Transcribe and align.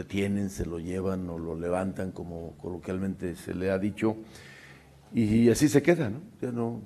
detienen, 0.00 0.50
se 0.50 0.64
lo 0.64 0.78
llevan 0.78 1.28
o 1.28 1.38
lo 1.38 1.54
levantan, 1.54 2.10
como 2.10 2.56
coloquialmente 2.58 3.36
se 3.36 3.54
le 3.54 3.70
ha 3.70 3.78
dicho, 3.78 4.16
y 5.12 5.50
así 5.50 5.68
se 5.68 5.82
queda, 5.82 6.08
¿no? 6.08 6.20
Ya 6.40 6.52
no, 6.52 6.80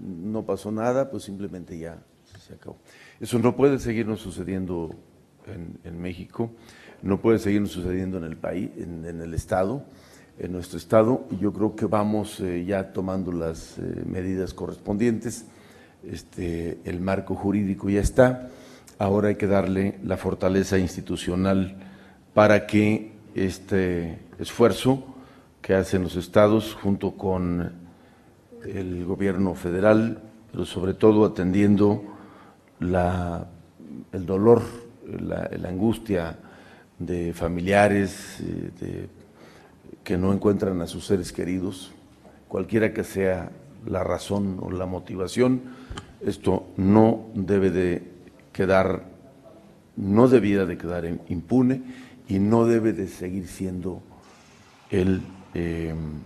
no 0.00 0.44
pasó 0.44 0.72
nada, 0.72 1.10
pues 1.10 1.24
simplemente 1.24 1.78
ya 1.78 2.02
se 2.46 2.54
acabó. 2.54 2.78
Eso 3.20 3.38
no 3.38 3.54
puede 3.54 3.78
seguirnos 3.78 4.20
sucediendo 4.20 4.94
en, 5.46 6.00
México, 6.00 6.50
no 7.02 7.20
puede 7.20 7.38
seguirnos 7.38 7.70
sucediendo 7.70 8.18
en 8.18 8.24
el 8.24 8.36
país, 8.36 8.70
en, 8.78 9.04
el 9.04 9.32
Estado, 9.34 9.84
en 10.38 10.52
nuestro 10.52 10.78
Estado, 10.78 11.26
y 11.30 11.36
yo 11.36 11.52
creo 11.52 11.76
que 11.76 11.86
vamos 11.86 12.40
eh, 12.40 12.64
ya 12.64 12.92
tomando 12.92 13.30
las 13.30 13.78
eh, 13.78 14.02
medidas 14.06 14.54
correspondientes. 14.54 15.46
Este, 16.02 16.78
el 16.84 17.00
marco 17.00 17.34
jurídico 17.34 17.88
ya 17.90 18.00
está, 18.00 18.48
ahora 18.98 19.28
hay 19.28 19.36
que 19.36 19.46
darle 19.46 19.98
la 20.02 20.16
fortaleza 20.16 20.78
institucional 20.78 21.76
para 22.36 22.66
que 22.66 23.12
este 23.34 24.18
esfuerzo 24.38 25.02
que 25.62 25.72
hacen 25.72 26.02
los 26.02 26.16
estados 26.16 26.74
junto 26.74 27.12
con 27.12 27.72
el 28.62 29.06
gobierno 29.06 29.54
federal, 29.54 30.20
pero 30.52 30.66
sobre 30.66 30.92
todo 30.92 31.24
atendiendo 31.24 32.04
el 32.78 34.26
dolor, 34.26 34.60
la, 35.18 35.48
angustia 35.66 36.36
de 36.98 37.32
familiares 37.32 38.36
eh, 38.42 39.08
que 40.04 40.18
no 40.18 40.30
encuentran 40.30 40.82
a 40.82 40.86
sus 40.86 41.06
seres 41.06 41.32
queridos, 41.32 41.92
cualquiera 42.48 42.92
que 42.92 43.02
sea 43.02 43.50
la 43.86 44.04
razón 44.04 44.58
o 44.60 44.70
la 44.70 44.84
motivación, 44.84 45.62
esto 46.20 46.66
no 46.76 47.28
debe 47.34 47.70
de 47.70 48.02
quedar, 48.52 49.04
no 49.96 50.28
debiera 50.28 50.66
de 50.66 50.76
quedar 50.76 51.06
impune 51.30 52.04
y 52.28 52.38
no 52.38 52.66
debe 52.66 52.92
de 52.92 53.08
seguir 53.08 53.48
siendo 53.48 54.02
el 54.90 55.22
em, 55.54 56.20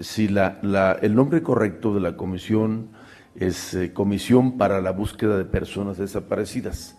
si 0.00 0.28
la, 0.28 0.98
el 1.00 1.14
nombre 1.14 1.42
correcto 1.42 1.94
de 1.94 2.00
la 2.00 2.16
comisión 2.16 2.88
es 3.34 3.74
eh, 3.74 3.92
Comisión 3.92 4.58
para 4.58 4.80
la 4.80 4.92
Búsqueda 4.92 5.36
de 5.36 5.44
Personas 5.44 5.98
Desaparecidas 5.98 6.96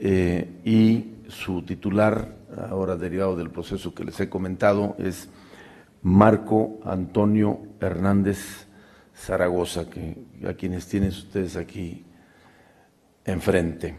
eh, 0.00 0.60
y 0.64 1.14
su 1.28 1.62
titular, 1.62 2.36
ahora 2.70 2.96
derivado 2.96 3.36
del 3.36 3.50
proceso 3.50 3.94
que 3.94 4.04
les 4.04 4.18
he 4.20 4.28
comentado, 4.28 4.94
es 4.98 5.28
Marco 6.02 6.80
Antonio 6.84 7.60
Hernández 7.80 8.66
Zaragoza, 9.16 9.88
que, 9.88 10.16
a 10.46 10.54
quienes 10.54 10.86
tienen 10.86 11.10
ustedes 11.10 11.56
aquí 11.56 12.04
enfrente. 13.24 13.96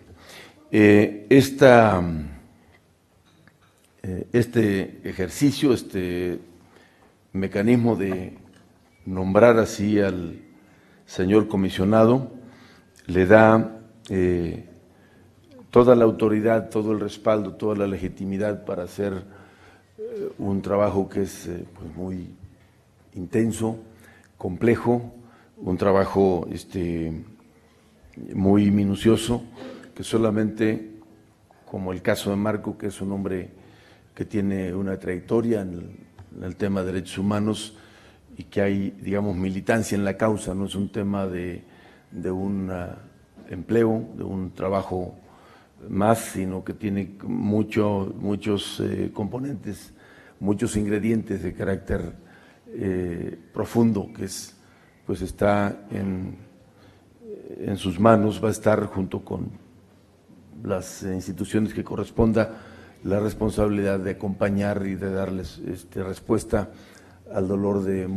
Eh, 0.71 1.25
esta, 1.29 2.03
eh, 4.03 4.27
este 4.33 5.01
ejercicio, 5.03 5.73
este 5.73 6.39
mecanismo 7.33 7.95
de 7.95 8.37
nombrar 9.05 9.57
así 9.57 9.99
al 9.99 10.41
señor 11.05 11.47
comisionado, 11.47 12.31
le 13.07 13.25
da 13.25 13.79
eh, 14.09 14.65
toda 15.69 15.95
la 15.95 16.05
autoridad, 16.05 16.69
todo 16.69 16.91
el 16.91 16.99
respaldo, 16.99 17.53
toda 17.53 17.75
la 17.75 17.87
legitimidad 17.87 18.65
para 18.65 18.83
hacer 18.83 19.23
un 20.37 20.61
trabajo 20.61 21.09
que 21.09 21.23
es 21.23 21.49
pues 21.77 21.95
muy 21.95 22.27
intenso, 23.13 23.77
complejo, 24.37 25.13
un 25.57 25.77
trabajo 25.77 26.47
este, 26.51 27.13
muy 28.33 28.71
minucioso, 28.71 29.43
que 29.93 30.03
solamente, 30.03 30.99
como 31.65 31.91
el 31.91 32.01
caso 32.01 32.29
de 32.29 32.35
Marco, 32.35 32.77
que 32.77 32.87
es 32.87 33.01
un 33.01 33.11
hombre 33.11 33.49
que 34.13 34.25
tiene 34.25 34.73
una 34.73 34.97
trayectoria 34.97 35.61
en 35.61 36.05
el, 36.41 36.55
tema 36.55 36.81
de 36.81 36.87
derechos 36.87 37.17
humanos 37.17 37.77
y 38.37 38.43
que 38.43 38.61
hay, 38.61 38.91
digamos, 39.01 39.35
militancia 39.35 39.95
en 39.95 40.05
la 40.05 40.17
causa, 40.17 40.53
no 40.53 40.65
es 40.65 40.75
un 40.75 40.89
tema 40.89 41.27
de, 41.27 41.63
un 42.31 42.71
empleo, 43.49 44.05
de 44.17 44.23
un 44.23 44.51
trabajo 44.51 45.15
más, 45.89 46.19
sino 46.19 46.63
que 46.63 46.73
tiene 46.73 47.17
mucho, 47.23 48.13
muchos 48.19 48.79
eh, 48.79 49.11
componentes, 49.13 49.93
muchos 50.39 50.75
ingredientes 50.75 51.43
de 51.43 51.53
carácter 51.53 52.13
eh, 52.67 53.37
profundo 53.53 54.11
que 54.13 54.25
es, 54.25 54.55
pues 55.05 55.21
está 55.21 55.85
en, 55.91 56.37
en 57.59 57.77
sus 57.77 57.99
manos, 57.99 58.43
va 58.43 58.49
a 58.49 58.51
estar 58.51 58.85
junto 58.87 59.23
con 59.23 59.49
las 60.63 61.03
instituciones 61.03 61.73
que 61.73 61.83
corresponda 61.83 62.57
la 63.03 63.19
responsabilidad 63.19 63.99
de 63.99 64.11
acompañar 64.11 64.85
y 64.87 64.95
de 64.95 65.11
darles 65.11 65.61
este, 65.67 66.03
respuesta 66.03 66.71
al 67.31 67.47
dolor 67.47 67.83
de 67.83 68.09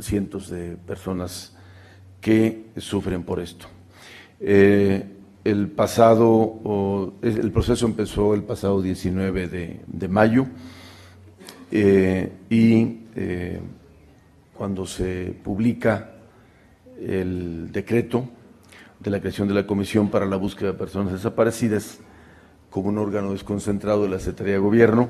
cientos 0.00 0.48
de 0.48 0.76
personas 0.76 1.56
que 2.20 2.66
sufren 2.76 3.24
por 3.24 3.40
esto. 3.40 3.66
Eh, 4.40 5.04
el 5.44 5.68
pasado, 5.68 7.14
el 7.22 7.50
proceso 7.50 7.86
empezó 7.86 8.34
el 8.34 8.42
pasado 8.42 8.82
19 8.82 9.48
de, 9.86 10.08
mayo 10.08 10.46
eh, 11.72 12.32
y 12.50 12.98
cuando 14.54 14.86
se 14.86 15.34
publica 15.42 16.12
el 17.00 17.72
decreto 17.72 18.28
de 19.00 19.10
la 19.10 19.20
creación 19.20 19.48
de 19.48 19.54
la 19.54 19.66
Comisión 19.66 20.10
para 20.10 20.26
la 20.26 20.36
Búsqueda 20.36 20.72
de 20.72 20.78
Personas 20.78 21.12
Desaparecidas 21.12 21.98
como 22.70 22.88
un 22.88 22.98
órgano 22.98 23.32
desconcentrado 23.32 24.02
de 24.02 24.08
la 24.08 24.18
Secretaría 24.18 24.54
de 24.54 24.58
Gobierno 24.58 25.08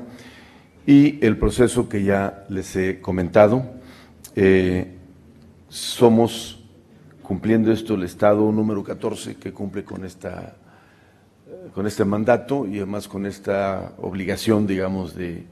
y 0.86 1.24
el 1.24 1.38
proceso 1.38 1.88
que 1.88 2.02
ya 2.02 2.44
les 2.48 2.74
he 2.76 3.00
comentado. 3.00 3.62
Eh, 4.36 4.94
somos, 5.68 6.64
cumpliendo 7.22 7.72
esto, 7.72 7.94
el 7.94 8.04
Estado 8.04 8.50
número 8.52 8.84
14 8.84 9.36
que 9.36 9.52
cumple 9.52 9.84
con, 9.84 10.04
esta, 10.04 10.56
con 11.74 11.86
este 11.86 12.04
mandato 12.04 12.66
y 12.66 12.76
además 12.76 13.08
con 13.08 13.26
esta 13.26 13.92
obligación, 13.98 14.66
digamos, 14.66 15.14
de 15.14 15.46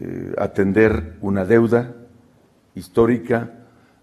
eh, 0.00 0.34
atender 0.38 1.16
una 1.20 1.44
deuda 1.44 1.94
histórica 2.74 3.52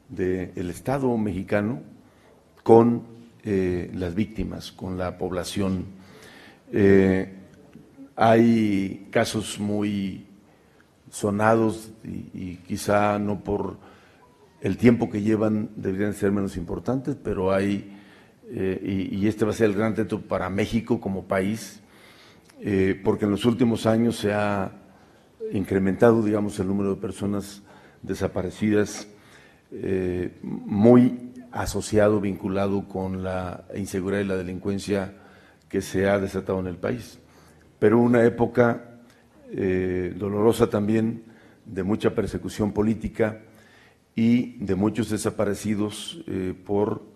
del 0.10 0.70
Estado 0.70 1.16
mexicano 1.18 1.82
con 2.64 3.19
eh, 3.46 3.90
las 3.94 4.16
víctimas, 4.16 4.74
con 4.74 4.98
la 4.98 5.18
población. 5.18 5.86
Eh, 6.74 7.34
hay 8.18 9.08
casos 9.12 9.60
muy 9.60 10.26
sonados 11.10 11.94
y, 12.04 12.58
quizá 12.58 13.18
no 13.18 13.42
por 13.42 13.78
el 14.60 14.76
tiempo 14.76 15.10
que 15.10 15.22
llevan 15.22 15.70
deberían 15.78 16.14
ser 16.14 16.34
menos 16.34 16.58
importantes, 16.58 17.16
pero 17.16 17.54
hay, 17.54 17.98
eh, 18.50 19.10
y, 19.14 19.26
este 19.26 19.46
va 19.46 19.52
a 19.52 19.54
ser 19.54 19.70
el 19.70 19.76
gran 19.76 19.96
reto 19.96 20.20
para 20.20 20.50
México 20.50 21.00
como 21.00 21.24
país, 21.24 21.80
porque 23.06 23.24
en 23.24 23.32
los 23.32 23.46
últimos 23.46 23.86
años 23.86 24.18
se 24.18 24.34
ha 24.34 24.70
incrementado, 25.54 26.22
digamos, 26.22 26.60
el 26.60 26.68
número 26.68 26.90
de 26.94 27.02
personas 27.02 27.64
desaparecidas, 28.04 29.08
muy 30.44 31.30
asociado, 31.52 32.22
vinculado 32.22 32.88
con 32.88 33.24
la 33.24 33.66
inseguridad 33.76 34.22
y 34.22 34.26
la 34.26 34.38
delincuencia 34.38 35.14
que 35.68 35.82
se 35.82 36.10
ha 36.10 36.20
desatado 36.20 36.60
en 36.60 36.68
el 36.68 36.78
país. 36.78 37.20
Pero 37.80 38.00
una 38.00 38.24
época 38.24 39.00
eh, 39.52 40.14
dolorosa 40.18 40.70
también 40.70 41.24
de 41.66 41.84
mucha 41.84 42.14
persecución 42.14 42.72
política 42.72 43.42
y 44.16 44.58
de 44.64 44.76
muchos 44.76 45.10
desaparecidos 45.10 46.24
eh, 46.28 46.54
por 46.66 47.08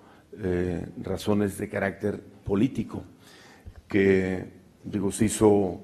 razones 1.04 1.60
de 1.60 1.70
carácter 1.70 2.20
político, 2.44 3.04
que 3.88 4.48
digo, 4.84 5.12
se 5.12 5.26
hizo 5.26 5.80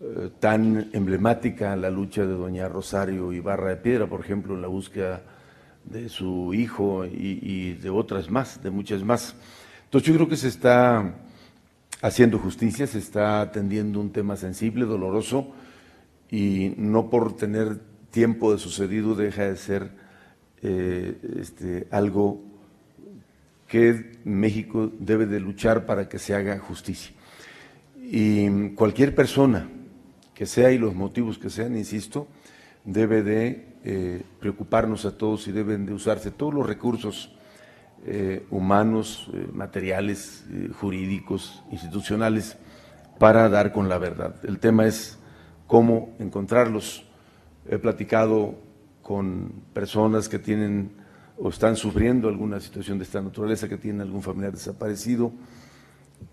eh, 0.00 0.30
tan 0.38 0.90
emblemática 0.92 1.74
la 1.74 1.90
lucha 1.90 2.22
de 2.22 2.34
doña 2.34 2.68
Rosario 2.68 3.32
Ibarra 3.32 3.70
de 3.70 3.76
Piedra, 3.76 4.06
por 4.06 4.20
ejemplo, 4.20 4.54
en 4.54 4.62
la 4.62 4.68
búsqueda 4.68 5.22
de 5.86 6.08
su 6.08 6.52
hijo 6.52 7.06
y, 7.06 7.74
de 7.74 7.90
otras 7.90 8.30
más, 8.30 8.62
de 8.62 8.70
muchas 8.70 9.02
más. 9.02 9.34
Entonces 9.84 10.08
yo 10.08 10.14
creo 10.14 10.28
que 10.28 10.36
se 10.36 10.48
está 10.48 11.14
haciendo 12.02 12.38
justicia, 12.38 12.86
se 12.86 12.98
está 12.98 13.40
atendiendo 13.40 14.00
un 14.00 14.10
tema 14.10 14.36
sensible, 14.36 14.84
doloroso, 14.84 15.52
y 16.30 16.74
no 16.76 17.08
por 17.08 17.36
tener 17.36 17.80
tiempo 18.10 18.52
de 18.52 18.58
sucedido 18.58 19.14
deja 19.14 19.44
de 19.44 19.56
ser 19.56 19.90
eh, 20.62 21.16
este, 21.40 21.86
algo 21.90 22.42
que 23.68 24.18
México 24.24 24.90
debe 24.98 25.26
de 25.26 25.40
luchar 25.40 25.86
para 25.86 26.08
que 26.08 26.18
se 26.18 26.34
haga 26.34 26.58
justicia. 26.58 27.12
Y 28.00 28.70
cualquier 28.70 29.14
persona 29.14 29.68
que 30.34 30.46
sea 30.46 30.70
y 30.70 30.78
los 30.78 30.94
motivos 30.94 31.38
que 31.38 31.50
sean, 31.50 31.76
insisto, 31.76 32.28
debe 32.84 33.22
de 33.22 33.75
eh, 33.88 34.20
preocuparnos 34.40 35.04
a 35.04 35.16
todos 35.16 35.46
y 35.46 35.52
deben 35.52 35.86
de 35.86 35.92
usarse 35.92 36.32
todos 36.32 36.52
los 36.52 36.66
recursos 36.66 37.30
eh, 38.04 38.44
humanos, 38.50 39.30
eh, 39.32 39.46
materiales, 39.52 40.44
jurídicos, 40.80 41.62
institucionales, 41.70 42.56
para 43.20 43.48
dar 43.48 43.72
con 43.72 43.88
la 43.88 43.98
verdad. 43.98 44.34
El 44.42 44.58
tema 44.58 44.86
es 44.86 45.20
cómo 45.68 46.16
encontrarlos. 46.18 47.04
He 47.68 47.78
platicado 47.78 48.56
con 49.02 49.52
personas 49.72 50.28
que 50.28 50.40
tienen 50.40 50.90
o 51.38 51.50
están 51.50 51.76
sufriendo 51.76 52.28
alguna 52.28 52.58
situación 52.58 52.98
de 52.98 53.04
esta 53.04 53.22
naturaleza, 53.22 53.68
que 53.68 53.76
tienen 53.76 54.00
algún 54.00 54.20
familiar 54.20 54.50
desaparecido, 54.50 55.30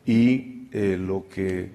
y 0.08 0.70
lo 0.72 1.28
que 1.28 1.72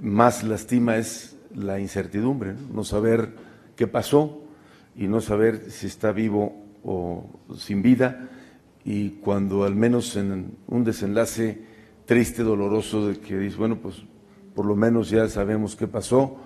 más 0.00 0.42
lastima 0.42 0.96
es 0.96 1.36
la 1.54 1.78
incertidumbre, 1.78 2.56
no 2.74 2.82
saber 2.82 3.34
qué 3.76 3.86
pasó 3.86 4.47
y 4.98 5.06
no 5.06 5.20
saber 5.20 5.70
si 5.70 5.86
está 5.86 6.10
vivo 6.10 6.66
o 6.82 7.24
sin 7.56 7.82
vida 7.82 8.28
y 8.84 9.10
cuando 9.10 9.64
al 9.64 9.76
menos 9.76 10.16
en 10.16 10.56
un 10.66 10.84
desenlace 10.84 11.62
triste, 12.04 12.42
doloroso, 12.42 13.06
de 13.06 13.20
que 13.20 13.38
dice, 13.38 13.56
bueno, 13.56 13.76
pues 13.76 14.02
por 14.54 14.66
lo 14.66 14.74
menos 14.74 15.10
ya 15.10 15.28
sabemos 15.28 15.76
qué 15.76 15.86
pasó 15.86 16.36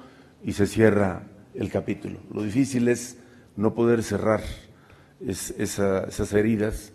y 0.45 0.53
se 0.53 0.67
cierra 0.67 1.23
el 1.55 1.71
capítulo. 1.71 2.19
Lo 2.33 2.43
difícil 2.43 2.89
es 2.89 3.17
no 3.57 3.75
poder 3.75 4.03
cerrar 4.03 4.43
esas 5.27 6.33
heridas 6.33 6.93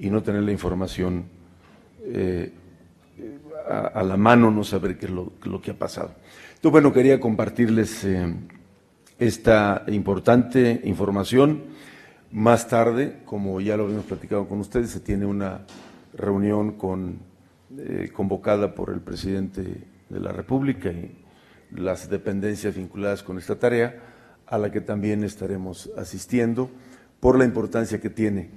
y 0.00 0.10
no 0.10 0.22
tener 0.22 0.42
la 0.42 0.52
información 0.52 1.26
eh, 2.02 2.52
a, 3.68 4.02
la 4.02 4.16
mano, 4.16 4.50
no 4.50 4.64
saber 4.64 4.98
qué 4.98 5.06
es 5.06 5.12
lo, 5.12 5.60
que 5.62 5.70
ha 5.70 5.78
pasado. 5.78 6.14
Entonces, 6.48 6.72
bueno, 6.72 6.92
quería 6.92 7.20
compartirles 7.20 8.04
eh, 8.04 8.34
esta 9.18 9.84
importante 9.88 10.80
información 10.84 11.64
más 12.32 12.68
tarde, 12.68 13.22
como 13.24 13.60
ya 13.60 13.76
lo 13.76 13.84
habíamos 13.84 14.04
platicado 14.04 14.48
con 14.48 14.60
ustedes, 14.60 14.90
se 14.90 15.00
tiene 15.00 15.26
una 15.26 15.62
reunión 16.14 16.72
con, 16.72 17.18
eh, 17.78 18.10
convocada 18.12 18.74
por 18.74 18.90
el 18.90 19.00
presidente 19.00 19.62
de 20.08 20.20
la 20.20 20.32
República 20.32 20.90
y 20.90 21.16
las 21.70 22.10
dependencias 22.10 22.76
vinculadas 22.76 23.22
con 23.22 23.38
esta 23.38 23.58
tarea, 23.58 24.02
a 24.46 24.58
la 24.58 24.70
que 24.70 24.80
también 24.80 25.24
estaremos 25.24 25.90
asistiendo 25.96 26.70
por 27.18 27.38
la 27.38 27.44
importancia 27.44 28.00
que 28.00 28.10
tiene 28.10 28.50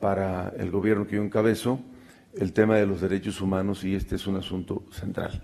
para 0.00 0.52
el 0.56 0.70
gobierno 0.70 1.06
que 1.06 1.16
yo 1.16 1.22
encabezo 1.22 1.80
el 2.34 2.52
tema 2.52 2.76
de 2.76 2.86
los 2.86 3.00
derechos 3.00 3.40
humanos 3.40 3.84
y 3.84 3.94
este 3.94 4.16
es 4.16 4.26
un 4.26 4.36
asunto 4.36 4.84
central. 4.90 5.42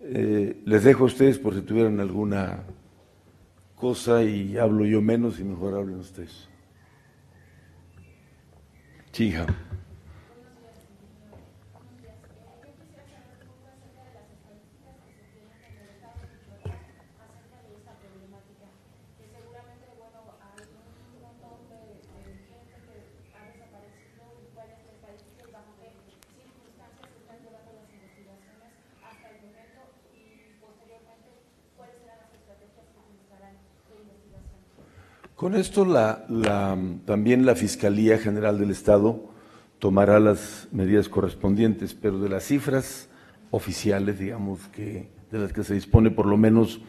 Eh, 0.00 0.62
les 0.64 0.84
dejo 0.84 1.04
a 1.04 1.06
ustedes 1.06 1.38
por 1.38 1.54
si 1.54 1.62
tuvieran 1.62 1.98
alguna 2.00 2.62
cosa 3.78 4.22
y 4.22 4.56
hablo 4.58 4.84
yo 4.84 5.00
menos 5.00 5.38
y 5.40 5.44
mejor 5.44 5.74
hablen 5.74 6.00
ustedes. 6.00 6.48
Sí, 9.12 9.32
Con 35.38 35.54
esto 35.54 35.84
la, 35.84 36.26
también 37.04 37.46
la 37.46 37.54
Fiscalía 37.54 38.18
General 38.18 38.58
del 38.58 38.72
Estado 38.72 39.22
tomará 39.78 40.18
las 40.18 40.66
medidas 40.72 41.08
correspondientes, 41.08 41.94
pero 41.94 42.18
de 42.18 42.28
las 42.28 42.42
cifras 42.42 43.08
oficiales, 43.52 44.18
digamos 44.18 44.58
que 44.74 45.10
de 45.30 45.38
las 45.38 45.52
que 45.52 45.62
se 45.62 45.74
dispone 45.74 46.10
por 46.10 46.26
lo 46.26 46.36
menos 46.36 46.80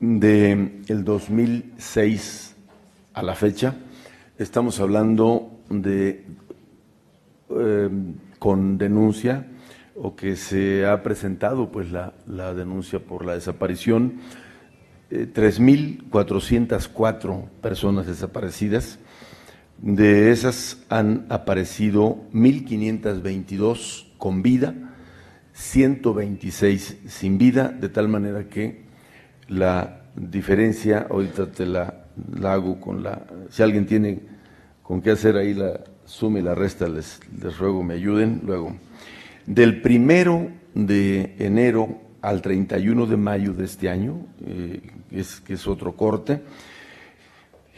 de 0.00 0.82
el 0.86 1.02
2006 1.02 2.56
a 3.14 3.22
la 3.22 3.34
fecha, 3.34 3.74
estamos 4.36 4.78
hablando 4.78 5.50
de 5.70 6.26
eh, 7.48 7.88
con 8.38 8.76
denuncia 8.76 9.46
o 9.94 10.14
que 10.14 10.36
se 10.36 10.84
ha 10.84 11.02
presentado 11.02 11.72
pues 11.72 11.90
la, 11.90 12.12
la 12.26 12.52
denuncia 12.52 12.98
por 12.98 13.24
la 13.24 13.32
desaparición 13.32 14.20
3.404 15.10 17.38
eh, 17.38 17.44
personas 17.60 18.06
desaparecidas. 18.06 18.98
De 19.78 20.30
esas 20.30 20.78
han 20.88 21.26
aparecido 21.28 22.24
1.522 22.32 24.06
con 24.16 24.42
vida, 24.42 24.74
126 25.52 26.98
sin 27.08 27.38
vida, 27.38 27.68
de 27.68 27.88
tal 27.88 28.08
manera 28.08 28.48
que 28.48 28.86
la 29.48 30.02
diferencia, 30.16 31.06
ahorita 31.10 31.52
te 31.52 31.66
la, 31.66 32.06
hago 32.44 32.80
con 32.80 33.02
la, 33.02 33.26
si 33.50 33.62
alguien 33.62 33.86
tiene 33.86 34.20
con 34.82 35.02
qué 35.02 35.10
hacer 35.10 35.36
ahí 35.36 35.52
la 35.52 35.80
suma 36.06 36.38
y 36.38 36.42
la 36.42 36.54
resta, 36.54 36.88
les, 36.88 37.20
les 37.42 37.58
ruego 37.58 37.82
me 37.82 37.94
ayuden 37.94 38.40
luego. 38.44 38.74
Del 39.44 39.82
primero 39.82 40.48
de 40.74 41.34
enero 41.38 42.00
al 42.22 42.42
31 42.42 43.06
de 43.06 43.16
mayo 43.16 43.52
de 43.52 43.64
este 43.64 43.88
año, 43.88 44.26
eh, 44.44 44.80
es, 45.10 45.40
que 45.40 45.54
es 45.54 45.66
otro 45.66 45.96
corte, 45.96 46.42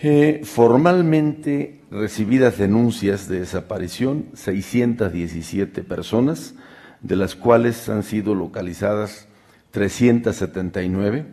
eh, 0.01 0.43
formalmente 0.45 1.81
recibidas 1.91 2.57
denuncias 2.59 3.29
de 3.29 3.41
desaparición, 3.41 4.27
617 4.35 5.83
personas, 5.83 6.55
de 7.01 7.17
las 7.17 7.35
cuales 7.35 7.89
han 7.89 8.03
sido 8.03 8.35
localizadas 8.35 9.27
379, 9.73 11.27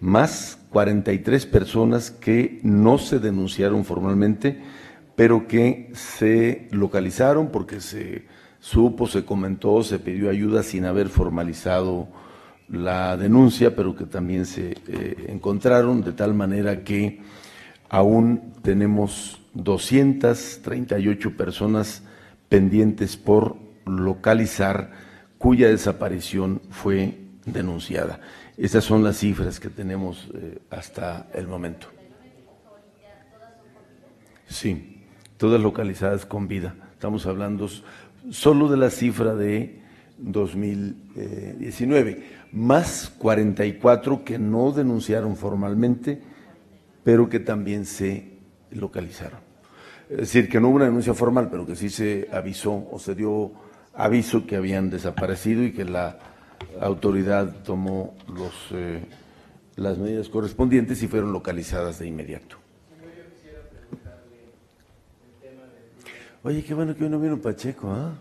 más 0.00 0.58
43 0.70 1.46
personas 1.46 2.10
que 2.10 2.60
no 2.62 2.98
se 2.98 3.18
denunciaron 3.18 3.84
formalmente, 3.84 4.60
pero 5.14 5.46
que 5.46 5.92
se 5.94 6.68
localizaron 6.70 7.50
porque 7.50 7.80
se 7.80 8.24
supo, 8.58 9.06
se 9.06 9.24
comentó, 9.24 9.82
se 9.82 9.98
pidió 9.98 10.30
ayuda 10.30 10.62
sin 10.62 10.86
haber 10.86 11.08
formalizado 11.08 12.08
la 12.72 13.16
denuncia, 13.16 13.76
pero 13.76 13.94
que 13.94 14.06
también 14.06 14.46
se 14.46 14.72
eh, 14.88 15.26
encontraron, 15.28 16.02
de 16.02 16.12
tal 16.12 16.34
manera 16.34 16.82
que 16.82 17.20
aún 17.90 18.54
tenemos 18.62 19.40
238 19.54 21.36
personas 21.36 22.02
pendientes 22.48 23.16
por 23.18 23.56
localizar 23.84 24.90
cuya 25.36 25.68
desaparición 25.68 26.62
fue 26.70 27.18
denunciada. 27.44 28.20
Estas 28.56 28.84
son 28.84 29.04
las 29.04 29.18
cifras 29.18 29.60
que 29.60 29.68
tenemos 29.68 30.30
eh, 30.34 30.58
hasta 30.70 31.28
el 31.34 31.46
momento. 31.46 31.88
Sí, 34.46 35.04
todas 35.36 35.60
localizadas 35.60 36.24
con 36.24 36.48
vida. 36.48 36.74
Estamos 36.92 37.26
hablando 37.26 37.68
solo 38.30 38.68
de 38.68 38.76
la 38.76 38.90
cifra 38.90 39.34
de 39.34 39.81
2019 40.22 42.42
más 42.52 43.12
44 43.18 44.24
que 44.24 44.38
no 44.38 44.72
denunciaron 44.72 45.36
formalmente, 45.36 46.20
pero 47.02 47.28
que 47.28 47.40
también 47.40 47.86
se 47.86 48.38
localizaron. 48.70 49.40
Es 50.08 50.18
decir, 50.18 50.48
que 50.48 50.60
no 50.60 50.68
hubo 50.68 50.76
una 50.76 50.84
denuncia 50.84 51.14
formal, 51.14 51.48
pero 51.50 51.66
que 51.66 51.74
sí 51.74 51.88
se 51.88 52.28
avisó 52.30 52.88
o 52.90 52.98
se 52.98 53.14
dio 53.14 53.52
aviso 53.94 54.46
que 54.46 54.56
habían 54.56 54.90
desaparecido 54.90 55.64
y 55.64 55.72
que 55.72 55.84
la 55.84 56.18
autoridad 56.80 57.62
tomó 57.62 58.14
los, 58.28 58.52
eh, 58.72 59.04
las 59.76 59.98
medidas 59.98 60.28
correspondientes 60.28 61.02
y 61.02 61.08
fueron 61.08 61.32
localizadas 61.32 61.98
de 61.98 62.06
inmediato. 62.06 62.56
Oye, 66.44 66.64
qué 66.64 66.74
bueno 66.74 66.96
que 66.96 67.04
uno 67.04 67.20
vino 67.20 67.40
Pacheco, 67.40 67.92
¿ah? 67.92 68.18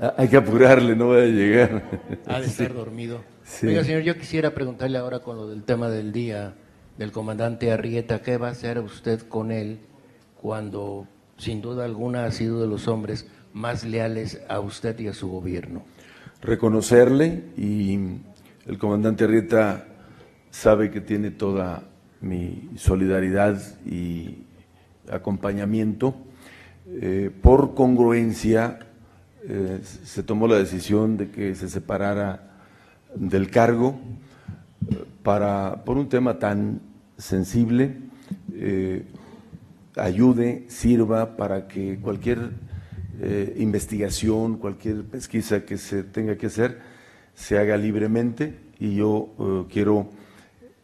Ah, 0.00 0.14
hay 0.16 0.28
que 0.28 0.36
apurarle, 0.36 0.96
no 0.96 1.08
va 1.08 1.18
a 1.18 1.26
llegar. 1.26 2.00
Ha 2.26 2.40
de 2.40 2.46
estar 2.46 2.72
dormido. 2.72 3.22
Oiga, 3.62 3.84
señor, 3.84 4.02
yo 4.02 4.16
quisiera 4.16 4.54
preguntarle 4.54 4.98
ahora 4.98 5.20
con 5.20 5.36
lo 5.36 5.48
del 5.48 5.64
tema 5.64 5.90
del 5.90 6.12
día 6.12 6.54
del 6.98 7.12
comandante 7.12 7.72
Arrieta, 7.72 8.22
¿qué 8.22 8.36
va 8.36 8.48
a 8.48 8.50
hacer 8.52 8.78
usted 8.78 9.20
con 9.22 9.50
él 9.50 9.80
cuando 10.40 11.06
sin 11.36 11.60
duda 11.60 11.84
alguna 11.84 12.24
ha 12.24 12.30
sido 12.30 12.60
de 12.60 12.66
los 12.66 12.88
hombres 12.88 13.26
más 13.52 13.84
leales 13.84 14.40
a 14.48 14.60
usted 14.60 14.98
y 15.00 15.08
a 15.08 15.14
su 15.14 15.28
gobierno? 15.28 15.84
Reconocerle 16.40 17.44
y 17.56 17.98
el 18.66 18.78
comandante 18.78 19.24
Arrieta 19.24 19.86
sabe 20.50 20.90
que 20.90 21.00
tiene 21.00 21.30
toda 21.30 21.84
mi 22.20 22.70
solidaridad 22.76 23.60
y 23.84 24.44
acompañamiento 25.10 26.14
eh, 26.86 27.30
por 27.42 27.74
congruencia 27.74 28.78
eh, 29.48 29.80
se 29.82 30.22
tomó 30.22 30.46
la 30.46 30.56
decisión 30.56 31.16
de 31.16 31.30
que 31.30 31.56
se 31.56 31.68
separara 31.68 32.58
del 33.14 33.50
cargo 33.50 33.98
eh, 34.88 35.04
para, 35.24 35.84
por 35.84 35.98
un 35.98 36.08
tema 36.08 36.38
tan 36.38 36.80
sensible. 37.18 37.96
Eh, 38.54 39.04
ayude, 39.96 40.64
sirva 40.68 41.36
para 41.36 41.66
que 41.68 41.98
cualquier 42.00 42.72
investigación, 43.56 44.56
cualquier 44.56 45.04
pesquisa 45.04 45.64
que 45.64 45.78
se 45.78 46.02
tenga 46.02 46.36
que 46.36 46.46
hacer, 46.46 46.80
se 47.36 47.56
haga 47.56 47.76
libremente 47.76 48.58
y 48.80 48.96
yo 48.96 49.66
quiero 49.70 50.08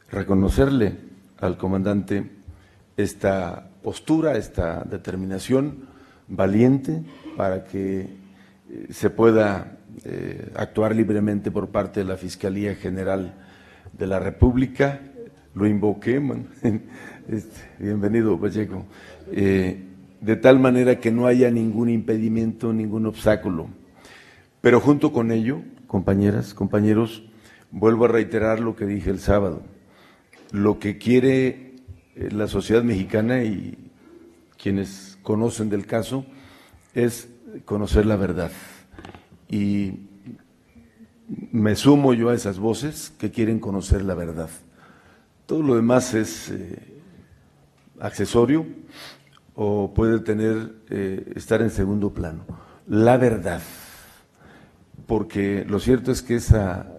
reconocerle 0.08 0.94
al 1.40 1.56
comandante 1.56 2.30
esta 2.96 3.70
postura, 3.82 4.36
esta 4.36 4.84
determinación 4.84 5.88
valiente 6.28 7.02
para 7.36 7.64
que 7.64 8.17
se 8.90 9.10
pueda 9.10 9.78
actuar 10.54 10.94
libremente 10.94 11.50
por 11.50 11.68
parte 11.68 12.00
de 12.00 12.06
la 12.06 12.16
Fiscalía 12.16 12.74
General 12.74 13.34
de 13.96 14.06
la 14.06 14.18
República. 14.18 15.00
Lo 15.54 15.66
invoqué, 15.66 16.20
bienvenido 17.78 18.38
Pacheco 18.38 18.84
de 20.20 20.36
tal 20.36 20.58
manera 20.58 20.98
que 20.98 21.10
no 21.10 21.26
haya 21.26 21.50
ningún 21.50 21.88
impedimento, 21.88 22.72
ningún 22.72 23.06
obstáculo. 23.06 23.68
Pero 24.60 24.80
junto 24.80 25.12
con 25.12 25.30
ello, 25.30 25.62
compañeras, 25.86 26.54
compañeros, 26.54 27.22
vuelvo 27.70 28.06
a 28.06 28.08
reiterar 28.08 28.60
lo 28.60 28.74
que 28.74 28.86
dije 28.86 29.10
el 29.10 29.20
sábado. 29.20 29.62
Lo 30.50 30.78
que 30.78 30.98
quiere 30.98 31.76
eh, 32.16 32.30
la 32.32 32.48
sociedad 32.48 32.82
mexicana 32.82 33.44
y 33.44 33.90
quienes 34.60 35.18
conocen 35.22 35.68
del 35.68 35.86
caso 35.86 36.26
es 36.94 37.28
conocer 37.64 38.06
la 38.06 38.16
verdad. 38.16 38.50
Y 39.48 40.08
me 41.52 41.76
sumo 41.76 42.14
yo 42.14 42.30
a 42.30 42.34
esas 42.34 42.58
voces 42.58 43.12
que 43.18 43.30
quieren 43.30 43.60
conocer 43.60 44.02
la 44.02 44.14
verdad. 44.14 44.50
Todo 45.46 45.62
lo 45.62 45.76
demás 45.76 46.14
es 46.14 46.50
eh, 46.50 47.00
accesorio 48.00 48.66
o 49.54 49.92
puede 49.94 50.20
tener, 50.20 50.74
eh, 50.90 51.32
estar 51.36 51.62
en 51.62 51.70
segundo 51.70 52.12
plano. 52.12 52.44
La 52.86 53.16
verdad, 53.16 53.60
porque 55.06 55.64
lo 55.68 55.80
cierto 55.80 56.12
es 56.12 56.22
que 56.22 56.36
esa, 56.36 56.92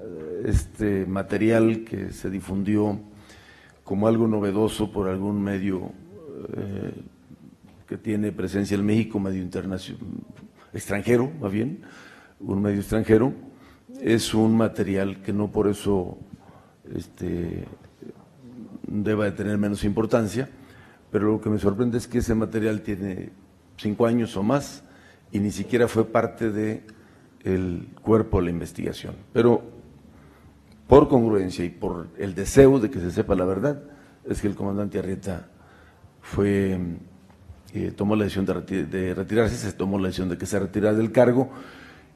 este 0.46 1.06
material 1.06 1.84
que 1.84 2.12
se 2.12 2.30
difundió 2.30 3.00
como 3.84 4.08
algo 4.08 4.28
novedoso 4.28 4.92
por 4.92 5.08
algún 5.08 5.42
medio 5.42 5.92
eh, 6.56 6.94
que 7.88 7.98
tiene 7.98 8.32
presencia 8.32 8.76
en 8.76 8.86
México, 8.86 9.20
medio 9.20 9.42
internacional, 9.42 10.06
extranjero, 10.74 11.32
más 11.42 11.52
bien, 11.52 11.82
un 12.40 12.62
medio 12.62 12.80
extranjero, 12.80 13.34
es 14.02 14.34
un 14.34 14.56
material 14.56 15.22
que 15.22 15.34
no 15.34 15.52
por 15.52 15.68
eso 15.68 16.18
este, 16.96 17.66
deba 18.88 19.26
de 19.26 19.32
tener 19.32 19.58
menos 19.58 19.84
importancia, 19.84 20.50
pero 21.12 21.32
lo 21.32 21.42
que 21.42 21.50
me 21.50 21.60
sorprende 21.60 21.98
es 21.98 22.08
que 22.08 22.20
ese 22.20 22.36
material 22.36 22.82
tiene 22.82 23.32
cinco 23.78 24.06
años 24.06 24.36
o 24.38 24.44
más 24.44 24.84
y 25.32 25.40
ni 25.40 25.52
siquiera 25.52 25.88
fue 25.88 26.06
parte 26.06 26.52
del 26.52 26.84
el 27.44 27.88
cuerpo 28.02 28.38
de 28.38 28.46
la 28.46 28.50
investigación. 28.52 29.16
Pero 29.34 29.64
por 30.88 31.08
congruencia 31.08 31.64
y 31.64 31.70
por 31.70 32.08
el 32.18 32.34
deseo 32.34 32.80
de 32.80 32.90
que 32.90 33.00
se 33.00 33.12
sepa 33.12 33.36
la 33.36 33.46
verdad, 33.46 33.84
es 34.26 34.42
que 34.42 34.48
el 34.48 34.56
comandante 34.56 35.00
Arrieta 35.00 35.48
fue, 36.20 36.80
eh, 37.72 37.92
tomó 37.96 38.16
la 38.16 38.24
decisión 38.24 38.46
de, 38.46 39.14
retirarse, 39.14 39.56
se 39.56 39.72
tomó 39.74 40.00
la 40.00 40.08
decisión 40.08 40.30
de 40.30 40.38
que 40.38 40.48
se 40.48 40.58
retirara 40.58 40.96
del 40.96 41.12
cargo. 41.12 41.50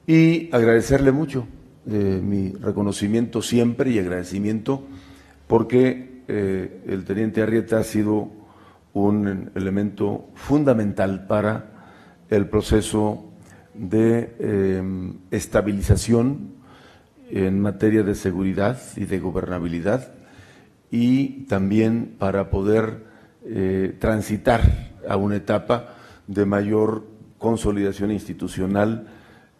Y 0.07 0.49
agradecerle 0.53 1.11
mucho 1.11 1.47
eh, 1.87 2.19
mi 2.23 2.53
reconocimiento 2.53 3.41
siempre 3.41 3.91
y 3.91 3.99
agradecimiento 3.99 4.83
porque 5.47 6.23
eh, 6.27 6.81
el 6.87 7.05
teniente 7.05 7.41
Arrieta 7.41 7.79
ha 7.79 7.83
sido 7.83 8.31
un 8.93 9.51
elemento 9.55 10.29
fundamental 10.33 11.27
para 11.27 11.69
el 12.29 12.47
proceso 12.47 13.29
de 13.73 14.83
estabilización 15.31 16.53
en 17.29 17.59
materia 17.59 18.03
de 18.03 18.13
seguridad 18.13 18.79
y 18.95 19.05
de 19.05 19.19
gobernabilidad 19.19 20.13
y 20.91 21.45
también 21.45 22.15
para 22.19 22.51
poder 22.51 23.03
transitar 23.99 24.92
a 25.07 25.17
una 25.17 25.35
etapa 25.35 25.95
de 26.27 26.45
mayor 26.45 27.05
consolidación 27.37 28.11
institucional 28.11 29.07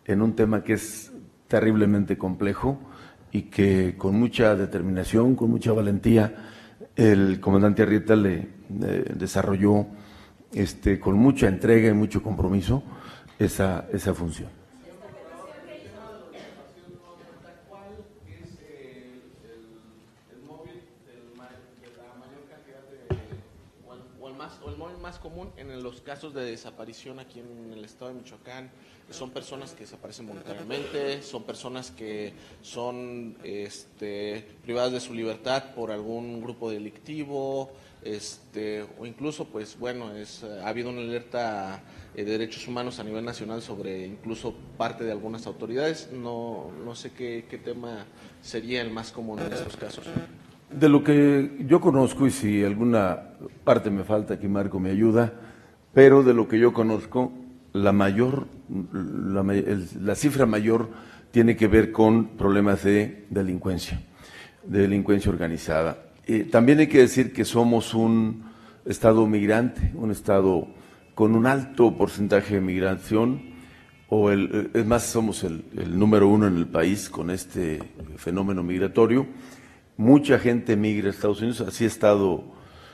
en 0.05 0.21
un 0.21 0.35
tema 0.35 0.63
que 0.63 0.73
es 0.73 1.11
terriblemente 1.47 2.17
complejo 2.17 2.79
y 3.31 3.43
que 3.43 3.95
con 3.97 4.15
mucha 4.15 4.55
determinación, 4.55 5.35
con 5.35 5.49
mucha 5.49 5.71
valentía, 5.71 6.49
el 6.95 7.39
comandante 7.39 7.81
Arrieta 7.81 8.15
le 8.15 8.49
desarrolló 8.69 9.87
este, 10.51 10.99
con 10.99 11.15
mucha 11.15 11.47
entrega 11.47 11.89
y 11.89 11.93
mucho 11.93 12.21
compromiso 12.21 12.83
esa 13.39 14.13
función. 14.13 14.63
o 24.61 24.69
el 24.69 24.77
móvil 24.77 24.97
más 24.97 25.19
en 25.57 25.83
los 25.83 26.01
casos 26.01 26.33
de 26.33 26.43
desaparición 26.45 27.19
aquí 27.19 27.39
en 27.39 27.73
el 27.73 27.85
estado 27.85 28.09
de 28.09 28.15
Michoacán 28.15 28.71
son 29.09 29.31
personas 29.31 29.73
que 29.73 29.81
desaparecen 29.81 30.27
voluntariamente, 30.27 31.21
son 31.21 31.43
personas 31.43 31.91
que 31.91 32.33
son 32.61 33.37
este, 33.43 34.47
privadas 34.63 34.93
de 34.93 34.99
su 34.99 35.13
libertad 35.13 35.75
por 35.75 35.91
algún 35.91 36.41
grupo 36.41 36.71
delictivo, 36.71 37.71
este, 38.01 38.85
o 38.99 39.05
incluso, 39.05 39.45
pues 39.45 39.77
bueno, 39.77 40.13
es, 40.15 40.43
ha 40.43 40.67
habido 40.67 40.89
una 40.89 41.01
alerta 41.01 41.83
de 42.13 42.23
derechos 42.25 42.67
humanos 42.67 42.99
a 42.99 43.03
nivel 43.03 43.23
nacional 43.23 43.61
sobre 43.61 44.05
incluso 44.05 44.53
parte 44.77 45.03
de 45.03 45.11
algunas 45.11 45.47
autoridades. 45.47 46.09
No, 46.11 46.71
no 46.83 46.95
sé 46.95 47.11
qué, 47.11 47.45
qué 47.49 47.57
tema 47.57 48.05
sería 48.41 48.81
el 48.81 48.91
más 48.91 49.11
común 49.11 49.39
en 49.39 49.53
estos 49.53 49.77
casos. 49.77 50.05
De 50.79 50.89
lo 50.89 51.03
que 51.03 51.65
yo 51.67 51.79
conozco, 51.79 52.27
y 52.27 52.31
si 52.31 52.63
alguna 52.63 53.19
parte 53.63 53.89
me 53.89 54.03
falta, 54.03 54.35
aquí 54.35 54.47
Marco 54.47 54.79
me 54.79 54.89
ayuda, 54.89 55.33
pero 55.93 56.23
de 56.23 56.33
lo 56.33 56.47
que 56.47 56.59
yo 56.59 56.73
conozco, 56.73 57.31
la 57.73 57.91
mayor, 57.91 58.47
la, 58.71 60.15
cifra 60.15 60.45
mayor 60.45 60.89
tiene 61.31 61.55
que 61.55 61.67
ver 61.67 61.91
con 61.91 62.37
problemas 62.37 62.83
de 62.83 63.25
delincuencia, 63.29 64.01
de 64.63 64.79
delincuencia 64.79 65.31
organizada 65.31 65.97
también 66.51 66.79
hay 66.79 66.87
que 66.87 66.99
decir 66.99 67.33
que 67.33 67.45
somos 67.45 67.93
un 67.93 68.51
Estado 68.85 69.25
migrante, 69.27 69.91
un 69.95 70.11
Estado 70.11 70.67
con 71.15 71.35
un 71.35 71.45
alto 71.45 71.97
porcentaje 71.97 72.55
de 72.55 72.61
migración, 72.61 73.53
o 74.09 74.29
el, 74.29 74.71
es 74.73 74.85
más, 74.85 75.03
somos 75.03 75.43
el, 75.43 75.63
número 75.97 76.27
uno 76.27 76.47
en 76.47 76.57
el 76.57 76.67
país 76.67 77.09
con 77.09 77.29
este 77.29 77.79
fenómeno 78.17 78.63
migratorio. 78.63 79.25
Mucha 79.97 80.39
gente 80.39 80.75
migra 80.75 81.07
a 81.07 81.11
Estados 81.11 81.39
Unidos, 81.41 81.61
así 81.61 81.83
ha 81.83 81.87
estado, 81.87 82.43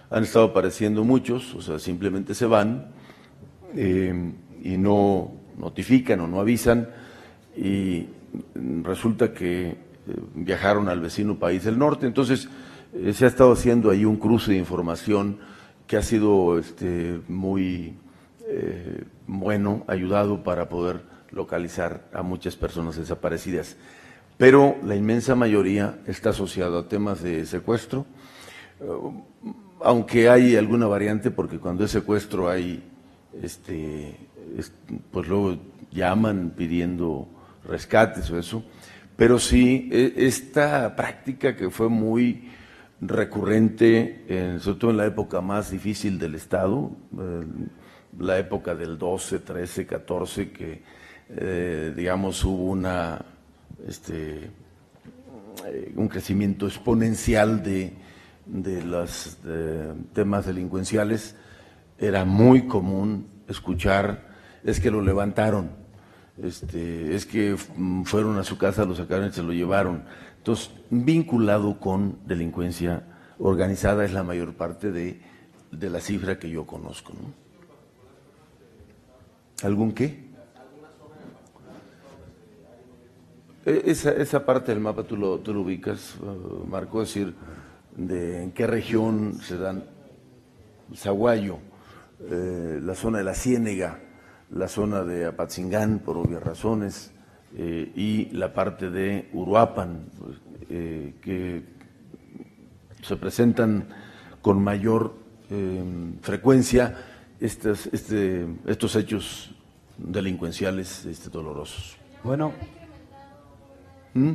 han 0.09 0.23
estado 0.23 0.47
apareciendo 0.47 1.05
muchos, 1.05 1.55
o 1.55 1.61
sea, 1.61 1.79
simplemente 1.79 2.35
se 2.35 2.45
van 2.45 2.91
eh, 3.73 4.33
y 4.61 4.77
no 4.77 5.31
notifican 5.57 6.19
o 6.19 6.27
no 6.27 6.41
avisan, 6.41 6.89
y 7.55 8.07
resulta 8.83 9.33
que 9.33 9.69
eh, 9.69 9.75
viajaron 10.35 10.89
al 10.89 10.99
vecino 10.99 11.39
país 11.39 11.63
del 11.63 11.79
norte. 11.79 12.05
Entonces, 12.05 12.49
eh, 12.93 13.13
se 13.13 13.23
ha 13.23 13.29
estado 13.29 13.53
haciendo 13.53 13.91
ahí 13.91 14.03
un 14.03 14.17
cruce 14.17 14.51
de 14.51 14.57
información 14.57 15.39
que 15.87 15.95
ha 15.95 16.01
sido 16.01 16.59
este, 16.59 17.21
muy 17.27 17.95
bueno, 19.27 19.83
ayudado 19.87 20.43
para 20.43 20.69
poder 20.69 21.01
localizar 21.29 22.09
a 22.13 22.23
muchas 22.23 22.55
personas 22.55 22.97
desaparecidas. 22.97 23.77
Pero 24.39 24.77
la 24.85 24.95
inmensa 24.95 25.35
mayoría 25.35 25.99
está 26.07 26.29
asociada 26.29 26.79
a 26.79 26.87
temas 26.87 27.21
de 27.21 27.45
secuestro, 27.45 28.05
eh, 28.79 28.85
aunque 29.81 30.29
hay 30.29 30.55
alguna 30.55 30.87
variante, 30.87 31.29
porque 31.29 31.59
cuando 31.59 31.83
es 31.83 31.91
secuestro 31.91 32.47
hay, 32.47 32.81
este, 33.43 34.15
pues 35.11 35.27
luego 35.27 35.57
llaman 35.91 36.53
pidiendo 36.55 37.27
rescates 37.67 38.31
o 38.31 38.39
eso, 38.39 38.63
pero 39.17 39.39
sí, 39.39 39.89
e, 39.91 40.13
esta 40.15 40.95
práctica 40.95 41.57
que 41.57 41.69
fue 41.69 41.89
muy 41.89 42.49
recurrente, 43.01 44.57
sobre 44.61 44.79
todo 44.79 44.91
en 44.91 44.97
la 44.97 45.05
época 45.05 45.41
más 45.41 45.69
difícil 45.69 46.17
del 46.17 46.35
Estado, 46.35 46.91
eh, 47.19 47.43
la 48.17 48.37
época 48.37 48.73
del 48.73 48.97
12, 48.97 49.39
13, 49.39 49.85
14, 49.85 50.51
que 50.51 50.81
eh, 51.29 51.93
digamos 51.93 52.41
hubo 52.45 52.71
una, 52.71 53.23
este, 53.87 54.51
eh, 55.65 55.93
un 55.95 56.07
crecimiento 56.07 56.67
exponencial 56.67 57.63
de, 57.63 57.93
de 58.45 58.83
los 58.83 59.37
temas 60.13 60.45
delincuenciales, 60.45 61.35
era 61.97 62.25
muy 62.25 62.67
común 62.67 63.27
escuchar, 63.47 64.29
es 64.63 64.79
que 64.79 64.91
lo 64.91 65.01
levantaron, 65.01 65.71
este, 66.41 67.15
es 67.15 67.25
que 67.25 67.57
fueron 68.05 68.37
a 68.37 68.43
su 68.43 68.57
casa, 68.57 68.85
lo 68.85 68.95
sacaron 68.95 69.29
y 69.29 69.31
se 69.31 69.43
lo 69.43 69.51
llevaron 69.51 70.03
entonces, 70.37 70.71
vinculado 70.89 71.79
con 71.81 72.19
delincuencia 72.25 73.03
organizada 73.39 74.05
es 74.05 74.13
la 74.13 74.23
mayor 74.23 74.53
parte 74.53 74.89
de 74.89 75.19
de 75.71 75.89
la 75.89 76.01
cifra 76.01 76.39
que 76.39 76.49
yo 76.49 76.65
conozco. 76.65 77.13
¿Algún 79.63 79.91
qué? 79.91 80.28
Esa, 83.65 84.11
esa 84.11 84.45
parte 84.45 84.71
del 84.71 84.81
mapa 84.81 85.03
tú 85.03 85.17
lo, 85.17 85.39
tú 85.39 85.53
lo 85.53 85.61
ubicas, 85.61 86.15
uh, 86.21 86.65
Marco, 86.67 87.01
es 87.01 87.09
decir, 87.09 87.35
de 87.95 88.43
en 88.43 88.51
qué 88.51 88.65
región 88.67 89.35
se 89.41 89.57
dan 89.57 89.83
Zaguayo, 90.95 91.57
eh, 92.21 92.79
la 92.81 92.95
zona 92.95 93.19
de 93.19 93.23
la 93.23 93.33
Ciénega, 93.33 93.99
la 94.51 94.67
zona 94.67 95.03
de 95.03 95.25
Apatzingán, 95.25 95.99
por 95.99 96.17
obvias 96.17 96.41
razones, 96.41 97.11
eh, 97.55 97.91
y 97.95 98.25
la 98.31 98.53
parte 98.53 98.89
de 98.89 99.29
Uruapan, 99.33 100.05
eh, 100.69 101.15
que 101.21 101.63
se 103.01 103.15
presentan 103.15 103.87
con 104.41 104.61
mayor 104.63 105.13
frecuencia 106.21 106.95
estos, 107.39 107.87
este, 107.87 108.45
estos 108.67 108.95
hechos 108.95 109.55
delincuenciales 109.97 111.05
este, 111.05 111.29
dolorosos. 111.29 111.97
Bueno. 112.23 112.53
¿Mm? 114.13 114.33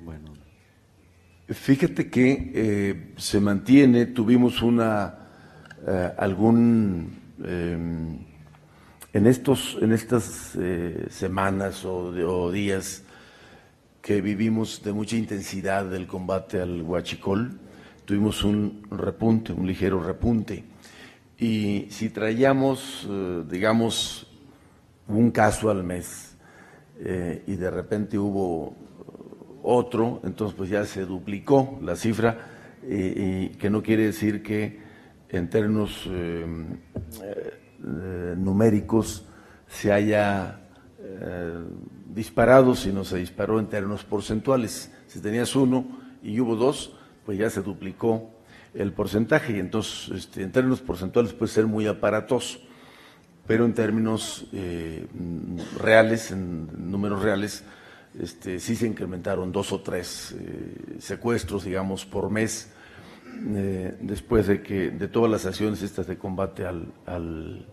Bueno. 0.00 0.32
Fíjate 1.48 2.08
que 2.08 2.52
eh, 2.54 3.12
se 3.16 3.40
mantiene, 3.40 4.06
tuvimos 4.06 4.62
una 4.62 5.14
eh, 5.84 6.12
algún 6.16 7.18
em, 7.44 8.18
en 9.12 9.26
estos 9.26 9.76
en 9.80 9.92
estas 9.92 10.56
eh, 10.56 11.08
semanas 11.10 11.84
o, 11.84 12.52
días 12.52 13.02
que 14.00 14.20
vivimos 14.20 14.80
de 14.84 14.92
mucha 14.92 15.16
intensidad 15.16 15.86
del 15.86 16.06
combate 16.06 16.60
al 16.60 16.82
huachicol, 16.82 17.58
tuvimos 18.04 18.44
un 18.44 18.86
repunte, 18.90 19.52
un 19.52 19.66
ligero 19.66 20.00
repunte. 20.00 20.64
Y 21.36 21.86
si 21.90 22.10
traíamos, 22.10 23.08
digamos, 23.48 24.29
un 25.18 25.30
caso 25.30 25.70
al 25.70 25.84
mes 25.84 26.36
y 26.98 27.56
de 27.56 27.70
repente 27.70 28.18
hubo 28.18 28.76
otro, 29.62 30.20
entonces 30.24 30.54
pues 30.56 30.68
ya 30.68 30.84
se 30.84 31.06
duplicó 31.06 31.78
la 31.82 31.96
cifra, 31.96 32.36
y 32.86 33.48
que 33.50 33.70
no 33.70 33.82
quiere 33.82 34.04
decir 34.04 34.42
que 34.42 34.80
en 35.28 35.48
términos 35.48 36.04
eh, 36.08 36.46
eh, 37.22 38.34
numéricos 38.36 39.24
se 39.68 39.92
haya 39.92 40.60
eh, 40.98 41.64
disparado, 42.06 42.74
sino 42.74 43.04
se 43.04 43.18
disparó 43.18 43.60
en 43.60 43.66
términos 43.66 44.04
porcentuales. 44.04 44.92
Si 45.06 45.20
tenías 45.20 45.54
uno 45.54 45.86
y 46.22 46.40
hubo 46.40 46.56
dos, 46.56 46.96
pues 47.24 47.38
ya 47.38 47.48
se 47.50 47.62
duplicó 47.62 48.30
el 48.74 48.92
porcentaje 48.92 49.56
y 49.56 49.60
entonces 49.60 50.10
este, 50.16 50.42
en 50.42 50.52
términos 50.52 50.80
porcentuales 50.80 51.32
puede 51.32 51.52
ser 51.52 51.66
muy 51.66 51.86
aparatoso, 51.86 52.60
pero 53.50 53.64
en 53.64 53.74
términos 53.74 54.46
reales, 55.76 56.30
en 56.30 56.68
números 56.88 57.20
reales, 57.20 57.64
este, 58.16 58.60
sí 58.60 58.76
se 58.76 58.86
incrementaron 58.86 59.50
dos 59.50 59.72
o 59.72 59.80
tres 59.80 60.36
eh, 60.38 61.00
secuestros, 61.00 61.64
digamos, 61.64 62.06
por 62.06 62.30
mes, 62.30 62.70
eh, 63.56 63.96
después 64.02 64.46
de 64.46 64.62
que 64.62 64.92
de 64.92 65.08
todas 65.08 65.28
las 65.32 65.46
acciones 65.46 65.82
estas 65.82 66.06
de 66.06 66.16
combate 66.16 66.64
al, 66.64 67.66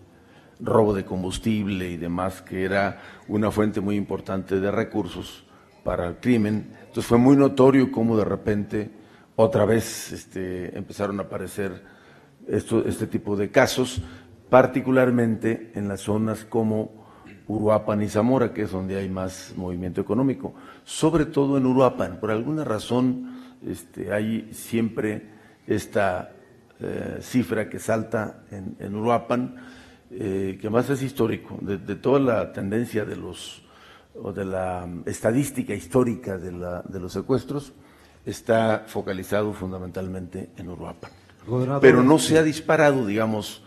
robo 0.60 0.96
de 0.96 1.06
combustible 1.06 1.92
y 1.92 1.98
demás, 1.98 2.42
que 2.42 2.64
era 2.64 3.00
una 3.28 3.52
fuente 3.52 3.80
muy 3.80 3.98
importante 3.98 4.60
de 4.60 4.72
recursos 4.72 5.46
para 5.84 6.08
el 6.08 6.16
crimen. 6.16 6.74
Entonces 6.88 7.06
fue 7.06 7.20
muy 7.20 7.36
notorio 7.36 7.92
cómo 7.92 8.18
de 8.18 8.26
repente 8.26 8.90
otra 9.36 9.64
vez 9.66 10.12
este, 10.12 10.76
empezaron 10.76 11.20
a 11.20 11.24
aparecer 11.26 11.84
este 12.48 13.06
tipo 13.06 13.36
de 13.36 13.52
casos, 13.52 14.02
particularmente 14.50 15.72
en 15.76 15.88
las 15.88 16.02
zonas 16.02 16.46
como 16.46 16.98
Uruapan 17.48 18.02
y 18.02 18.10
Zamora, 18.10 18.54
que 18.54 18.64
es 18.64 18.72
donde 18.72 18.98
hay 18.98 19.10
más 19.10 19.54
movimiento 19.56 20.02
económico. 20.02 20.54
Sobre 20.84 21.26
todo 21.26 21.58
en 21.58 21.66
Uruapan, 21.66 22.20
por 22.20 22.32
alguna 22.32 22.64
razón 22.64 23.38
este, 23.66 24.14
hay 24.14 24.50
siempre 24.54 25.30
esta 25.66 26.32
eh, 26.80 27.20
cifra 27.22 27.70
que 27.70 27.80
salta 27.80 28.44
en, 28.52 28.96
Uruapan, 28.96 29.56
eh, 30.12 30.58
que 30.62 30.70
más 30.70 30.90
es 30.90 31.02
histórico, 31.02 31.58
de, 31.62 31.78
toda 31.96 32.20
la 32.20 32.54
tendencia 32.54 33.06
de 33.06 33.16
los 33.16 33.64
o 34.20 34.34
de 34.34 34.46
la 34.46 34.88
estadística 35.06 35.76
histórica 35.76 36.38
de, 36.38 36.52
los 37.00 37.14
secuestros, 37.14 37.74
está 38.26 38.84
focalizado 38.88 39.54
fundamentalmente 39.54 40.50
en 40.58 40.70
Uruapan. 40.70 41.12
Pero 41.82 42.04
no 42.04 42.18
se 42.18 42.38
ha 42.38 42.44
disparado, 42.44 43.06
digamos, 43.06 43.64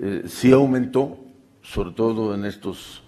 eh, 0.00 0.24
sí 0.26 0.52
aumentó, 0.52 1.18
sobre 1.62 1.92
todo 1.92 2.34
en 2.34 2.44
estos 2.44 3.02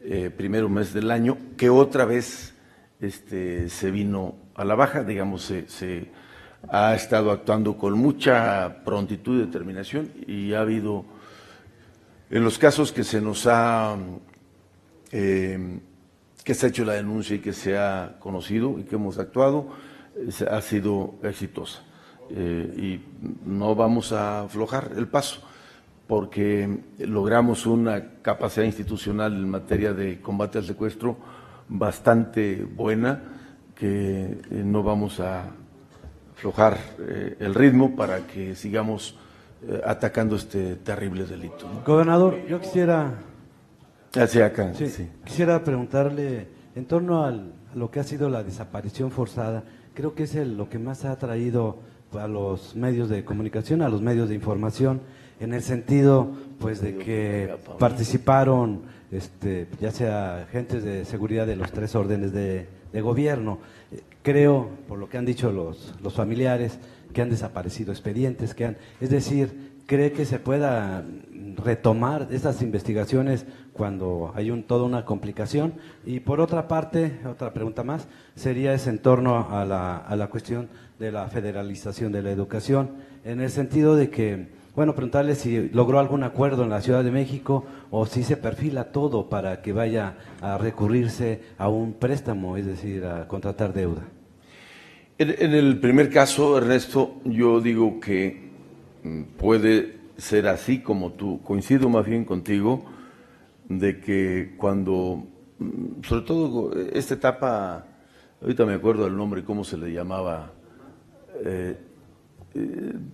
eh, 0.00 0.30
primero 0.30 0.68
mes 0.68 0.92
del 0.92 1.10
año, 1.10 1.38
que 1.56 1.70
otra 1.70 2.04
vez 2.04 2.54
este, 3.00 3.68
se 3.68 3.90
vino 3.90 4.36
a 4.54 4.64
la 4.64 4.74
baja, 4.74 5.02
digamos, 5.02 5.42
se, 5.42 6.10
ha 6.68 6.94
estado 6.94 7.30
actuando 7.30 7.76
con 7.76 7.98
mucha 7.98 8.82
prontitud 8.84 9.36
y 9.36 9.46
determinación 9.46 10.10
y 10.26 10.52
ha 10.52 10.60
habido, 10.60 11.04
en 12.30 12.42
los 12.42 12.58
casos 12.58 12.92
que 12.92 13.04
se 13.04 13.20
nos 13.20 13.46
ha, 13.46 13.96
eh, 15.12 15.80
que 16.44 16.54
se 16.54 16.66
ha 16.66 16.68
hecho 16.68 16.84
la 16.84 16.94
denuncia 16.94 17.36
y 17.36 17.40
que 17.40 17.52
se 17.52 17.78
ha 17.78 18.16
conocido 18.18 18.78
y 18.78 18.84
que 18.84 18.96
hemos 18.96 19.18
actuado, 19.18 19.68
ha 20.50 20.60
sido 20.60 21.14
exitosa. 21.22 21.82
Eh, 22.30 22.74
y 22.76 23.48
no 23.48 23.74
vamos 23.74 24.12
a 24.12 24.42
aflojar 24.42 24.92
el 24.96 25.06
paso 25.06 25.42
porque 26.06 26.78
logramos 26.98 27.66
una 27.66 28.20
capacidad 28.22 28.64
institucional 28.64 29.32
en 29.32 29.50
materia 29.50 29.92
de 29.92 30.20
combate 30.20 30.58
al 30.58 30.64
secuestro 30.64 31.16
bastante 31.68 32.64
buena, 32.64 33.22
que 33.74 34.24
eh, 34.24 34.62
no 34.64 34.82
vamos 34.82 35.20
a 35.20 35.50
aflojar 36.32 36.78
eh, 37.00 37.36
el 37.40 37.54
ritmo 37.54 37.96
para 37.96 38.26
que 38.26 38.54
sigamos 38.54 39.18
eh, 39.66 39.80
atacando 39.84 40.36
este 40.36 40.76
terrible 40.76 41.24
delito. 41.24 41.66
Gobernador, 41.84 42.46
yo 42.46 42.60
quisiera... 42.60 43.14
Hacia 44.14 44.46
acá, 44.46 44.72
Quisiera 45.24 45.62
preguntarle, 45.62 46.48
en 46.74 46.86
torno 46.86 47.26
a 47.26 47.34
lo 47.74 47.90
que 47.90 48.00
ha 48.00 48.04
sido 48.04 48.30
la 48.30 48.42
desaparición 48.42 49.10
forzada, 49.10 49.64
creo 49.92 50.14
que 50.14 50.22
es 50.22 50.34
lo 50.34 50.70
que 50.70 50.78
más 50.78 51.04
ha 51.04 51.16
traído 51.16 51.80
a 52.12 52.26
los 52.26 52.74
medios 52.76 53.10
de 53.10 53.24
comunicación, 53.24 53.82
a 53.82 53.90
los 53.90 54.00
medios 54.00 54.30
de 54.30 54.34
información, 54.34 55.02
en 55.40 55.54
el 55.54 55.62
sentido 55.62 56.30
pues 56.58 56.80
de 56.80 56.96
que 56.96 57.56
participaron 57.78 58.82
este, 59.10 59.68
ya 59.80 59.90
sea 59.90 60.42
agentes 60.42 60.82
de 60.84 61.04
seguridad 61.04 61.46
de 61.46 61.56
los 61.56 61.70
tres 61.70 61.94
órdenes 61.94 62.32
de, 62.32 62.68
gobierno. 63.02 63.58
Creo, 64.22 64.70
por 64.88 64.98
lo 64.98 65.10
que 65.10 65.18
han 65.18 65.26
dicho 65.26 65.52
los, 65.52 65.94
los 66.02 66.14
familiares, 66.14 66.78
que 67.12 67.20
han 67.20 67.28
desaparecido 67.28 67.92
expedientes, 67.92 68.54
que 68.54 68.64
han, 68.64 68.78
es 69.02 69.10
decir, 69.10 69.82
cree 69.86 70.12
que 70.12 70.24
se 70.24 70.38
pueda 70.38 71.04
retomar 71.62 72.28
esas 72.30 72.62
investigaciones 72.62 73.44
cuando 73.74 74.32
hay 74.34 74.50
un, 74.50 74.62
toda 74.62 74.84
una 74.84 75.04
complicación. 75.04 75.74
Y 76.06 76.20
por 76.20 76.40
otra 76.40 76.68
parte, 76.68 77.18
otra 77.26 77.52
pregunta 77.52 77.84
más, 77.84 78.08
sería 78.34 78.72
ese 78.72 78.88
en 78.88 78.98
torno 78.98 79.46
a 79.50 79.66
la, 79.66 79.98
a 79.98 80.16
la 80.16 80.28
cuestión 80.28 80.70
de 80.98 81.12
la 81.12 81.28
federalización 81.28 82.12
de 82.12 82.22
la 82.22 82.30
educación, 82.30 82.92
en 83.24 83.42
el 83.42 83.50
sentido 83.50 83.94
de 83.94 84.08
que 84.08 84.55
bueno, 84.76 84.94
preguntarle 84.94 85.34
si 85.34 85.70
logró 85.70 85.98
algún 85.98 86.22
acuerdo 86.22 86.62
en 86.62 86.68
la 86.68 86.82
Ciudad 86.82 87.02
de 87.02 87.10
México 87.10 87.64
o 87.90 88.04
si 88.04 88.22
se 88.22 88.36
perfila 88.36 88.92
todo 88.92 89.30
para 89.30 89.62
que 89.62 89.72
vaya 89.72 90.18
a 90.42 90.58
recurrirse 90.58 91.40
a 91.56 91.70
un 91.70 91.94
préstamo, 91.94 92.58
es 92.58 92.66
decir, 92.66 93.06
a 93.06 93.26
contratar 93.26 93.72
deuda. 93.72 94.02
En, 95.16 95.54
el 95.54 95.80
primer 95.80 96.10
caso, 96.10 96.58
Ernesto, 96.58 97.22
yo 97.24 97.62
digo 97.62 97.98
que 98.00 98.50
mm, 99.02 99.22
puede 99.38 99.96
ser 100.18 100.46
así 100.46 100.80
como 100.80 101.12
tú, 101.12 101.40
coincido 101.42 101.88
más 101.88 102.04
bien 102.04 102.26
contigo, 102.26 102.84
de 103.70 103.98
que 103.98 104.56
cuando, 104.58 105.24
mm, 105.58 106.02
sobre 106.02 106.26
todo 106.26 106.72
esta 106.92 107.14
etapa, 107.14 107.86
ahorita 108.42 108.66
me 108.66 108.74
acuerdo 108.74 109.04
del 109.04 109.16
nombre, 109.16 109.42
cómo 109.42 109.64
se 109.64 109.78
le 109.78 109.90
llamaba, 109.90 110.52
eh, 111.46 111.78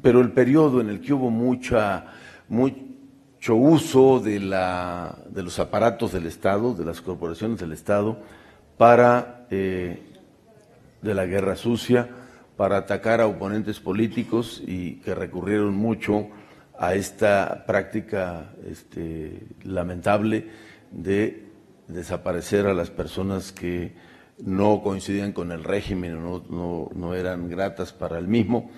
pero 0.00 0.20
el 0.20 0.32
periodo 0.32 0.80
en 0.80 0.88
el 0.88 1.00
que 1.00 1.12
hubo 1.12 1.30
mucha, 1.30 2.06
mucho 2.48 3.54
uso 3.54 4.20
de, 4.20 4.40
la, 4.40 5.18
de 5.30 5.42
los 5.42 5.58
aparatos 5.58 6.12
del 6.12 6.26
Estado, 6.26 6.74
de 6.74 6.84
las 6.84 7.00
corporaciones 7.00 7.58
del 7.58 7.72
Estado, 7.72 8.18
para 8.76 9.46
eh, 9.50 10.02
de 11.02 11.14
la 11.14 11.26
guerra 11.26 11.56
sucia, 11.56 12.08
para 12.56 12.76
atacar 12.78 13.20
a 13.20 13.26
oponentes 13.26 13.80
políticos 13.80 14.62
y 14.66 14.96
que 14.96 15.14
recurrieron 15.14 15.74
mucho 15.74 16.28
a 16.78 16.94
esta 16.94 17.64
práctica 17.66 18.52
este, 18.68 19.46
lamentable 19.64 20.48
de 20.90 21.46
desaparecer 21.88 22.66
a 22.66 22.74
las 22.74 22.90
personas 22.90 23.52
que 23.52 23.92
no 24.38 24.82
coincidían 24.82 25.32
con 25.32 25.52
el 25.52 25.64
régimen 25.64 26.22
no, 26.22 26.42
no, 26.48 26.90
no 26.94 27.14
eran 27.14 27.48
gratas 27.48 27.92
para 27.92 28.18
el 28.18 28.28
mismo. 28.28 28.70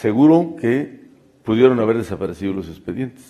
Seguro 0.00 0.54
que 0.60 1.00
pudieron 1.44 1.80
haber 1.80 1.98
desaparecido 1.98 2.52
los 2.52 2.68
expedientes, 2.68 3.24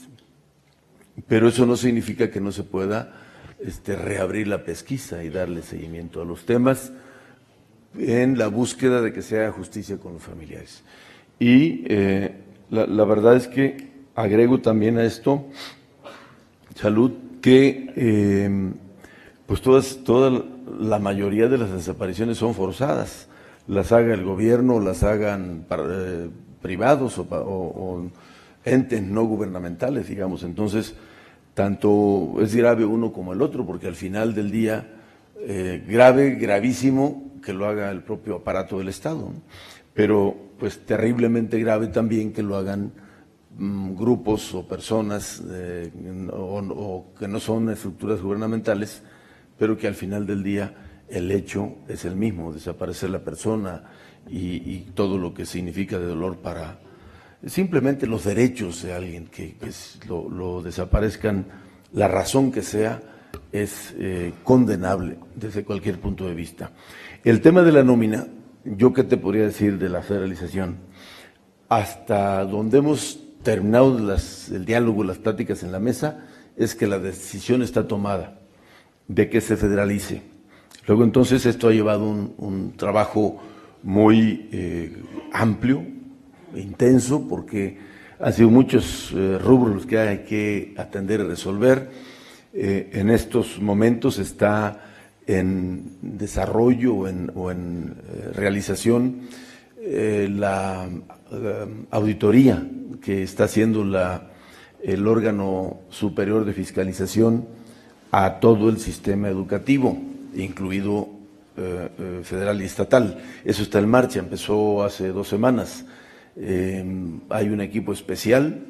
pero 1.27 1.49
eso 1.49 1.65
no 1.65 1.77
significa 1.77 2.31
que 2.31 2.43
no 2.43 2.53
se 2.53 2.63
pueda 2.63 3.15
este, 3.59 3.97
reabrir 3.97 4.49
la 4.49 4.65
pesquisa 4.65 5.25
y 5.25 5.31
darle 5.31 5.63
seguimiento 5.63 6.21
a 6.21 6.27
los 6.27 6.45
temas 6.45 6.93
en 7.99 8.37
la 8.37 8.49
búsqueda 8.49 9.01
de 9.01 9.15
que 9.15 9.23
se 9.23 9.39
haga 9.39 9.53
justicia 9.53 9.97
con 9.97 10.13
los 10.13 10.23
familiares. 10.23 10.85
Y 11.39 11.85
eh, 11.87 12.35
la, 12.71 13.05
verdad 13.05 13.37
es 13.37 13.49
que 13.49 13.89
agrego 14.15 14.61
también 14.61 14.99
a 14.99 15.05
esto, 15.05 15.47
salud, 16.75 17.13
que 17.41 17.93
eh, 17.97 18.73
pues 19.47 19.63
todas, 19.63 20.01
toda 20.05 20.45
la 20.79 20.99
mayoría 20.99 21.49
de 21.49 21.57
las 21.57 21.73
desapariciones 21.73 22.37
son 22.37 22.55
forzadas, 22.55 23.29
las 23.67 23.91
haga 23.93 24.13
el 24.13 24.25
gobierno, 24.25 24.81
las 24.81 25.03
hagan 25.03 25.67
eh, 25.71 26.29
privados 26.69 27.19
o, 27.19 28.11
entes 28.63 29.03
no 29.03 29.25
gubernamentales, 29.25 30.09
digamos. 30.09 30.43
Entonces, 30.43 30.95
tanto 31.55 32.37
es 32.43 32.55
grave 32.55 32.85
uno 32.85 33.11
como 33.11 33.33
el 33.33 33.41
otro, 33.41 33.65
porque 33.65 33.87
al 33.87 33.95
final 33.95 34.35
del 34.35 34.51
día, 34.51 34.87
grave, 35.87 36.35
gravísimo, 36.35 37.29
que 37.41 37.55
lo 37.55 37.67
haga 37.67 37.91
el 37.91 38.03
propio 38.03 38.37
aparato 38.37 38.79
del 38.79 38.89
Estado, 38.89 39.33
pero 39.95 40.37
pues 40.59 40.85
terriblemente 40.85 41.59
grave 41.59 41.89
también 41.89 42.33
que 42.33 42.43
lo 42.43 42.57
hagan 42.57 42.93
mm, 43.57 43.95
grupos 43.95 44.55
o 44.55 44.67
personas 44.67 45.43
eh, 45.51 45.91
o, 46.33 47.07
que 47.19 47.29
no 47.29 47.41
son 47.41 47.71
estructuras 47.71 48.21
gubernamentales, 48.21 49.03
pero 49.59 49.77
que 49.77 49.87
al 49.87 49.95
final 49.95 50.27
del 50.27 50.43
día 50.43 50.75
el 51.09 51.31
hecho 51.31 51.77
es 51.89 52.05
el 52.05 52.17
mismo, 52.17 52.53
desaparecer 52.53 53.11
la 53.11 53.21
persona 53.21 53.83
y, 54.31 54.79
todo 54.95 55.19
lo 55.19 55.33
que 55.33 55.47
significa 55.47 55.99
de 55.99 56.07
dolor 56.07 56.39
para 56.39 56.81
simplemente 57.47 58.07
los 58.07 58.25
derechos 58.25 58.83
de 58.83 58.93
alguien 58.93 59.27
que, 59.27 59.55
lo, 60.09 60.63
desaparezcan, 60.63 61.47
la 61.93 62.09
razón 62.09 62.51
que 62.51 62.63
sea, 62.63 63.01
es 63.53 63.95
eh, 63.99 64.33
condenable 64.43 65.19
desde 65.35 65.65
cualquier 65.65 66.01
punto 66.01 66.27
de 66.27 66.35
vista. 66.35 66.73
El 67.25 67.41
tema 67.41 67.63
de 67.63 67.73
la 67.73 67.85
nómina, 67.85 68.27
yo 68.65 68.93
qué 68.93 69.05
te 69.05 69.17
podría 69.17 69.45
decir 69.45 69.79
de 69.79 69.89
la 69.89 70.03
federalización, 70.03 70.79
hasta 71.69 72.45
donde 72.45 72.79
hemos 72.79 73.21
terminado 73.43 73.97
el 73.99 74.65
diálogo, 74.65 75.05
las 75.05 75.19
pláticas 75.19 75.63
en 75.63 75.73
la 75.73 75.79
mesa, 75.79 76.27
es 76.57 76.75
que 76.75 76.87
la 76.87 76.99
decisión 76.99 77.63
está 77.63 77.87
tomada 77.87 78.41
de 79.07 79.31
que 79.31 79.41
se 79.41 79.57
federalice. 79.57 80.23
Luego 80.87 81.05
entonces 81.05 81.47
esto 81.47 81.69
ha 81.69 81.73
llevado 81.73 82.05
un, 82.05 82.75
trabajo 82.77 83.41
muy 83.83 84.49
eh, 84.53 84.93
amplio, 85.33 85.85
intenso, 86.55 87.27
porque 87.29 87.79
han 88.21 88.33
sido 88.33 88.51
muchos 88.51 89.13
eh, 89.15 89.39
rubros 89.39 89.87
que 89.87 89.99
hay 89.99 90.19
que 90.19 90.75
atender 90.77 91.21
y 91.21 91.25
resolver. 91.25 91.91
Eh, 92.53 92.91
en 92.95 93.11
estos 93.11 93.61
momentos 93.61 94.19
está 94.19 94.85
en 95.27 95.99
desarrollo 96.03 96.95
o 96.95 97.09
en, 97.51 97.95
eh, 98.09 98.31
realización 98.35 99.21
la, 99.81 100.89
auditoría 101.91 102.67
que 103.01 103.23
está 103.23 103.45
haciendo 103.45 103.85
el 104.83 105.07
órgano 105.07 105.81
superior 105.89 106.45
de 106.45 106.53
fiscalización 106.53 107.47
a 108.11 108.41
todo 108.41 108.69
el 108.71 108.79
sistema 108.79 109.29
educativo, 109.29 109.97
incluido 110.35 111.09
eh, 111.59 112.21
federal 112.23 112.61
y 112.63 112.65
estatal. 112.65 113.19
Eso 113.45 113.63
está 113.63 113.79
en 113.79 113.89
marcha, 113.89 114.19
empezó 114.21 114.85
hace 114.85 115.09
dos 115.09 115.29
semanas. 115.29 115.85
hay 116.37 117.49
un 117.49 117.61
equipo 117.61 117.93
especial, 117.93 118.65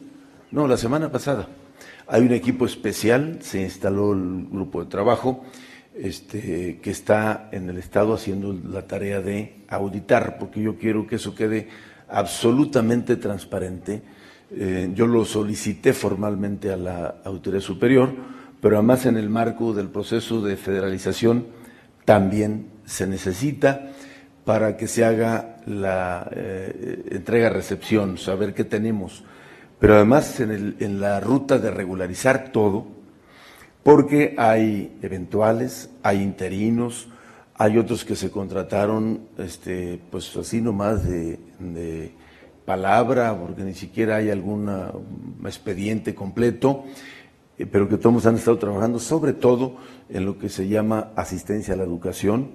no, 0.51 0.67
la 0.67 0.79
semana 0.79 1.13
pasada, 1.13 1.49
hay 2.07 2.23
un 2.23 2.33
equipo 2.33 2.65
especial, 2.65 3.39
se 3.43 3.61
instaló 3.61 4.15
el 4.15 4.47
grupo 4.51 4.83
de 4.83 4.91
trabajo 4.91 5.45
este, 5.99 6.79
que 6.81 6.91
está 6.91 7.49
en 7.53 7.69
el 7.69 7.77
Estado 7.77 8.15
haciendo 8.15 8.53
la 8.53 8.87
tarea 8.87 9.21
de 9.21 9.65
auditar, 9.69 10.39
porque 10.39 10.63
yo 10.63 10.77
quiero 10.79 11.07
que 11.07 11.17
eso 11.17 11.35
quede 11.35 11.69
absolutamente 12.09 13.17
transparente. 13.17 14.03
Eh, 14.51 14.91
yo 14.95 15.07
lo 15.07 15.25
solicité 15.25 15.93
formalmente 15.93 16.73
a 16.73 16.77
la 16.77 17.17
Autoridad 17.25 17.61
Superior, 17.61 18.15
pero 18.61 18.77
además 18.77 19.07
en 19.07 19.17
el 19.17 19.29
marco 19.29 19.75
del 19.75 19.89
proceso 19.89 20.41
de 20.41 20.57
federalización 20.57 21.47
también 22.05 22.67
se 22.89 23.07
necesita 23.07 23.91
para 24.45 24.77
que 24.77 24.89
se 24.89 25.05
haga 25.05 25.59
la 25.67 26.29
eh, 26.33 27.05
entrega-recepción, 27.11 28.17
saber 28.17 28.55
qué 28.55 28.65
tenemos. 28.65 29.25
Pero 29.79 29.95
además 29.95 30.41
en, 30.41 30.77
en 30.81 31.01
la 31.01 31.21
ruta 31.21 31.59
de 31.59 31.71
regularizar 31.71 32.51
todo, 32.51 32.87
porque 33.83 34.35
hay 34.39 34.99
eventuales, 35.03 35.91
hay 36.03 36.23
interinos, 36.23 37.09
hay 37.55 37.77
otros 37.77 38.05
que 38.05 38.17
se 38.17 38.31
contrataron, 38.31 39.21
este, 39.37 40.01
pues 40.11 40.35
así 40.37 40.61
nomás 40.61 41.07
de, 41.07 41.39
de 41.59 42.13
palabra, 42.65 43.37
porque 43.39 43.63
ni 43.63 43.75
siquiera 43.75 44.17
hay 44.17 44.31
algún 44.31 44.71
expediente 45.45 46.15
completo, 46.15 46.85
eh, 47.59 47.67
pero 47.67 47.89
que 47.89 47.97
todos 47.97 48.27
han 48.27 48.37
estado 48.37 48.59
trabajando, 48.59 48.99
sobre 48.99 49.33
todo 49.33 49.77
en 50.09 50.25
lo 50.25 50.39
que 50.39 50.49
se 50.49 50.69
llama 50.69 51.11
asistencia 51.17 51.75
a 51.75 51.77
la 51.77 51.85
educación, 51.85 52.51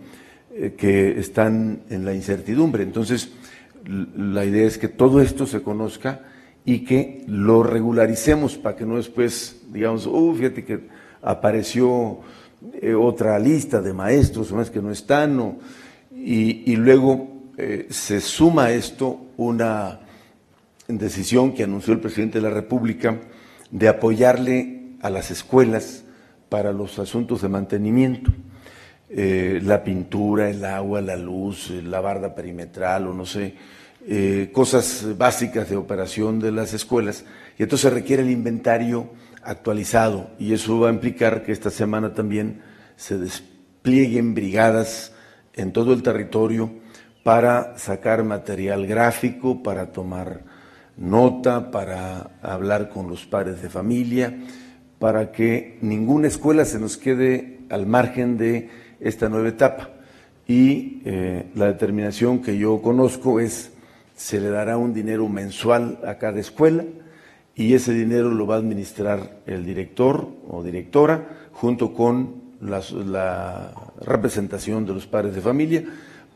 eh, 0.54 0.74
que 0.78 1.20
están 1.20 1.82
en 1.90 2.06
la 2.06 2.14
incertidumbre. 2.14 2.84
Entonces, 2.84 3.32
la 3.86 4.46
idea 4.46 4.66
es 4.66 4.78
que 4.78 4.88
todo 4.88 5.22
esto 5.22 5.46
se 5.46 5.62
conozca 5.62 6.22
y 6.66 6.86
que 6.86 7.24
lo 7.28 7.64
regularicemos 7.64 8.58
para 8.58 8.76
que 8.78 8.86
no 8.86 8.96
después 8.96 9.64
digamos, 9.74 10.06
uh, 10.06 10.36
fíjate 10.36 10.64
que 10.64 10.88
apareció 11.22 12.20
eh, 12.82 12.94
otra 12.94 13.38
lista 13.40 13.82
de 13.82 13.92
maestros, 13.92 14.52
más 14.54 14.70
que 14.70 14.82
no 14.82 14.92
están, 14.92 15.58
y, 16.16 16.76
luego 16.76 17.52
eh, 17.58 17.88
se 17.90 18.22
suma 18.22 18.66
a 18.66 18.72
esto 18.72 19.20
una 19.36 20.00
decisión 20.88 21.54
que 21.54 21.64
anunció 21.64 21.94
el 21.94 22.00
presidente 22.00 22.40
de 22.40 22.48
la 22.48 22.54
República 22.54 23.20
de 23.72 23.90
apoyarle 23.90 24.94
a 25.02 25.10
las 25.10 25.32
escuelas 25.32 26.04
para 26.50 26.72
los 26.72 27.00
asuntos 27.00 27.42
de 27.42 27.50
mantenimiento. 27.50 28.32
Eh, 29.16 29.60
la 29.64 29.84
pintura, 29.84 30.50
el 30.50 30.66
agua, 30.66 31.02
la 31.02 31.16
luz, 31.16 31.70
la 31.70 32.02
barda 32.02 32.34
perimetral 32.34 33.08
o 33.08 33.14
no 33.14 33.26
sé, 33.26 33.56
cosas 34.52 35.06
básicas 35.18 35.70
de 35.70 35.78
operación 35.78 36.40
de 36.40 36.52
las 36.52 36.74
escuelas. 36.74 37.24
Y 37.58 37.64
entonces 37.64 37.94
requiere 37.94 38.24
el 38.24 38.32
inventario 38.32 39.12
actualizado 39.44 40.32
y 40.40 40.54
eso 40.54 40.80
va 40.80 40.90
a 40.90 40.94
implicar 40.94 41.44
que 41.44 41.52
esta 41.52 41.70
semana 41.70 42.14
también 42.14 42.62
se 42.96 43.18
desplieguen 43.18 44.34
brigadas 44.34 45.14
en 45.54 45.72
todo 45.72 45.94
el 45.94 46.04
territorio 46.04 46.72
para 47.24 47.78
sacar 47.78 48.24
material 48.24 48.86
gráfico, 48.86 49.64
para 49.64 49.92
tomar 49.92 50.42
nota, 50.98 51.72
para 51.72 52.32
hablar 52.42 52.90
con 52.90 53.08
los 53.08 53.26
padres 53.26 53.62
de 53.62 53.70
familia, 53.70 54.38
para 55.00 55.32
que 55.32 55.78
ninguna 55.82 56.28
escuela 56.28 56.66
se 56.66 56.80
nos 56.80 56.98
quede 56.98 57.60
al 57.70 57.88
margen 57.88 58.38
de 58.38 58.70
esta 59.04 59.30
nueva 59.30 59.50
etapa. 59.50 59.90
Y 60.48 61.02
eh, 61.06 61.52
la 61.56 61.68
determinación 61.68 62.42
que 62.42 62.58
yo 62.58 62.82
conozco 62.82 63.40
es, 63.40 63.72
se 64.16 64.40
le 64.40 64.50
dará 64.50 64.78
un 64.78 64.94
dinero 64.94 65.30
mensual 65.30 66.00
a 66.06 66.16
cada 66.18 66.40
escuela, 66.40 66.84
y 67.56 67.74
ese 67.76 67.94
dinero 67.94 68.32
lo 68.32 68.48
va 68.48 68.56
a 68.56 68.58
administrar 68.58 69.42
el 69.46 69.66
director 69.66 70.28
o 70.50 70.64
directora 70.64 71.48
junto 71.52 71.94
con 71.94 72.42
la, 72.62 73.72
representación 74.02 74.86
de 74.86 74.94
los 74.94 75.06
padres 75.06 75.36
de 75.36 75.42
familia 75.42 75.84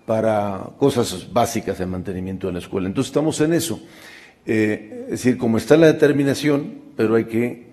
para 0.06 0.70
cosas 0.78 1.28
básicas 1.34 1.80
de 1.80 1.86
mantenimiento 1.86 2.48
de 2.48 2.54
la 2.54 2.60
escuela. 2.60 2.88
Entonces 2.88 3.10
estamos 3.10 3.42
en 3.42 3.54
eso. 3.54 3.82
Eh, 4.46 5.06
es 5.06 5.12
decir, 5.12 5.38
como 5.38 5.58
está 5.58 5.76
la 5.76 5.88
determinación, 5.88 6.82
pero 6.96 7.16
hay 7.16 7.26
que 7.26 7.68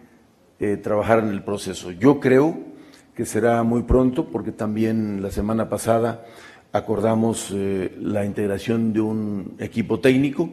eh, 0.59 0.77
trabajar 0.77 1.21
en 1.21 1.29
el 1.29 1.45
proceso. 1.45 1.91
Yo 1.93 2.19
creo 2.19 2.74
que 3.15 3.25
será 3.25 3.63
muy 3.63 3.83
pronto, 3.83 4.27
porque 4.27 4.53
también 4.53 5.23
la 5.23 5.31
semana 5.31 5.69
pasada 5.69 6.25
acordamos 6.73 7.53
eh, 7.55 7.97
la 8.01 8.25
integración 8.25 8.93
de 8.93 9.01
un 9.01 9.55
equipo 9.59 10.01
técnico 10.01 10.51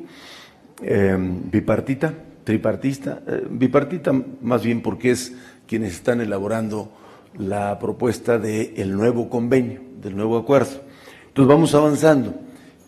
bipartita 0.82 2.14
tripartista, 2.44 3.22
eh, 3.28 3.48
bipartita 3.50 4.12
más 4.42 4.64
bien 4.64 4.82
porque 4.82 5.12
es 5.12 5.36
quienes 5.68 5.94
están 5.94 6.22
elaborando 6.22 6.92
la 7.38 7.80
propuesta 7.80 8.38
del 8.38 8.96
nuevo 8.96 9.30
convenio, 9.30 9.82
del 10.02 10.16
nuevo 10.16 10.38
acuerdo. 10.38 10.82
Entonces 11.28 11.48
vamos 11.48 11.74
avanzando. 11.76 12.34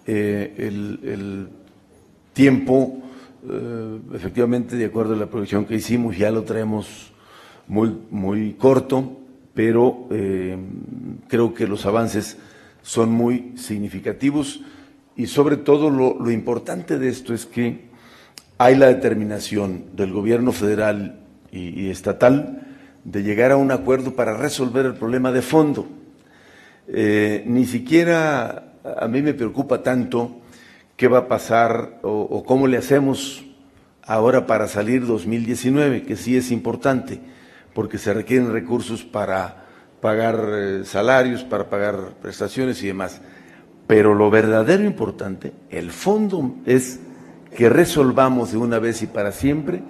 Eh, 0.05 0.53
el, 0.57 1.49
tiempo, 2.33 2.97
eh, 3.47 3.99
efectivamente, 4.15 4.75
de 4.75 4.85
acuerdo 4.85 5.13
a 5.13 5.17
la 5.17 5.27
proyección 5.27 5.65
que 5.65 5.75
hicimos, 5.75 6.17
ya 6.17 6.31
lo 6.31 6.41
traemos 6.41 7.13
muy, 7.67 7.95
muy 8.09 8.53
corto, 8.53 9.17
pero 9.53 10.07
creo 11.27 11.53
que 11.53 11.67
los 11.67 11.85
avances 11.85 12.37
son 12.81 13.11
muy 13.11 13.53
significativos 13.55 14.61
y 15.15 15.27
sobre 15.27 15.57
todo 15.57 15.89
lo, 15.89 16.31
importante 16.31 16.97
de 16.97 17.09
esto 17.09 17.33
es 17.33 17.45
que 17.45 17.85
hay 18.57 18.75
la 18.75 18.87
determinación 18.87 19.85
del 19.95 20.11
gobierno 20.11 20.51
federal 20.51 21.19
y, 21.51 21.89
estatal 21.89 22.67
de 23.03 23.21
llegar 23.21 23.51
a 23.51 23.57
un 23.57 23.71
acuerdo 23.71 24.15
para 24.15 24.35
resolver 24.35 24.85
el 24.85 24.95
problema 24.95 25.31
de 25.31 25.41
fondo. 25.41 25.87
Eh, 26.87 27.43
ni 27.45 27.65
siquiera 27.65 28.73
a 28.83 29.07
mí 29.07 29.21
me 29.21 29.33
preocupa 29.33 29.83
tanto 29.83 30.41
qué 30.97 31.07
va 31.07 31.19
a 31.19 31.27
pasar 31.27 31.99
o, 32.01 32.43
cómo 32.43 32.67
le 32.67 32.77
hacemos 32.77 33.45
ahora 34.01 34.47
para 34.47 34.67
salir 34.67 35.05
2019, 35.05 36.03
que 36.03 36.15
sí 36.15 36.35
es 36.35 36.51
importante, 36.51 37.19
porque 37.73 37.97
se 37.97 38.13
requieren 38.13 38.51
recursos 38.51 39.03
para 39.03 39.65
pagar 40.01 40.49
eh, 40.51 40.81
salarios, 40.85 41.43
para 41.43 41.69
pagar 41.69 42.15
prestaciones 42.21 42.83
y 42.83 42.87
demás. 42.87 43.21
Pero 43.87 44.13
lo 44.13 44.29
verdadero 44.29 44.83
importante, 44.83 45.53
el 45.69 45.91
fondo, 45.91 46.55
es 46.65 46.99
que 47.55 47.69
resolvamos 47.69 48.51
de 48.51 48.57
una 48.57 48.79
vez 48.79 49.01
y 49.01 49.07
para 49.07 49.31
siempre 49.31 49.83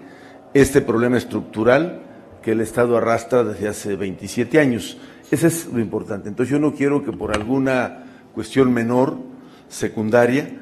este 0.53 0.81
problema 0.81 1.17
estructural 1.17 2.01
que 2.41 2.51
el 2.51 2.61
Estado 2.61 2.97
arrastra 2.97 3.43
desde 3.43 3.67
hace 3.67 3.95
27 3.95 4.59
años. 4.59 4.97
Ese 5.31 5.47
es 5.47 5.65
lo 5.67 5.79
importante. 5.79 6.29
Entonces 6.29 6.51
yo 6.51 6.59
no 6.59 6.73
quiero 6.73 7.03
que 7.03 7.11
por 7.11 7.33
alguna 7.33 8.03
cuestión 8.33 8.73
menor, 8.73 9.17
secundaria, 9.67 10.59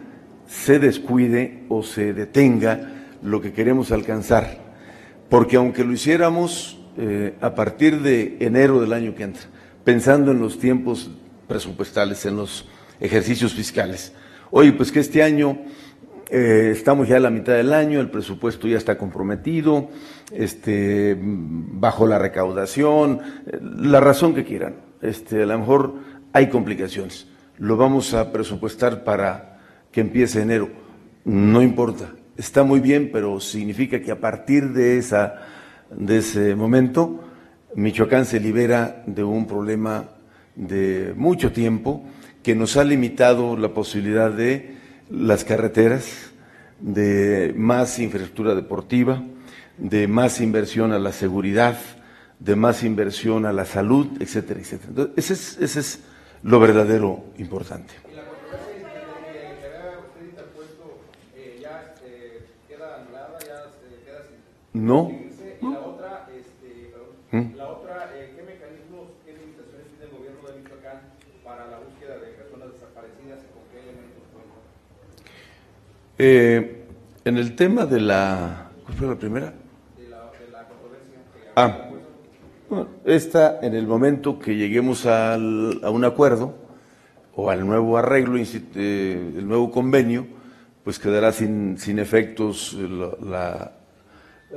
se 0.48 0.80
descuide 0.80 1.64
o 1.70 1.84
se 1.84 2.14
detenga 2.14 2.90
lo 3.22 3.42
que 3.42 3.54
queremos 3.54 3.92
alcanzar. 3.92 4.60
Porque 5.30 5.56
aunque 5.56 5.84
lo 5.84 5.94
hiciéramos 5.94 6.81
eh, 6.98 7.36
a 7.42 7.56
partir 7.56 8.02
de 8.02 8.38
enero 8.40 8.82
del 8.82 8.94
año 8.94 9.16
que 9.16 9.24
entra, 9.24 9.44
pensando 9.84 10.32
en 10.32 10.40
los 10.40 10.60
tiempos 10.60 11.12
presupuestales, 11.48 12.26
en 12.26 12.38
los 12.38 12.68
ejercicios 13.00 13.54
fiscales. 13.54 14.14
Oye, 14.52 14.74
pues 14.74 14.92
que 14.92 15.00
este 15.00 15.24
año 15.24 15.60
eh, 16.30 16.70
estamos 16.72 17.08
ya 17.08 17.18
a 17.18 17.20
la 17.20 17.30
mitad 17.30 17.54
del 17.54 17.74
año, 17.74 18.00
el 18.00 18.10
presupuesto 18.10 18.68
ya 18.68 18.78
está 18.78 18.98
comprometido, 18.98 19.90
este, 20.32 21.18
bajo 21.20 22.08
la 22.08 22.20
recaudación, 22.20 23.22
la 23.62 24.00
razón 24.00 24.34
que 24.34 24.46
quieran. 24.46 24.76
Este, 25.02 25.44
a 25.44 25.46
lo 25.46 25.60
mejor 25.60 25.96
hay 26.34 26.48
complicaciones. 26.48 27.28
Lo 27.58 27.78
vamos 27.78 28.14
a 28.14 28.32
presupuestar 28.32 29.04
para 29.04 29.60
que 29.92 30.02
empiece 30.02 30.42
enero. 30.42 30.70
No 31.26 31.62
importa, 31.62 32.14
está 32.38 32.64
muy 32.64 32.80
bien, 32.80 33.10
pero 33.12 33.40
significa 33.40 34.02
que 34.02 34.12
a 34.12 34.20
partir 34.20 34.70
de, 34.70 34.98
esa, 34.98 35.36
de 35.92 36.18
ese 36.18 36.56
momento, 36.56 37.20
Michoacán 37.76 38.26
se 38.26 38.40
libera 38.40 39.04
de 39.06 39.24
un 39.24 39.46
problema 39.46 40.10
de 40.56 41.14
mucho 41.16 41.52
tiempo 41.52 42.04
que 42.44 42.56
nos 42.56 42.78
ha 42.78 42.84
limitado 42.84 43.56
la 43.56 43.70
posibilidad 43.70 44.32
de 44.32 44.76
las 45.10 45.44
carreteras, 45.44 46.32
de 46.80 47.54
más 47.56 48.00
infraestructura 48.00 48.56
deportiva, 48.56 49.24
de 49.78 50.08
más 50.08 50.42
inversión 50.42 50.92
a 50.92 51.00
la 51.00 51.12
seguridad, 51.12 51.78
de 52.40 52.56
más 52.56 52.84
inversión 52.84 53.46
a 53.46 53.54
la 53.54 53.66
salud, 53.66 54.08
etcétera, 54.20 54.60
etcétera. 54.60 54.90
Entonces, 54.90 55.14
ese 55.18 55.34
es, 55.34 55.58
ese 55.62 55.80
es 55.80 56.00
lo 56.44 56.60
verdadero 56.60 57.24
importante. 57.38 57.94
¿Y 58.12 58.16
la 58.16 58.24
controversia 58.24 58.90
que 58.90 59.66
había 59.66 60.00
usted 60.00 60.26
interpuesto 60.26 61.00
eh, 61.36 61.60
ya 61.62 61.94
eh, 62.04 62.46
queda 62.68 63.02
anulada, 63.02 63.38
ya 63.42 63.70
queda 64.06 64.24
sin... 64.28 64.86
No. 64.86 65.12
Y 65.12 65.66
la 65.72 65.80
otra, 65.80 66.28
este, 66.36 67.38
¿Mm? 67.38 67.56
la 67.56 67.72
Eh, 76.24 76.84
en 77.26 77.38
el 77.38 77.56
tema 77.56 77.88
de 77.88 78.00
la... 78.00 78.70
¿Cuál 78.84 78.96
fue 78.96 79.08
la 79.08 79.16
primera? 79.16 79.54
De 79.98 80.08
la, 80.08 80.68
controversia. 80.68 81.18
ah, 81.56 81.90
bueno, 82.70 82.90
esta 83.06 83.60
en 83.64 83.74
el 83.74 83.88
momento 83.88 84.38
que 84.38 84.56
lleguemos 84.56 85.08
a 85.08 85.36
un 85.36 86.06
acuerdo 86.06 86.54
o 87.34 87.50
al 87.50 87.66
nuevo 87.66 87.98
arreglo, 87.98 88.38
eh, 88.38 89.34
el 89.36 89.48
nuevo 89.48 89.72
convenio, 89.72 90.28
pues 90.84 91.00
quedará 91.00 91.32
sin, 91.32 91.80
sin 91.80 91.98
efectos 91.98 92.78
la, 93.20 93.72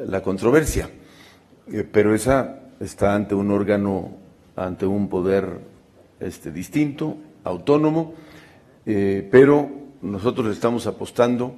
la, 0.07 0.22
controversia. 0.22 0.90
Eh, 1.72 1.83
pero 1.90 2.14
esa 2.14 2.61
está 2.79 3.14
ante 3.14 3.35
un 3.35 3.50
órgano, 3.50 4.18
ante 4.55 4.85
un 4.85 5.09
poder 5.09 5.61
este, 6.20 6.50
distinto, 6.50 7.16
autónomo, 7.42 8.12
pero 8.85 9.84
nosotros 10.05 10.53
estamos 10.53 10.87
apostando 10.87 11.57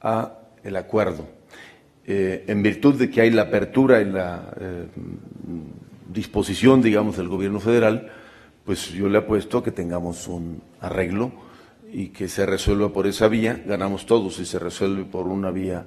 a 0.00 0.38
el 0.62 0.76
acuerdo. 0.76 1.26
Eh, 2.06 2.44
en 2.46 2.62
virtud 2.62 2.94
de 2.94 3.10
que 3.10 3.20
hay 3.20 3.30
la 3.30 3.42
apertura 3.42 4.00
y 4.00 4.04
la 4.04 4.54
eh, 4.60 4.86
disposición, 6.08 6.80
digamos, 6.80 7.16
del 7.16 7.28
gobierno 7.28 7.58
federal, 7.58 8.12
pues 8.64 8.90
yo 8.90 9.08
le 9.08 9.18
apuesto 9.18 9.58
a 9.58 9.64
que 9.64 9.72
tengamos 9.72 10.28
un 10.28 10.62
arreglo 10.80 11.32
y 11.92 12.08
que 12.08 12.28
se 12.28 12.46
resuelva 12.46 12.92
por 12.92 13.06
esa 13.06 13.28
vía, 13.28 13.62
ganamos 13.66 14.06
todos 14.06 14.36
si 14.36 14.44
se 14.44 14.58
resuelve 14.58 15.04
por 15.04 15.26
una 15.26 15.50
vía 15.50 15.84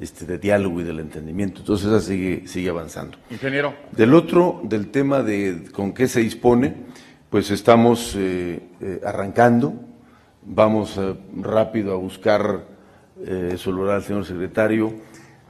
este, 0.00 0.24
de 0.24 0.38
diálogo 0.38 0.80
y 0.80 0.84
del 0.84 0.98
entendimiento. 1.00 1.60
Entonces 1.60 1.86
esa 1.86 2.00
sigue, 2.00 2.46
sigue 2.46 2.70
avanzando. 2.70 3.18
Ingeniero. 3.30 3.74
Del 3.92 4.14
otro, 4.14 4.60
del 4.64 4.90
tema 4.90 5.22
de 5.22 5.68
con 5.72 5.92
qué 5.92 6.08
se 6.08 6.20
dispone, 6.20 6.74
pues 7.30 7.50
estamos 7.50 8.14
eh, 8.16 8.60
arrancando, 9.04 9.89
Vamos 10.42 10.96
eh, 10.96 11.14
rápido 11.36 11.92
a 11.92 11.96
buscar, 11.96 12.64
eh, 13.22 13.58
lo 13.66 13.84
hará 13.84 13.96
el 13.96 14.02
señor 14.02 14.24
secretario, 14.24 14.94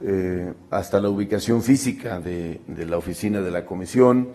eh, 0.01 0.53
hasta 0.69 0.99
la 0.99 1.07
ubicación 1.07 1.61
física 1.61 2.19
de, 2.19 2.59
la 2.67 2.97
oficina 2.97 3.39
de 3.39 3.51
la 3.51 3.65
comisión, 3.65 4.29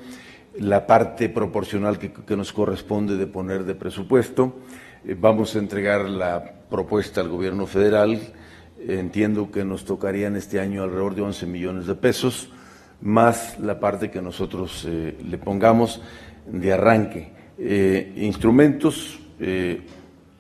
la 0.59 0.87
parte 0.87 1.29
proporcional 1.29 1.99
que, 1.99 2.37
nos 2.37 2.55
corresponde 2.55 3.19
de 3.19 3.27
poner 3.27 3.65
de 3.65 3.75
presupuesto. 3.75 4.57
vamos 5.21 5.55
a 5.55 5.59
entregar 5.59 6.09
la 6.09 6.43
propuesta 6.71 7.21
al 7.21 7.29
gobierno 7.29 7.67
federal. 7.67 8.19
Entiendo 8.81 9.51
que 9.51 9.63
nos 9.63 9.85
tocarían 9.85 10.37
este 10.37 10.59
año 10.59 10.83
alrededor 10.83 11.15
de 11.15 11.23
11 11.23 11.47
millones 11.47 11.87
de 11.87 11.97
pesos, 11.97 12.49
más 13.03 13.59
la 13.61 13.79
parte 13.79 14.11
que 14.11 14.23
nosotros 14.23 14.87
le 14.87 15.39
pongamos 15.39 16.01
de 16.47 16.73
arranque. 16.73 17.33
instrumentos, 18.17 19.21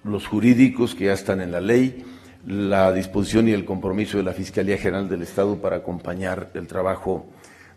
los 0.06 0.26
jurídicos 0.26 0.94
que 0.94 1.06
ya 1.06 1.12
están 1.12 1.40
en 1.40 1.52
la 1.52 1.60
ley, 1.60 2.04
la 2.46 2.92
disposición 2.92 3.48
y 3.48 3.52
el 3.52 3.64
compromiso 3.64 4.18
de 4.18 4.22
la 4.22 4.32
Fiscalía 4.32 4.78
General 4.78 5.08
del 5.08 5.22
Estado 5.22 5.60
para 5.60 5.76
acompañar 5.76 6.50
el 6.54 6.66
trabajo 6.66 7.26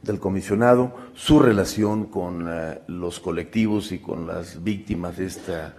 del 0.01 0.19
comisionado, 0.19 0.95
su 1.13 1.39
relación 1.39 2.05
con 2.05 2.47
eh, 2.47 2.79
los 2.87 3.19
colectivos 3.19 3.91
y 3.91 3.99
con 3.99 4.27
las 4.27 4.63
víctimas 4.63 5.17
de, 5.17 5.25
esta, 5.25 5.75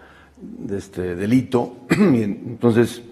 este 0.70 1.14
delito. 1.14 1.78
Entonces, 1.90 3.02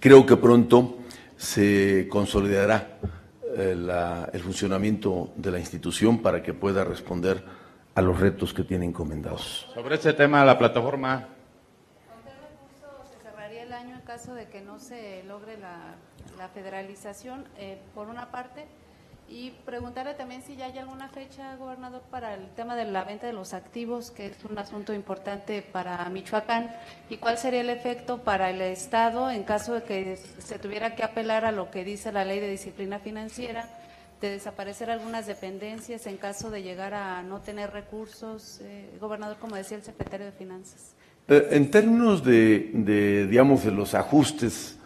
creo 0.00 0.26
que 0.26 0.36
pronto 0.36 0.98
se 1.36 2.08
consolidará 2.10 2.98
eh, 3.56 4.28
el 4.32 4.40
funcionamiento 4.40 5.32
de 5.36 5.50
la 5.50 5.58
institución 5.58 6.18
para 6.18 6.42
que 6.42 6.52
pueda 6.52 6.84
responder 6.84 7.42
a 7.94 8.02
los 8.02 8.20
retos 8.20 8.52
que 8.52 8.64
tiene 8.64 8.84
encomendados. 8.84 9.66
Sobre 9.72 9.94
este 9.94 10.12
tema, 10.12 10.44
la 10.44 10.58
plataforma 10.58 11.35
caso 14.16 14.34
de 14.34 14.46
que 14.46 14.62
no 14.62 14.78
se 14.78 15.22
logre 15.24 15.58
la, 15.58 16.48
federalización, 16.54 17.44
eh, 17.58 17.78
por 17.94 18.08
una 18.08 18.30
parte, 18.30 18.64
y 19.28 19.50
preguntarle 19.66 20.14
también 20.14 20.40
si 20.40 20.56
ya 20.56 20.66
hay 20.66 20.78
alguna 20.78 21.10
fecha, 21.10 21.54
gobernador, 21.56 22.00
para 22.10 22.32
el 22.32 22.48
tema 22.54 22.76
de 22.76 22.86
la 22.86 23.04
venta 23.04 23.26
de 23.26 23.34
los 23.34 23.52
activos, 23.52 24.10
que 24.10 24.28
es 24.28 24.42
un 24.46 24.56
asunto 24.56 24.94
importante 24.94 25.60
para 25.60 26.02
Michoacán, 26.08 26.74
y 27.10 27.18
cuál 27.18 27.36
sería 27.36 27.60
el 27.60 27.68
efecto 27.68 28.22
para 28.22 28.48
el 28.48 28.62
Estado 28.62 29.30
en 29.30 29.42
caso 29.42 29.74
de 29.74 29.82
que 29.82 30.16
se 30.16 30.58
tuviera 30.58 30.96
que 30.96 31.04
apelar 31.04 31.44
a 31.44 31.52
lo 31.52 31.70
que 31.70 31.84
dice 31.84 32.10
la 32.10 32.24
ley 32.24 32.40
de 32.40 32.48
disciplina 32.48 32.98
financiera, 32.98 33.68
de 34.22 34.30
desaparecer 34.30 34.88
algunas 34.88 35.26
dependencias 35.26 36.06
en 36.06 36.16
caso 36.16 36.50
de 36.50 36.62
llegar 36.62 36.94
a 36.94 37.22
no 37.22 37.42
tener 37.42 37.70
recursos, 37.70 38.60
eh, 38.62 38.96
gobernador, 38.98 39.36
como 39.36 39.56
decía 39.56 39.76
el 39.76 39.84
secretario 39.84 40.24
de 40.24 40.32
Finanzas. 40.32 40.95
Eh, 41.28 41.48
en 41.50 41.70
términos 41.72 42.22
de, 42.24 43.26
digamos, 43.28 43.64
de 43.64 43.72
los 43.72 43.94
ajustes, 43.94 44.78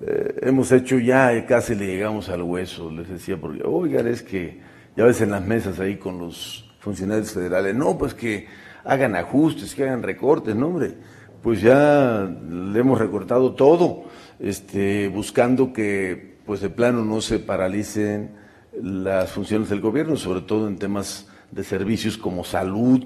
eh, 0.00 0.36
hemos 0.42 0.70
hecho 0.70 0.98
ya, 0.98 1.44
casi 1.46 1.74
le 1.74 1.86
llegamos 1.86 2.28
al 2.28 2.42
hueso, 2.42 2.90
les 2.92 3.08
decía, 3.08 3.36
porque, 3.40 3.62
oigan, 3.64 4.06
es 4.06 4.22
que 4.22 4.60
ya 4.96 5.04
ves 5.04 5.20
en 5.20 5.32
las 5.32 5.44
mesas 5.44 5.80
ahí 5.80 5.96
con 5.96 6.18
los 6.18 6.72
funcionarios 6.78 7.32
federales, 7.32 7.74
no, 7.74 7.98
pues 7.98 8.14
que 8.14 8.46
hagan 8.84 9.16
ajustes, 9.16 9.74
que 9.74 9.82
hagan 9.82 10.04
recortes, 10.04 10.54
no, 10.54 10.68
hombre, 10.68 10.94
pues 11.42 11.60
ya 11.60 12.30
le 12.48 12.78
hemos 12.78 13.00
recortado 13.00 13.54
todo, 13.54 14.04
este, 14.38 15.08
buscando 15.08 15.72
que, 15.72 16.38
pues 16.46 16.60
de 16.60 16.70
plano 16.70 17.04
no 17.04 17.20
se 17.20 17.40
paralicen 17.40 18.36
las 18.80 19.32
funciones 19.32 19.70
del 19.70 19.80
gobierno, 19.80 20.16
sobre 20.16 20.42
todo 20.42 20.68
en 20.68 20.78
temas 20.78 21.28
de 21.50 21.64
servicios 21.64 22.18
como 22.18 22.44
salud, 22.44 23.04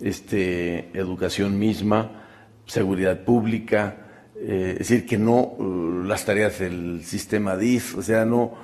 este, 0.00 0.90
educación 0.98 1.58
misma, 1.58 2.24
seguridad 2.66 3.24
pública, 3.24 3.96
eh, 4.36 4.72
es 4.72 4.88
decir, 4.88 5.06
que 5.06 5.18
no 5.18 5.40
uh, 5.40 6.02
las 6.04 6.24
tareas 6.24 6.58
del 6.58 7.02
sistema 7.04 7.56
DIF, 7.56 7.96
o 7.98 8.02
sea, 8.02 8.24
no, 8.24 8.54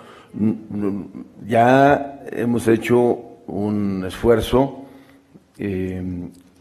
ya 1.47 2.25
hemos 2.31 2.69
hecho 2.69 2.99
un 3.47 4.05
esfuerzo 4.07 4.87
eh, 5.59 6.03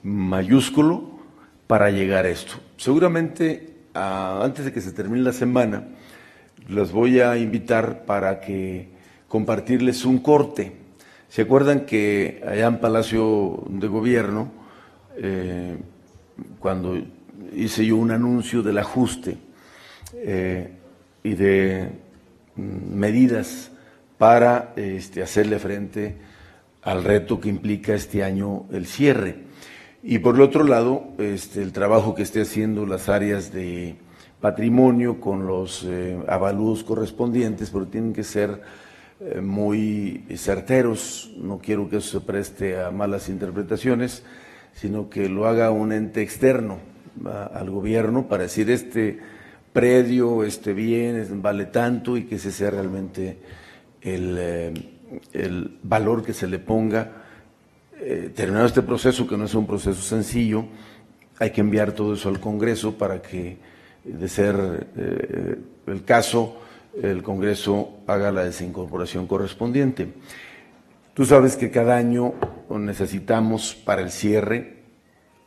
mayúsculo 0.04 1.12
para 1.68 1.90
llegar 1.90 2.26
a 2.26 2.30
esto. 2.30 2.56
Seguramente 2.78 3.72
antes 3.94 4.66
de 4.66 4.72
que 4.72 4.82
se 4.82 4.92
termine 4.92 5.24
la 5.24 5.34
semana, 5.34 5.88
los 6.68 6.92
voy 6.92 7.20
a 7.20 7.38
invitar 7.38 8.06
para 8.06 8.40
que 8.40 8.90
compartirles 9.28 10.06
un 10.06 10.20
corte. 10.20 10.81
¿Se 11.32 11.44
acuerdan 11.44 11.86
que 11.86 12.44
allá 12.46 12.68
en 12.68 12.80
Palacio 12.80 13.64
de 13.70 13.88
Gobierno, 13.88 14.52
eh, 15.16 15.78
cuando 16.60 17.02
hice 17.56 17.86
yo 17.86 17.96
un 17.96 18.12
anuncio 18.12 18.62
del 18.62 18.78
ajuste 18.80 19.38
eh, 20.14 20.72
y 21.24 21.36
de 21.36 21.90
mm, 22.58 22.96
medidas 22.96 23.72
para 24.18 24.74
este, 24.76 25.24
hacerle 25.24 25.58
frente 25.60 26.18
al 26.82 27.02
reto 27.02 27.40
que 27.40 27.48
implica 27.48 27.94
este 27.94 28.26
año 28.26 28.66
el 28.70 28.86
cierre. 28.86 29.38
Y 30.04 30.20
por 30.20 30.36
el 30.36 30.42
otro 30.42 30.66
lado, 30.66 31.14
este, 31.18 31.62
el 31.62 31.72
trabajo 31.72 32.14
que 32.14 32.24
esté 32.24 32.42
haciendo 32.42 32.86
las 32.86 33.08
áreas 33.08 33.54
de 33.54 33.96
patrimonio 34.42 35.22
con 35.22 35.48
los 35.48 35.86
eh, 35.86 36.20
avalúos 36.28 36.84
correspondientes, 36.84 37.70
pero 37.70 37.88
tienen 37.88 38.12
que 38.12 38.26
ser 38.26 38.62
muy 39.42 40.24
certeros, 40.36 41.32
no 41.38 41.60
quiero 41.60 41.90
que 41.90 41.98
eso 41.98 42.20
se 42.20 42.26
preste 42.26 42.82
a 42.82 42.92
malas 42.92 43.30
interpretaciones, 43.30 44.24
sino 44.74 45.10
que 45.10 45.30
lo 45.30 45.48
haga 45.48 45.70
un 45.72 45.92
ente 45.92 46.22
externo 46.22 46.80
al 47.54 47.70
gobierno 47.70 48.28
para 48.28 48.44
decir 48.44 48.70
este 48.72 49.20
predio, 49.74 50.44
este 50.44 50.74
bien, 50.74 51.42
vale 51.42 51.66
tanto 51.66 52.18
y 52.18 52.24
que 52.24 52.36
ese 52.36 52.52
sea 52.52 52.72
realmente 52.72 53.38
el, 54.02 54.36
eh, 54.40 54.74
el 55.34 55.78
valor 55.84 56.24
que 56.24 56.34
se 56.34 56.48
le 56.48 56.60
ponga. 56.60 57.12
Eh, 58.00 58.32
terminado 58.36 58.66
este 58.66 58.82
proceso, 58.82 59.28
que 59.28 59.38
no 59.38 59.46
es 59.46 59.54
un 59.54 59.68
proceso 59.68 60.02
sencillo, 60.02 60.66
hay 61.40 61.52
que 61.52 61.62
enviar 61.62 61.92
todo 61.92 62.14
eso 62.14 62.30
al 62.30 62.40
Congreso 62.40 62.98
para 62.98 63.22
que, 63.22 63.58
de 64.04 64.28
ser 64.28 64.88
eh, 64.98 65.58
el 65.88 66.04
caso, 66.04 66.58
el 67.00 67.24
Congreso 67.24 68.00
haga 68.08 68.32
la 68.32 68.44
desincorporación 68.44 69.28
correspondiente. 69.28 70.14
Tú 71.14 71.26
sabes 71.26 71.56
que 71.56 71.72
cada 71.72 71.98
año 71.98 72.34
necesitamos 72.70 73.76
para 73.76 74.02
el 74.02 74.12
cierre 74.12 74.82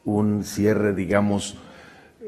un 0.04 0.44
cierre, 0.44 0.94
digamos, 0.94 1.56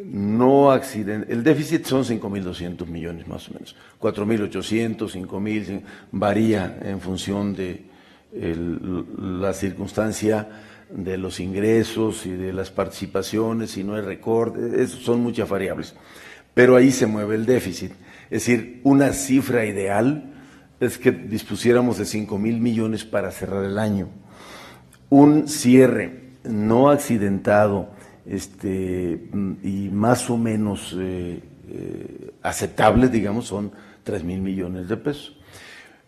no 0.04 0.70
accidente. 0.70 1.32
El 1.32 1.42
déficit 1.42 1.84
son 1.84 2.04
5.200 2.04 2.86
millones 2.86 3.26
más 3.28 3.48
o 3.48 3.54
menos. 3.54 3.76
4.800, 4.00 4.96
5.000, 4.96 5.82
varía 6.12 6.78
en 6.82 7.00
función 7.00 7.54
de 7.54 7.84
la 8.32 9.52
circunstancia 9.52 10.48
de 10.90 11.16
los 11.16 11.40
ingresos 11.40 12.26
y 12.26 12.32
de 12.32 12.52
las 12.52 12.70
participaciones, 12.70 13.72
si 13.72 13.82
no 13.82 13.94
hay 13.94 14.02
recorte, 14.02 14.86
son 14.86 15.20
muchas 15.20 15.48
variables. 15.48 15.94
Pero 16.54 16.76
ahí 16.76 16.90
se 16.90 17.06
mueve 17.06 17.34
el 17.34 17.44
déficit. 17.44 17.92
Es 18.30 18.46
decir, 18.46 18.80
una 18.84 19.12
cifra 19.12 19.64
ideal 19.64 20.32
es 20.80 20.98
que 20.98 21.10
dispusiéramos 21.10 21.98
de 21.98 22.04
5 22.04 22.38
mil 22.38 22.60
millones 22.60 23.04
para 23.04 23.30
cerrar 23.30 23.64
el 23.64 23.78
año. 23.78 24.08
Un 25.08 25.48
cierre 25.48 26.26
no 26.44 26.90
accidentado 26.90 27.90
este, 28.26 29.28
y 29.62 29.88
más 29.92 30.28
o 30.30 30.36
menos 30.36 30.94
eh, 30.98 31.40
eh, 31.68 32.30
aceptable, 32.42 33.08
digamos, 33.08 33.46
son 33.46 33.70
3 34.02 34.24
mil 34.24 34.40
millones 34.40 34.88
de 34.88 34.96
pesos. 34.96 35.36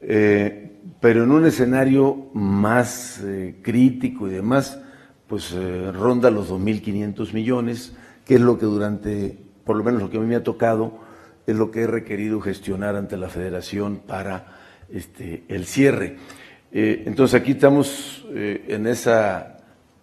Eh, 0.00 0.72
pero 1.00 1.24
en 1.24 1.30
un 1.30 1.46
escenario 1.46 2.28
más 2.34 3.22
crítico 3.62 4.28
y 4.28 4.32
demás, 4.32 4.80
pues 5.26 5.54
ronda 5.92 6.30
los 6.30 6.50
2.500 6.50 7.32
millones, 7.32 7.92
que 8.24 8.36
es 8.36 8.40
lo 8.40 8.58
que 8.58 8.66
durante, 8.66 9.38
por 9.64 9.76
lo 9.76 9.84
menos 9.84 10.02
lo 10.02 10.10
que 10.10 10.16
a 10.16 10.20
mí 10.20 10.26
me 10.26 10.36
ha 10.36 10.42
tocado, 10.42 11.07
es 11.50 11.56
lo 11.56 11.70
que 11.70 11.82
he 11.82 11.86
requerido 11.86 12.40
gestionar 12.40 12.96
ante 12.96 13.16
la 13.16 13.28
federación 13.28 13.96
para 14.06 14.58
este, 14.92 15.44
el 15.48 15.66
cierre. 15.66 16.16
entonces 16.70 17.40
aquí 17.40 17.52
estamos 17.52 18.26
en 18.32 18.86
esa 18.86 19.58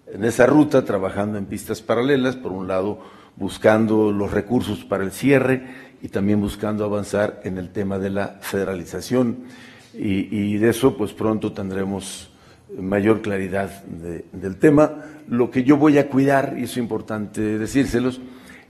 en 0.07 0.23
esa 0.23 0.45
ruta, 0.45 0.85
trabajando 0.85 1.37
en 1.37 1.45
pistas 1.45 1.81
paralelas, 1.81 2.35
por 2.35 2.51
un 2.51 2.67
lado 2.67 2.99
buscando 3.35 4.11
los 4.11 4.31
recursos 4.31 4.85
para 4.85 5.03
el 5.03 5.11
cierre 5.11 5.63
y 6.01 6.07
también 6.09 6.39
buscando 6.39 6.85
avanzar 6.85 7.41
en 7.43 7.57
el 7.57 7.71
tema 7.71 7.99
de 7.99 8.09
la 8.09 8.37
federalización. 8.41 9.45
Y, 9.93 10.57
de 10.57 10.69
eso, 10.69 10.97
pues 10.97 11.13
pronto 11.13 11.53
tendremos 11.53 12.29
mayor 12.77 13.21
claridad 13.21 13.83
del 13.85 14.57
tema. 14.57 14.93
Lo 15.29 15.49
que 15.49 15.63
yo 15.63 15.77
voy 15.77 15.97
a 15.97 16.09
cuidar, 16.09 16.55
y 16.57 16.63
es 16.63 16.75
importante 16.75 17.57
decírselos, 17.57 18.19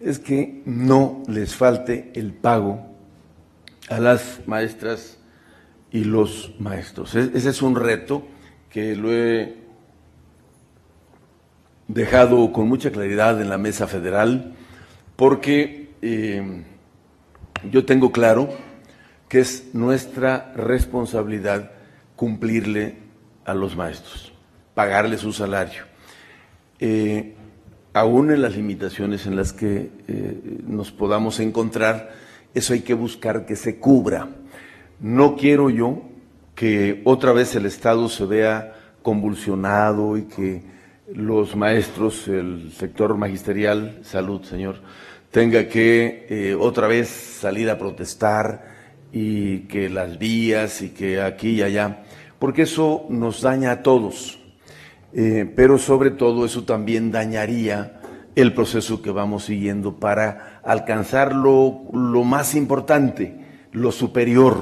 es 0.06 0.20
que 0.20 0.62
no 0.66 1.24
les 1.28 1.56
falte 1.56 2.12
el 2.14 2.32
pago 2.32 2.96
a 3.90 4.00
las 4.00 4.42
maestras 4.46 5.18
y 5.92 6.04
los 6.04 6.54
maestros. 6.60 7.16
E-, 7.16 7.32
ese 7.34 7.50
es 7.50 7.62
un 7.64 7.76
reto 7.76 8.24
que 8.70 8.96
lo 8.96 9.12
he 9.12 9.56
dejado 11.88 12.52
con 12.54 12.68
mucha 12.68 12.92
claridad 12.92 13.42
en 13.42 13.50
la 13.50 13.58
mesa 13.58 13.88
federal, 13.88 14.54
porque 15.16 15.90
eh, 16.04 16.64
yo 17.72 17.84
tengo 17.86 18.12
claro 18.12 18.50
que 19.28 19.40
es 19.40 19.74
nuestra 19.74 20.54
responsabilidad 20.56 21.72
cumplirle 22.16 23.00
a 23.44 23.56
los 23.56 23.76
maestros, 23.76 24.34
pagarle 24.76 25.18
su 25.18 25.34
salario. 25.34 25.84
Eh, 26.80 27.36
aún 27.96 28.30
en 28.30 28.42
las 28.42 28.58
limitaciones 28.58 29.26
en 29.26 29.38
las 29.38 29.54
que 29.54 29.90
eh, 30.10 30.60
nos 30.68 30.92
podamos 30.92 31.40
encontrar, 31.40 32.12
eso 32.54 32.74
hay 32.74 32.82
que 32.82 32.94
buscar 32.94 33.46
que 33.46 33.56
se 33.56 33.80
cubra. 33.80 34.28
No 35.00 35.38
quiero 35.38 35.70
yo 35.70 36.02
que 36.56 37.02
otra 37.06 37.32
vez 37.32 37.56
el 37.56 37.66
Estado 37.66 38.10
se 38.10 38.26
vea 38.26 38.76
convulsionado 39.02 40.18
y 40.18 40.24
que 40.24 40.62
los 41.14 41.56
maestros, 41.56 42.28
el 42.28 42.74
sector 42.74 43.16
magisterial, 43.16 44.00
salud, 44.04 44.44
señor, 44.44 44.82
tenga 45.32 45.70
que 45.70 46.28
eh, 46.30 46.54
otra 46.54 46.88
vez 46.88 47.08
salir 47.08 47.70
a 47.70 47.78
protestar 47.78 48.76
y 49.14 49.60
que 49.70 49.90
las 49.90 50.20
vías 50.20 50.82
y 50.82 50.90
que 50.90 51.22
aquí 51.22 51.52
y 51.52 51.62
allá, 51.62 52.04
porque 52.40 52.64
eso 52.64 53.06
nos 53.08 53.42
daña 53.42 53.72
a 53.72 53.84
todos, 53.84 54.45
eh, 55.18 55.50
pero 55.56 55.78
sobre 55.78 56.12
todo 56.12 56.46
eso 56.46 56.66
también 56.66 57.10
dañaría 57.10 58.02
el 58.36 58.54
proceso 58.54 59.02
que 59.02 59.12
vamos 59.12 59.46
siguiendo 59.46 59.96
para 59.96 60.60
alcanzar 60.64 61.34
lo, 61.34 61.84
lo 61.94 62.26
más 62.26 62.54
importante, 62.54 63.40
lo 63.72 63.94
superior. 63.94 64.62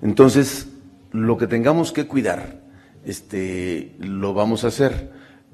Entonces, 0.00 0.68
lo 1.10 1.36
que 1.36 1.48
tengamos 1.48 1.90
que 1.90 2.06
cuidar, 2.06 2.60
este, 3.04 3.96
lo 3.98 4.32
vamos 4.32 4.62
a 4.62 4.68
hacer. 4.68 5.10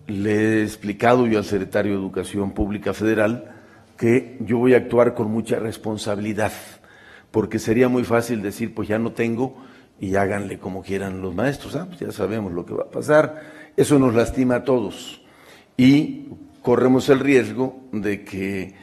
Le 0.06 0.33
he 0.33 0.62
explicado 0.62 1.26
yo 1.26 1.38
al 1.38 1.44
secretario 1.44 1.92
de 1.92 1.98
Educación 1.98 2.52
Pública 2.52 2.92
Federal 2.92 3.56
que 3.96 4.37
yo 4.40 4.59
voy 4.59 4.74
a 4.74 4.78
actuar 4.78 5.14
con 5.14 5.30
mucha 5.30 5.59
responsabilidad, 5.59 6.52
porque 7.30 7.59
sería 7.59 7.88
muy 7.88 8.04
fácil 8.04 8.42
decir, 8.42 8.74
pues 8.74 8.88
ya 8.88 8.98
no 8.98 9.12
tengo 9.12 9.62
y 9.98 10.14
háganle 10.14 10.59
como 10.59 10.83
quieran 10.83 11.20
los 11.20 11.35
maestros, 11.35 11.76
ah, 11.76 11.87
pues 11.87 12.00
ya 12.00 12.11
sabemos 12.11 12.52
lo 12.52 12.64
que 12.64 12.72
va 12.72 12.85
a 12.85 12.90
pasar, 12.90 13.60
eso 13.76 13.98
nos 13.98 14.14
lastima 14.14 14.56
a 14.56 14.64
todos 14.64 15.22
y 15.76 16.28
corremos 16.62 17.09
el 17.09 17.20
riesgo 17.20 17.80
de 17.92 18.24
que 18.24 18.74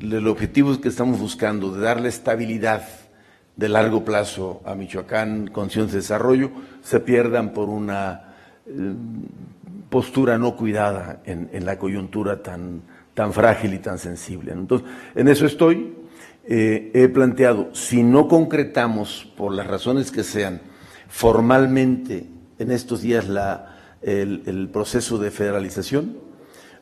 el 0.00 0.26
objetivo 0.26 0.80
que 0.80 0.88
estamos 0.88 1.18
buscando, 1.18 1.70
de 1.72 1.80
darle 1.80 2.08
estabilidad 2.08 2.82
de 3.56 3.68
largo 3.68 4.04
plazo 4.04 4.62
a 4.64 4.74
Michoacán, 4.74 5.48
conciencia 5.48 5.92
de 5.92 6.00
desarrollo, 6.02 6.50
se 6.82 7.00
pierdan 7.00 7.52
por 7.52 7.68
una 7.68 8.34
eh, 8.66 8.94
postura 9.88 10.38
no 10.38 10.56
cuidada 10.56 11.22
en, 11.24 11.64
la 11.64 11.78
coyuntura 11.78 12.42
tan, 12.42 12.82
tan 13.14 13.32
frágil 13.32 13.74
y 13.74 13.78
tan 13.78 13.98
sensible. 13.98 14.52
Entonces, 14.52 14.88
en 15.14 15.28
eso 15.28 15.46
estoy. 15.46 15.94
Eh, 16.48 16.92
he 16.94 17.08
planteado, 17.08 17.74
si 17.74 18.04
no 18.04 18.28
concretamos, 18.28 19.32
por 19.36 19.52
las 19.52 19.66
razones 19.66 20.12
que 20.12 20.22
sean, 20.22 20.60
formalmente 21.08 22.26
en 22.58 22.70
estos 22.70 23.02
días 23.02 23.26
la, 23.28 23.75
el, 24.02 24.68
proceso 24.72 25.18
de 25.18 25.30
federalización, 25.30 26.18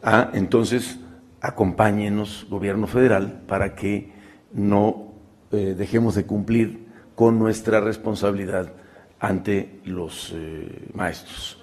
ah, 0.03 0.31
entonces 0.35 0.99
acompáñenos, 1.41 2.47
gobierno 2.49 2.87
federal, 2.87 3.43
para 3.47 3.75
que 3.75 4.13
no 4.53 5.13
eh, 5.53 5.75
dejemos 5.77 6.15
de 6.15 6.25
cumplir 6.25 6.87
con 7.15 7.39
nuestra 7.39 7.81
responsabilidad 7.81 8.73
ante 9.21 9.81
los 9.85 10.33
eh, 10.35 10.89
maestros. 10.95 11.59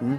¿Mm? 0.00 0.14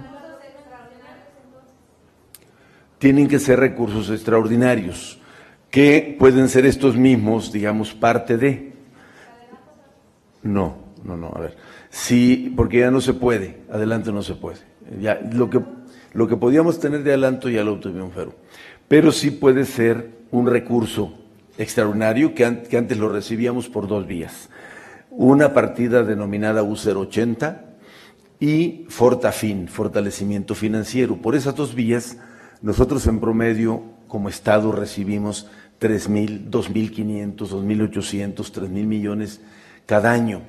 Tienen 2.98 3.28
que 3.28 3.38
ser 3.38 3.58
recursos 3.58 4.10
extraordinarios. 4.10 5.16
que 5.70 6.16
pueden 6.18 6.48
ser 6.48 6.66
estos 6.66 6.96
mismos, 6.96 7.52
digamos, 7.52 7.94
parte 7.94 8.36
de. 8.36 8.72
No, 10.42 10.76
no, 11.04 11.16
no, 11.16 11.32
a 11.34 11.40
ver. 11.40 11.56
Sí, 11.88 12.52
porque 12.56 12.80
ya 12.80 12.90
no 12.90 13.00
se 13.00 13.14
puede, 13.14 13.60
adelante 13.70 14.12
no 14.12 14.22
se 14.22 14.34
puede. 14.34 14.58
Ya, 15.00 15.20
lo, 15.32 15.50
que, 15.50 15.60
lo 16.12 16.28
que 16.28 16.36
podíamos 16.36 16.80
tener 16.80 17.02
de 17.02 17.10
adelanto 17.10 17.48
ya 17.48 17.64
lo 17.64 17.74
obtuvimos, 17.74 18.12
pero, 18.14 18.34
pero 18.88 19.12
sí 19.12 19.30
puede 19.30 19.64
ser 19.64 20.10
un 20.30 20.46
recurso 20.46 21.14
extraordinario 21.58 22.34
que, 22.34 22.62
que 22.68 22.76
antes 22.76 22.98
lo 22.98 23.08
recibíamos 23.08 23.68
por 23.68 23.86
dos 23.86 24.06
vías. 24.06 24.48
Una 25.10 25.52
partida 25.52 26.02
denominada 26.02 26.62
U080 26.62 27.70
y 28.38 28.86
Fortafin, 28.88 29.68
fortalecimiento 29.68 30.54
financiero. 30.54 31.16
Por 31.16 31.34
esas 31.34 31.54
dos 31.54 31.74
vías, 31.74 32.18
nosotros 32.62 33.06
en 33.06 33.20
promedio, 33.20 33.82
como 34.08 34.28
Estado, 34.28 34.72
recibimos 34.72 35.46
3.000, 35.80 36.50
2.500, 36.50 37.36
2.800, 37.36 38.34
3.000 38.34 38.68
millones 38.68 39.40
cada 39.86 40.12
año. 40.12 40.42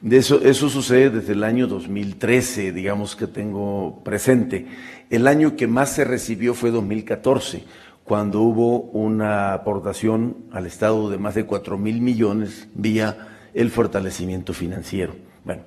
De 0.00 0.18
eso, 0.18 0.40
eso 0.42 0.68
sucede 0.68 1.10
desde 1.10 1.32
el 1.32 1.42
año 1.42 1.66
2013, 1.66 2.72
digamos 2.72 3.16
que 3.16 3.26
tengo 3.26 4.02
presente. 4.04 4.66
El 5.08 5.26
año 5.26 5.56
que 5.56 5.66
más 5.66 5.90
se 5.94 6.04
recibió 6.04 6.54
fue 6.54 6.70
2014, 6.70 7.64
cuando 8.04 8.42
hubo 8.42 8.80
una 8.80 9.52
aportación 9.54 10.36
al 10.52 10.66
Estado 10.66 11.10
de 11.10 11.18
más 11.18 11.34
de 11.34 11.46
4 11.46 11.78
mil 11.78 12.00
millones 12.00 12.68
vía 12.74 13.28
el 13.54 13.70
fortalecimiento 13.70 14.52
financiero. 14.52 15.16
Bueno, 15.44 15.62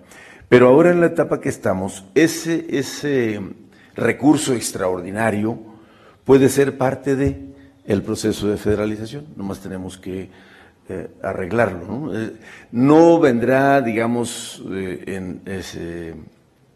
pero 0.48 0.68
ahora 0.68 0.92
en 0.92 1.02
la 1.02 1.08
etapa 1.08 1.42
que 1.42 1.50
estamos, 1.50 2.06
ese, 2.14 2.66
ese 2.70 3.42
recurso 3.96 4.54
extraordinario 4.54 5.60
puede 6.24 6.50
ser 6.50 6.78
parte 6.78 7.16
de 7.16 7.50
proceso 8.04 8.48
de 8.48 8.58
federalización, 8.58 9.26
nomás 9.36 9.60
tenemos 9.60 9.98
que 9.98 10.30
eh, 10.92 11.08
arreglarlo. 11.22 11.86
¿no? 11.86 12.20
Eh, 12.20 12.32
no 12.72 13.20
vendrá, 13.20 13.80
digamos, 13.80 14.64
eh, 14.72 16.16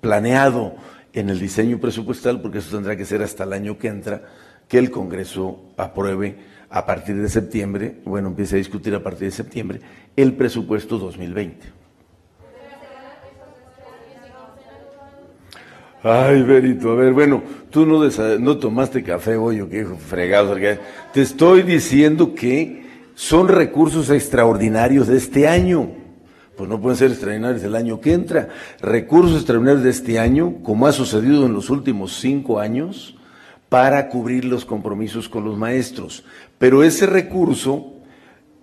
planeado 0.01 0.75
en 1.13 1.31
el 1.31 1.39
diseño 1.39 1.79
presupuestal, 1.79 2.39
porque 2.39 2.59
eso 2.59 2.75
tendrá 2.75 2.95
que 2.95 3.05
ser 3.05 3.23
hasta 3.23 3.43
el 3.43 3.53
año 3.53 3.79
que 3.79 3.87
entra, 3.87 4.21
que 4.67 4.77
el 4.77 4.91
Congreso 4.91 5.73
apruebe 5.77 6.37
a 6.69 6.85
partir 6.85 7.19
de 7.19 7.27
septiembre, 7.27 8.01
bueno, 8.05 8.27
empiece 8.27 8.55
a 8.55 8.59
discutir 8.59 8.93
a 8.93 9.01
partir 9.01 9.29
de 9.29 9.31
septiembre, 9.31 9.81
el 10.15 10.33
presupuesto 10.33 10.99
2020. 10.99 11.83
Ay, 16.03 16.43
Berito, 16.43 16.91
a 16.91 16.95
ver, 16.95 17.13
bueno, 17.13 17.41
tú 17.71 17.87
no, 17.87 18.07
no 18.39 18.57
tomaste 18.57 19.01
café 19.01 19.37
hoy, 19.37 19.59
o 19.61 19.69
qué 19.69 19.85
fregado. 19.85 20.55
Te 20.55 21.21
estoy 21.21 21.63
diciendo 21.63 22.35
que 22.35 22.82
son 23.15 23.47
recursos 23.47 24.09
extraordinarios 24.09 25.07
de 25.07 25.17
este 25.17 25.47
año. 25.47 25.91
Pues 26.57 26.69
no 26.69 26.79
pueden 26.79 26.97
ser 26.97 27.11
extraordinarios 27.11 27.61
del 27.61 27.75
año 27.75 27.99
que 27.99 28.13
entra. 28.13 28.49
Recursos 28.79 29.37
extraordinarios 29.37 29.83
de 29.83 29.89
este 29.89 30.19
año, 30.19 30.61
como 30.63 30.87
ha 30.87 30.91
sucedido 30.91 31.45
en 31.45 31.53
los 31.53 31.69
últimos 31.69 32.19
cinco 32.19 32.59
años, 32.59 33.15
para 33.69 34.09
cubrir 34.09 34.45
los 34.45 34.65
compromisos 34.65 35.27
con 35.27 35.43
los 35.43 35.57
maestros. 35.57 36.23
Pero 36.59 36.83
ese 36.83 37.07
recurso 37.07 37.93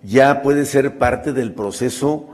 ya 0.03 0.41
puede 0.41 0.65
ser 0.65 0.97
parte 0.97 1.33
del 1.33 1.53
proceso 1.53 2.29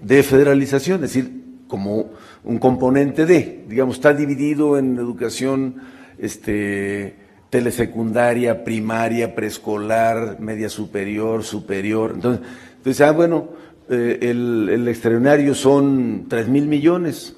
de 0.00 0.22
federalización, 0.22 0.96
es 0.96 1.12
decir, 1.12 1.44
como 1.68 2.10
un 2.42 2.58
componente 2.58 3.26
de, 3.26 3.64
digamos, 3.68 3.96
está 3.96 4.12
dividido 4.12 4.78
en 4.78 4.96
educación, 4.96 5.76
este, 6.18 7.16
telesecundaria, 7.54 8.64
primaria, 8.64 9.32
preescolar, 9.32 10.40
media 10.40 10.68
superior, 10.68 11.44
superior. 11.44 12.10
Entonces, 12.16 12.44
entonces 12.78 13.00
ah, 13.00 13.12
bueno, 13.12 13.48
eh, 13.88 14.18
el, 14.22 14.68
el, 14.72 14.88
extraordinario 14.88 15.54
son 15.54 16.26
tres 16.28 16.48
mil 16.48 16.66
millones. 16.66 17.36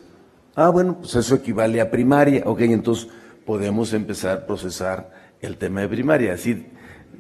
Ah, 0.55 0.71
bueno, 0.71 0.97
pues 1.01 1.15
eso 1.17 1.35
equivale 1.35 1.83
a 1.83 1.91
primaria. 1.91 2.45
Ok, 2.47 2.63
entonces 2.63 3.09
podemos 3.45 3.93
empezar 3.93 4.39
a 4.39 4.47
procesar 4.47 5.11
el 5.43 5.59
tema 5.59 5.83
de 5.83 5.89
primaria. 5.89 6.33
Así, 6.33 6.65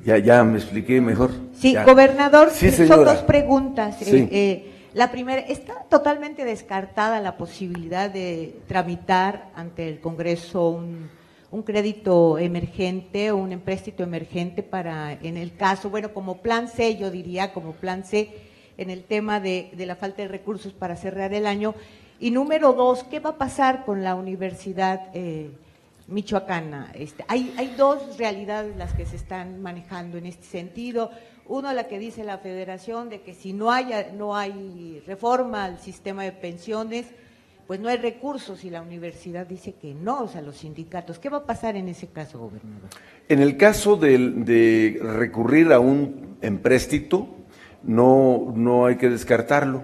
ya, 0.02 0.16
ya 0.16 0.42
me 0.42 0.56
expliqué 0.56 0.98
mejor. 1.02 1.32
Sí, 1.52 1.76
gobernador, 1.84 2.48
son 2.48 3.04
dos 3.04 3.18
preguntas. 3.24 4.00
Eh, 4.00 4.28
eh, 4.32 4.72
la 4.94 5.12
primera, 5.12 5.42
¿está 5.42 5.74
totalmente 5.90 6.46
descartada 6.46 7.20
la 7.20 7.36
posibilidad 7.36 8.08
de 8.08 8.58
tramitar 8.66 9.50
ante 9.54 9.86
el 9.86 10.00
Congreso 10.00 10.70
un 10.70 11.10
un 11.56 11.62
crédito 11.62 12.36
emergente 12.36 13.30
o 13.30 13.38
un 13.38 13.50
empréstito 13.50 14.02
emergente 14.02 14.62
para, 14.62 15.14
en 15.14 15.38
el 15.38 15.56
caso, 15.56 15.88
bueno, 15.88 16.12
como 16.12 16.42
plan 16.42 16.68
C, 16.68 16.98
yo 16.98 17.10
diría, 17.10 17.54
como 17.54 17.72
plan 17.72 18.04
C, 18.04 18.28
en 18.76 18.90
el 18.90 19.04
tema 19.04 19.40
de, 19.40 19.70
la 19.74 19.96
falta 19.96 20.20
de 20.20 20.28
recursos 20.28 20.74
para 20.74 20.96
cerrar 20.96 21.32
el 21.32 21.46
año. 21.46 21.74
Y 22.20 22.30
número 22.30 22.74
dos, 22.74 23.04
¿qué 23.04 23.20
va 23.20 23.30
a 23.30 23.38
pasar 23.38 23.86
con 23.86 24.04
la 24.04 24.16
Universidad 24.16 25.08
eh, 25.14 25.50
Michoacana? 26.08 26.92
Este, 26.92 27.24
hay, 27.26 27.54
hay 27.56 27.68
dos 27.68 28.18
realidades 28.18 28.76
las 28.76 28.92
que 28.92 29.06
se 29.06 29.16
están 29.16 29.62
manejando 29.62 30.18
en 30.18 30.26
este 30.26 30.44
sentido. 30.44 31.10
Uno, 31.46 31.72
la 31.72 31.84
que 31.84 31.98
dice 31.98 32.22
la 32.22 32.36
Federación, 32.36 33.08
de 33.08 33.22
que 33.22 33.32
si 33.32 33.54
no 33.54 33.72
hay, 33.72 33.94
no 34.12 34.36
hay 34.36 35.02
reforma 35.06 35.64
al 35.64 35.78
sistema 35.78 36.22
de 36.22 36.32
pensiones, 36.32 37.06
pues 37.66 37.80
no 37.80 37.88
hay 37.88 37.96
recursos 37.96 38.64
y 38.64 38.70
la 38.70 38.80
universidad 38.80 39.46
dice 39.46 39.74
que 39.74 39.92
no, 39.92 40.24
o 40.24 40.28
sea, 40.28 40.40
los 40.40 40.58
sindicatos. 40.58 41.18
¿Qué 41.18 41.28
va 41.28 41.38
a 41.38 41.46
pasar 41.46 41.76
en 41.76 41.88
ese 41.88 42.06
caso, 42.06 42.38
gobernador? 42.38 42.88
En 43.28 43.40
el 43.40 43.56
caso 43.56 43.96
de, 43.96 45.00
recurrir 45.02 45.72
a 45.72 45.80
un 45.80 46.36
empréstito, 46.42 47.28
no, 47.82 48.52
no 48.54 48.86
hay 48.86 48.96
que 48.96 49.08
descartarlo. 49.08 49.82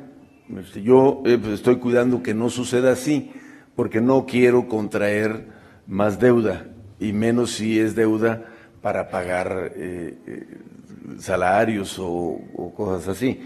Este, 0.60 0.82
yo 0.82 1.22
eh, 1.24 1.38
pues, 1.40 1.54
estoy 1.54 1.76
cuidando 1.76 2.22
que 2.22 2.34
no 2.34 2.50
suceda 2.50 2.92
así, 2.92 3.32
porque 3.74 4.00
no 4.00 4.26
quiero 4.26 4.68
contraer 4.68 5.46
más 5.86 6.20
deuda, 6.20 6.66
y 7.00 7.12
menos 7.12 7.52
si 7.52 7.80
es 7.80 7.96
deuda 7.96 8.44
para 8.80 9.08
pagar 9.10 9.72
eh, 9.74 10.18
eh, 10.26 10.46
salarios 11.18 11.98
o 11.98 12.72
cosas 12.76 13.08
así 13.08 13.40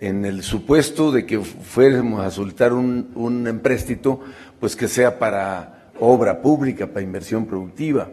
en 0.00 0.24
el 0.24 0.42
supuesto 0.42 1.10
de 1.10 1.26
que 1.26 1.40
fuéramos 1.40 2.24
a 2.24 2.30
soltar 2.30 2.72
un, 2.72 3.10
un 3.14 3.46
empréstito, 3.46 4.20
pues 4.60 4.76
que 4.76 4.88
sea 4.88 5.18
para 5.18 5.90
obra 6.00 6.40
pública, 6.40 6.86
para 6.86 7.02
inversión 7.02 7.46
productiva, 7.46 8.08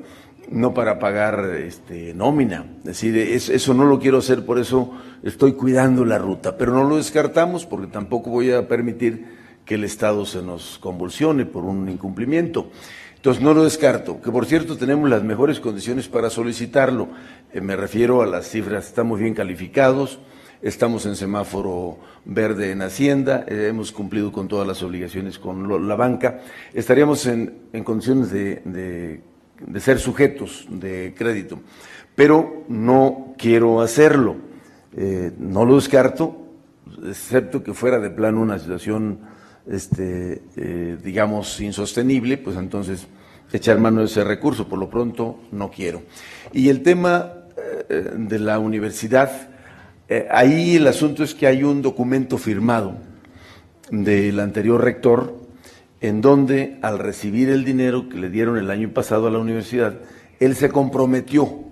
no 0.49 0.73
para 0.73 0.99
pagar 0.99 1.51
este, 1.55 2.13
nómina. 2.13 2.65
Es 2.79 3.01
decir, 3.01 3.17
eso 3.17 3.73
no 3.73 3.85
lo 3.85 3.99
quiero 3.99 4.19
hacer, 4.19 4.45
por 4.45 4.59
eso 4.59 4.93
estoy 5.23 5.53
cuidando 5.53 6.05
la 6.05 6.17
ruta, 6.17 6.57
pero 6.57 6.73
no 6.73 6.83
lo 6.83 6.97
descartamos 6.97 7.65
porque 7.65 7.87
tampoco 7.87 8.29
voy 8.29 8.51
a 8.51 8.67
permitir 8.67 9.25
que 9.65 9.75
el 9.75 9.83
Estado 9.83 10.25
se 10.25 10.41
nos 10.41 10.77
convulsione 10.79 11.45
por 11.45 11.63
un 11.63 11.89
incumplimiento. 11.89 12.69
Entonces 13.15 13.41
no 13.41 13.55
lo 13.55 13.63
descarto, 13.63 14.21
que 14.21 14.31
por 14.31 14.45
cierto 14.45 14.77
tenemos 14.77 15.09
las 15.09 15.23
mejores 15.23 15.59
condiciones 15.59 16.07
para 16.07 16.29
solicitarlo. 16.29 17.07
Eh, 17.51 17.61
me 17.61 17.75
refiero 17.75 18.21
a 18.21 18.27
las 18.27 18.47
cifras, 18.47 18.85
estamos 18.85 19.19
bien 19.19 19.33
calificados, 19.33 20.19
Estamos 20.65 21.05
en 21.05 21.15
semáforo 21.15 21.99
verde 22.25 22.71
en 22.71 22.81
Hacienda, 22.81 23.45
eh, 23.47 23.67
hemos 23.69 23.91
cumplido 23.91 24.31
con 24.31 24.47
todas 24.47 24.67
las 24.67 24.81
obligaciones 24.81 25.37
con 25.37 25.87
la 25.87 25.95
banca. 25.95 26.39
Estaríamos 26.73 27.27
en, 27.27 27.69
condiciones 27.83 28.31
de, 28.31 29.21
ser 29.79 29.99
sujetos 29.99 30.65
de 30.71 31.13
crédito, 31.15 31.59
pero 32.15 32.63
no 32.67 33.35
quiero 33.37 33.79
hacerlo. 33.79 34.37
Eh, 34.97 35.33
no 35.37 35.65
lo 35.65 35.75
descarto, 35.75 36.35
excepto 37.07 37.61
que 37.61 37.75
fuera 37.75 37.99
de 37.99 38.09
plano 38.09 38.41
una 38.41 38.57
situación, 38.57 39.19
este, 39.69 40.41
eh, 40.55 40.97
digamos, 41.03 41.61
insostenible, 41.61 42.39
pues 42.39 42.57
entonces 42.57 43.05
echar 43.53 43.79
mano 43.79 43.99
de 43.99 44.07
ese 44.07 44.23
recurso. 44.23 44.67
Por 44.67 44.79
lo 44.79 44.89
pronto, 44.89 45.41
no 45.51 45.69
quiero. 45.69 46.01
Y 46.53 46.69
el 46.69 46.81
tema 46.81 47.33
de 47.87 48.39
la 48.39 48.57
universidad 48.57 49.54
eh, 50.07 50.27
ahí 50.31 50.75
el 50.75 50.87
asunto 50.87 51.23
es 51.23 51.33
que 51.33 51.47
hay 51.47 51.63
un 51.63 51.81
documento 51.81 52.37
firmado 52.37 52.95
del 53.89 54.39
anterior 54.39 54.83
rector 54.83 55.45
en 56.01 56.21
donde 56.21 56.77
al 56.81 56.99
recibir 56.99 57.49
el 57.49 57.65
dinero 57.65 58.09
que 58.09 58.17
le 58.17 58.29
dieron 58.29 58.57
el 58.57 58.69
año 58.69 58.89
pasado 58.89 59.27
a 59.27 59.31
la 59.31 59.39
universidad, 59.39 59.95
él 60.39 60.55
se 60.55 60.69
comprometió 60.69 61.63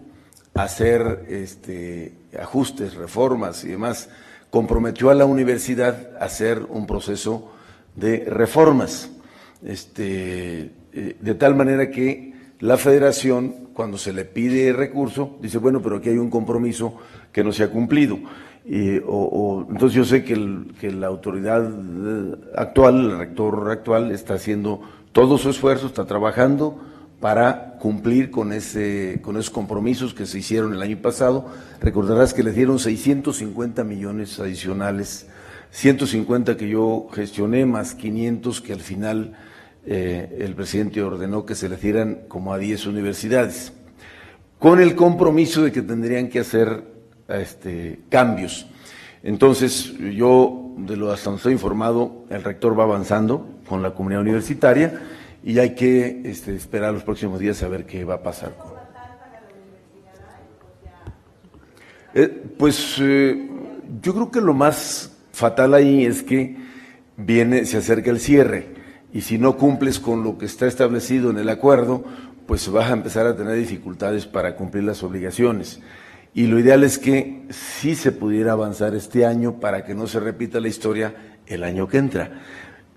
a 0.56 0.64
hacer 0.64 1.26
este, 1.30 2.14
ajustes, 2.40 2.96
reformas 2.96 3.64
y 3.64 3.70
demás, 3.70 4.10
comprometió 4.50 5.10
a 5.10 5.16
la 5.16 5.26
universidad 5.26 6.12
a 6.20 6.26
hacer 6.26 6.66
un 6.70 6.88
proceso 6.88 7.52
de 7.96 8.26
reformas, 8.28 9.12
este, 9.64 10.72
eh, 10.94 11.18
de 11.20 11.36
tal 11.36 11.56
manera 11.56 11.92
que 11.92 12.34
la 12.60 12.78
federación, 12.78 13.70
cuando 13.74 13.98
se 13.98 14.14
le 14.14 14.26
pide 14.26 14.74
recurso, 14.74 15.38
dice, 15.42 15.58
bueno, 15.58 15.82
pero 15.82 15.98
aquí 15.98 16.10
hay 16.10 16.18
un 16.18 16.30
compromiso 16.30 16.98
que 17.34 17.44
no 17.44 17.52
se 17.52 17.64
ha 17.64 17.70
cumplido. 17.70 18.20
o, 19.06 19.66
entonces 19.70 19.94
yo 19.94 20.06
sé 20.06 20.24
que, 20.24 20.92
la 20.92 21.08
autoridad 21.08 21.70
actual, 22.56 23.12
el 23.12 23.18
rector 23.18 23.72
actual, 23.72 24.12
está 24.12 24.36
haciendo 24.36 24.82
todo 25.12 25.38
su 25.38 25.50
esfuerzo, 25.50 25.88
está 25.88 26.06
trabajando 26.06 26.80
para 27.20 27.78
cumplir 27.80 28.32
con, 28.32 28.54
ese, 28.54 29.20
con 29.22 29.38
esos 29.38 29.50
compromisos 29.50 30.14
que 30.14 30.26
se 30.26 30.40
hicieron 30.40 30.74
el 30.74 30.82
año 30.82 30.98
pasado. 30.98 31.48
Recordarás 31.82 32.34
que 32.34 32.44
les 32.44 32.56
dieron 32.56 32.80
650 32.80 33.84
millones 33.84 34.40
adicionales, 34.40 35.28
150 35.72 36.56
que 36.58 36.68
yo 36.68 37.08
gestioné, 37.14 37.66
más 37.66 37.96
500 37.96 38.62
que 38.62 38.74
al 38.74 38.82
final 38.82 39.34
eh, 39.86 40.38
el 40.40 40.54
presidente 40.54 41.02
ordenó 41.02 41.46
que 41.46 41.56
se 41.56 41.68
les 41.70 41.82
dieran 41.82 42.20
como 42.28 42.54
a 42.54 42.58
10 42.58 42.88
universidades, 42.88 43.74
con 44.60 44.80
el 44.80 44.96
compromiso 44.96 45.64
de 45.64 45.72
que 45.72 45.82
tendrían 45.82 46.30
que 46.30 46.40
hacer 46.40 46.93
este, 47.28 48.00
cambios. 48.10 48.68
Entonces, 49.24 49.94
yo, 49.98 50.74
de 50.78 50.98
lo 50.98 51.12
hasta 51.12 51.26
donde 51.26 51.38
estoy 51.38 51.54
informado, 51.54 52.26
el 52.30 52.44
rector 52.44 52.78
va 52.78 52.84
avanzando 52.84 53.48
con 53.68 53.82
la 53.82 53.92
comunidad 53.92 54.22
universitaria 54.22 55.02
y 55.44 55.60
hay 55.60 55.76
que 55.76 56.22
este, 56.26 56.56
esperar 56.56 56.94
los 56.94 57.04
próximos 57.04 57.40
días 57.40 57.62
a 57.64 57.68
ver 57.68 57.86
qué 57.86 58.04
va 58.04 58.16
a 58.16 58.24
pasar. 58.24 58.56
Eh, 62.14 62.28
pues 62.58 62.98
eh, 63.00 63.50
yo 64.02 64.14
creo 64.14 64.30
que 64.30 64.42
lo 64.42 64.54
más 64.54 65.12
fatal 65.32 65.74
ahí 65.74 66.06
es 66.06 66.22
que 66.22 66.58
viene, 67.18 67.66
se 67.66 67.78
acerca 67.78 68.12
el 68.12 68.20
cierre 68.20 68.68
y 69.14 69.22
si 69.22 69.38
no 69.38 69.58
cumples 69.58 70.00
con 70.00 70.24
lo 70.24 70.38
que 70.38 70.46
está 70.46 70.68
establecido 70.68 71.30
en 71.32 71.38
el 71.38 71.50
acuerdo, 71.50 72.04
pues 72.46 72.70
vas 72.70 72.90
a 72.90 72.94
empezar 72.94 73.26
a 73.26 73.36
tener 73.36 73.56
dificultades 73.56 74.26
para 74.26 74.56
cumplir 74.56 74.84
las 74.84 75.02
obligaciones. 75.04 75.80
Y 76.36 76.48
lo 76.48 76.58
ideal 76.58 76.84
es 76.84 76.98
que 76.98 77.44
sí 77.52 77.96
se 77.96 78.12
pudiera 78.12 78.54
avanzar 78.54 78.96
este 78.96 79.26
año 79.26 79.60
para 79.60 79.86
que 79.86 79.94
no 79.94 80.08
se 80.08 80.20
repita 80.20 80.60
la 80.60 80.68
historia 80.68 81.38
el 81.46 81.64
año 81.64 81.88
que 81.88 81.98
entra. 81.98 82.42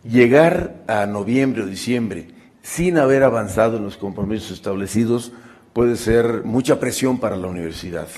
Llegar 0.05 0.84
a 0.87 1.05
noviembre 1.05 1.62
o 1.62 1.66
diciembre 1.66 2.28
sin 2.62 2.97
haber 2.97 3.22
avanzado 3.22 3.76
en 3.76 3.84
los 3.84 3.99
compromisos 3.99 4.53
establecidos 4.53 5.32
puede 5.72 5.97
ser 5.97 6.45
mucha 6.45 6.80
presión 6.80 7.20
para 7.20 7.37
la 7.37 7.49
universidad. 7.49 8.09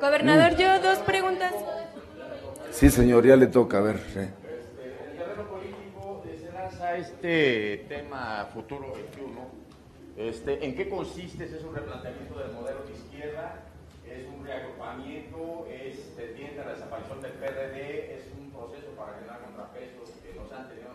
Gobernador, 0.00 0.56
yo 0.56 0.80
dos 0.80 0.98
preguntas. 1.00 1.52
Sí, 2.70 2.90
señor, 2.90 3.26
ya 3.26 3.36
le 3.36 3.48
toca, 3.48 3.78
a 3.78 3.80
ver. 3.80 3.96
El 3.96 5.18
terreno 5.18 5.48
político 5.50 6.22
se 6.24 6.52
lanza 6.52 6.96
este 6.96 7.86
tema 7.88 8.48
futuro 8.54 8.92
21. 8.94 9.40
Este, 10.16 10.64
¿En 10.64 10.76
qué 10.76 10.88
consiste? 10.88 11.44
¿Es 11.44 11.64
un 11.64 11.74
replanteamiento 11.74 12.38
del 12.38 12.52
modelo 12.52 12.84
de 12.84 12.92
izquierda? 12.92 13.71
¿Es 14.12 14.26
un 14.26 14.44
reagrupamiento? 14.44 15.66
¿Es 15.70 16.14
tendiente 16.16 16.60
a 16.60 16.64
la 16.66 16.72
desaparición 16.74 17.22
del 17.22 17.32
PRD? 17.32 18.14
¿Es 18.16 18.24
un 18.38 18.50
proceso 18.50 18.92
para 18.96 19.14
generar 19.14 19.40
contrapesos 19.40 20.10
que 20.22 20.34
nos 20.38 20.52
han 20.52 20.68
tenido 20.68 20.92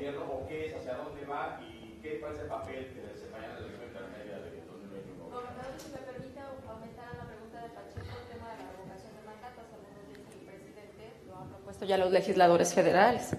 gobierno 0.00 0.24
o 0.32 0.48
qué 0.48 0.66
es, 0.66 0.74
hacia 0.74 0.94
dónde 0.96 1.24
va 1.26 1.60
y 1.62 2.00
qué 2.02 2.20
cuál 2.20 2.32
es 2.32 2.40
el 2.40 2.48
papel 2.48 2.86
que 2.94 3.00
desempeña 3.00 3.48
la 3.48 3.58
elección 3.58 3.84
intermedia 3.84 4.38
de 4.40 4.64
2021. 4.64 5.24
Gobernador, 5.28 5.74
si 5.76 5.92
me 5.92 5.98
permite 5.98 6.40
aumentar 6.40 7.08
la 7.16 7.24
pregunta 7.28 7.56
de 7.62 7.68
Pacheco, 7.68 8.16
el 8.16 8.28
tema 8.32 8.46
de 8.48 8.56
la 8.64 8.72
revocación 8.72 9.12
de 9.12 9.22
mandatos, 9.28 9.64
algunos 9.68 10.08
dicen 10.08 10.24
el 10.32 10.46
presidente 10.48 11.04
lo 11.28 11.36
han 11.36 11.48
propuesto 11.48 11.84
ya 11.84 11.98
los 11.98 12.10
legisladores 12.10 12.74
federales. 12.74 13.36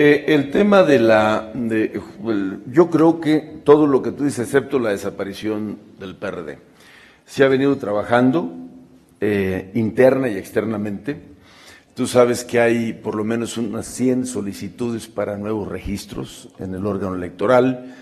Eh, 0.00 0.32
el 0.32 0.52
tema 0.52 0.84
de 0.84 1.00
la, 1.00 1.52
yo 2.70 2.88
creo 2.88 3.20
que 3.20 3.62
todo 3.64 3.88
lo 3.88 4.00
que 4.00 4.12
tú 4.12 4.22
dices, 4.22 4.46
excepto 4.46 4.78
la 4.78 4.90
desaparición 4.90 5.76
del 5.98 6.14
PRD, 6.14 6.60
se 7.26 7.42
ha 7.42 7.48
venido 7.48 7.76
trabajando 7.78 8.48
eh, 9.20 9.72
interna 9.74 10.28
y 10.28 10.36
externamente. 10.36 11.20
Tú 11.96 12.06
sabes 12.06 12.44
que 12.44 12.60
hay 12.60 12.92
por 12.92 13.16
lo 13.16 13.24
menos 13.24 13.58
unas 13.58 13.86
100 13.86 14.26
solicitudes 14.26 15.08
para 15.08 15.36
nuevos 15.36 15.66
registros 15.66 16.48
en 16.60 16.76
el 16.76 16.86
órgano 16.86 17.16
electoral 17.16 17.96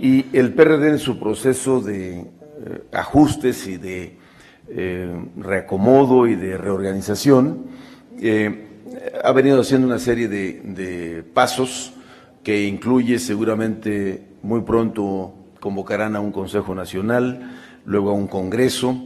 y 0.00 0.26
el 0.36 0.52
PRD 0.52 0.88
en 0.88 0.98
su 0.98 1.20
proceso 1.20 1.80
de 1.80 2.22
eh, 2.22 2.26
ajustes 2.90 3.68
y 3.68 3.76
de 3.76 4.18
reacomodo 5.36 6.26
y 6.26 6.34
de 6.34 6.58
reorganización 6.58 7.66
ha 9.22 9.32
venido 9.32 9.60
haciendo 9.60 9.86
una 9.86 9.98
serie 9.98 10.28
de, 10.28 11.24
pasos 11.34 11.92
que 12.42 12.64
incluye 12.64 13.18
seguramente 13.18 14.22
muy 14.42 14.62
pronto 14.62 15.34
convocarán 15.60 16.16
a 16.16 16.20
un 16.20 16.32
Consejo 16.32 16.74
Nacional, 16.74 17.58
luego 17.84 18.10
a 18.10 18.12
un 18.12 18.28
Congreso, 18.28 18.96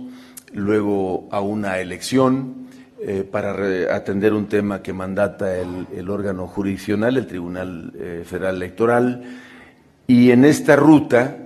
luego 0.53 1.29
a 1.31 1.41
una 1.41 1.79
elección 1.79 2.67
eh, 3.01 3.27
para 3.31 3.95
atender 3.95 4.35
un 4.35 4.47
tema 4.47 4.83
que 4.83 4.93
mandata 4.93 5.57
el, 5.57 6.11
órgano 6.11 6.47
jurisdiccional, 6.47 7.17
el 7.17 7.27
Tribunal 7.27 7.93
eh, 7.99 8.23
Federal 8.27 8.57
Electoral. 8.57 9.23
Y 10.07 10.33
en 10.33 10.45
esta 10.45 10.77
ruta, 10.77 11.39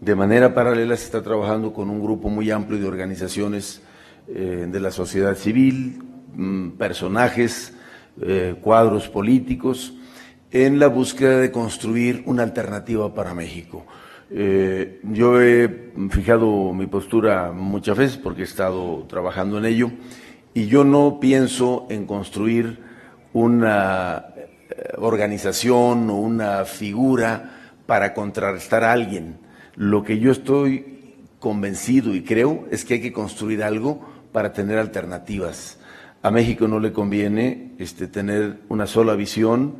de 0.00 0.14
manera 0.14 0.52
paralela, 0.52 0.96
se 0.96 1.04
está 1.04 1.22
trabajando 1.22 1.72
con 1.72 1.90
un 1.90 2.02
grupo 2.02 2.28
muy 2.28 2.50
amplio 2.50 2.80
de 2.80 2.88
organizaciones 2.88 3.82
eh, 4.26 4.66
de 4.68 4.80
la 4.80 4.90
sociedad 4.90 5.36
civil, 5.36 6.02
mm, 6.34 6.70
personajes, 8.18 8.56
cuadros 8.62 9.08
políticos, 9.08 9.94
en 10.50 10.78
la 10.78 10.88
búsqueda 10.88 11.38
de 11.38 11.50
construir 11.50 12.22
una 12.26 12.42
alternativa 12.42 13.14
para 13.14 13.34
México. 13.34 13.84
yo 14.28 15.40
he 15.40 15.92
fijado 16.10 16.72
mi 16.72 16.86
postura 16.86 17.52
muchas 17.52 17.96
veces 17.96 18.16
porque 18.16 18.42
he 18.42 18.44
estado 18.44 19.04
trabajando 19.08 19.58
en 19.58 19.66
ello 19.66 19.90
y 20.56 20.66
yo 20.68 20.84
no 20.84 21.20
pienso 21.20 21.86
en 21.90 22.06
construir 22.06 22.78
una 23.34 24.24
eh, 24.36 24.94
organización 24.96 26.08
o 26.08 26.16
una 26.16 26.64
figura 26.64 27.74
para 27.84 28.14
contrarrestar 28.14 28.82
a 28.82 28.92
alguien. 28.92 29.36
Lo 29.74 30.02
que 30.02 30.18
yo 30.18 30.32
estoy 30.32 31.14
convencido 31.38 32.14
y 32.14 32.22
creo 32.22 32.66
es 32.70 32.86
que 32.86 32.94
hay 32.94 33.00
que 33.02 33.12
construir 33.12 33.62
algo 33.62 34.00
para 34.32 34.54
tener 34.54 34.78
alternativas. 34.78 35.75
A 36.26 36.32
México 36.32 36.66
no 36.66 36.80
le 36.80 36.92
conviene 36.92 37.70
este, 37.78 38.08
tener 38.08 38.58
una 38.68 38.88
sola 38.88 39.14
visión 39.14 39.76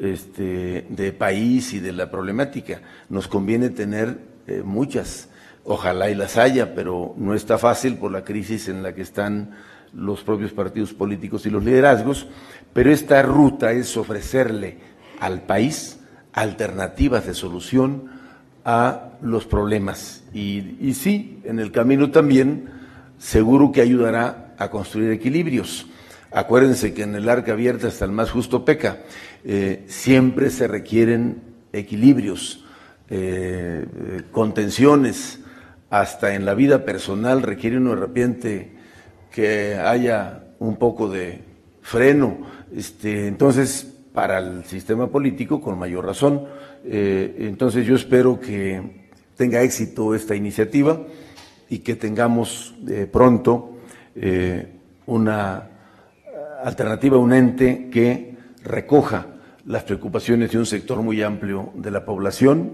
este, 0.00 0.88
de 0.88 1.12
país 1.12 1.72
y 1.72 1.78
de 1.78 1.92
la 1.92 2.10
problemática. 2.10 2.82
Nos 3.08 3.28
conviene 3.28 3.70
tener 3.70 4.18
eh, 4.48 4.62
muchas. 4.64 5.28
Ojalá 5.62 6.10
y 6.10 6.16
las 6.16 6.36
haya, 6.36 6.74
pero 6.74 7.14
no 7.16 7.32
está 7.32 7.58
fácil 7.58 7.96
por 7.96 8.10
la 8.10 8.24
crisis 8.24 8.66
en 8.66 8.82
la 8.82 8.92
que 8.92 9.02
están 9.02 9.52
los 9.92 10.24
propios 10.24 10.50
partidos 10.50 10.92
políticos 10.92 11.46
y 11.46 11.50
los 11.50 11.62
liderazgos, 11.62 12.26
pero 12.72 12.90
esta 12.90 13.22
ruta 13.22 13.70
es 13.70 13.96
ofrecerle 13.96 14.78
al 15.20 15.42
país 15.42 16.00
alternativas 16.32 17.24
de 17.24 17.34
solución 17.34 18.10
a 18.64 19.10
los 19.22 19.46
problemas. 19.46 20.24
Y, 20.34 20.92
sí, 20.94 21.38
en 21.44 21.60
el 21.60 21.70
camino 21.70 22.10
también 22.10 22.68
seguro 23.16 23.70
que 23.70 23.80
ayudará 23.80 24.43
a 24.58 24.70
construir 24.70 25.10
equilibrios. 25.10 25.86
Acuérdense 26.34 26.92
que 26.92 27.04
en 27.04 27.14
el 27.14 27.28
arca 27.28 27.52
abierta 27.52 27.86
hasta 27.86 28.04
el 28.04 28.10
más 28.10 28.32
justo 28.32 28.64
peca. 28.64 29.04
Eh, 29.44 29.84
siempre 29.86 30.50
se 30.50 30.66
requieren 30.66 31.42
equilibrios, 31.72 32.64
eh, 33.08 33.86
eh, 33.86 34.22
contenciones, 34.32 35.38
hasta 35.90 36.34
en 36.34 36.44
la 36.44 36.54
vida 36.54 36.84
personal 36.84 37.40
requiere 37.40 37.76
uno 37.76 37.90
de 37.90 37.96
repente 38.00 38.72
que 39.30 39.76
haya 39.76 40.42
un 40.58 40.76
poco 40.76 41.08
de 41.08 41.40
freno. 41.82 42.38
Este, 42.74 43.28
entonces, 43.28 43.86
para 44.12 44.38
el 44.38 44.64
sistema 44.64 45.08
político, 45.08 45.60
con 45.60 45.78
mayor 45.78 46.04
razón. 46.04 46.46
Entonces, 46.84 47.86
yo 47.86 47.94
espero 47.94 48.40
que 48.40 49.06
tenga 49.36 49.62
éxito 49.62 50.16
esta 50.16 50.34
iniciativa 50.34 51.00
y 51.68 51.78
que 51.78 51.94
tengamos 51.94 52.74
pronto 53.12 53.73
eh, 54.16 54.72
una 55.06 55.68
alternativa, 56.62 57.18
un 57.18 57.32
ente 57.32 57.88
que 57.90 58.36
recoja 58.62 59.26
las 59.66 59.82
preocupaciones 59.82 60.50
de 60.52 60.58
un 60.58 60.66
sector 60.66 61.02
muy 61.02 61.22
amplio 61.22 61.72
de 61.74 61.90
la 61.90 62.04
población 62.04 62.72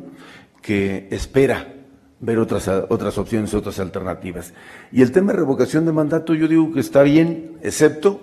que 0.62 1.08
espera 1.10 1.74
ver 2.20 2.38
otras, 2.38 2.68
otras 2.68 3.16
opciones, 3.18 3.54
otras 3.54 3.78
alternativas. 3.80 4.52
Y 4.92 5.02
el 5.02 5.12
tema 5.12 5.32
de 5.32 5.38
revocación 5.38 5.86
de 5.86 5.92
mandato 5.92 6.34
yo 6.34 6.48
digo 6.48 6.72
que 6.72 6.80
está 6.80 7.02
bien, 7.02 7.56
excepto 7.62 8.20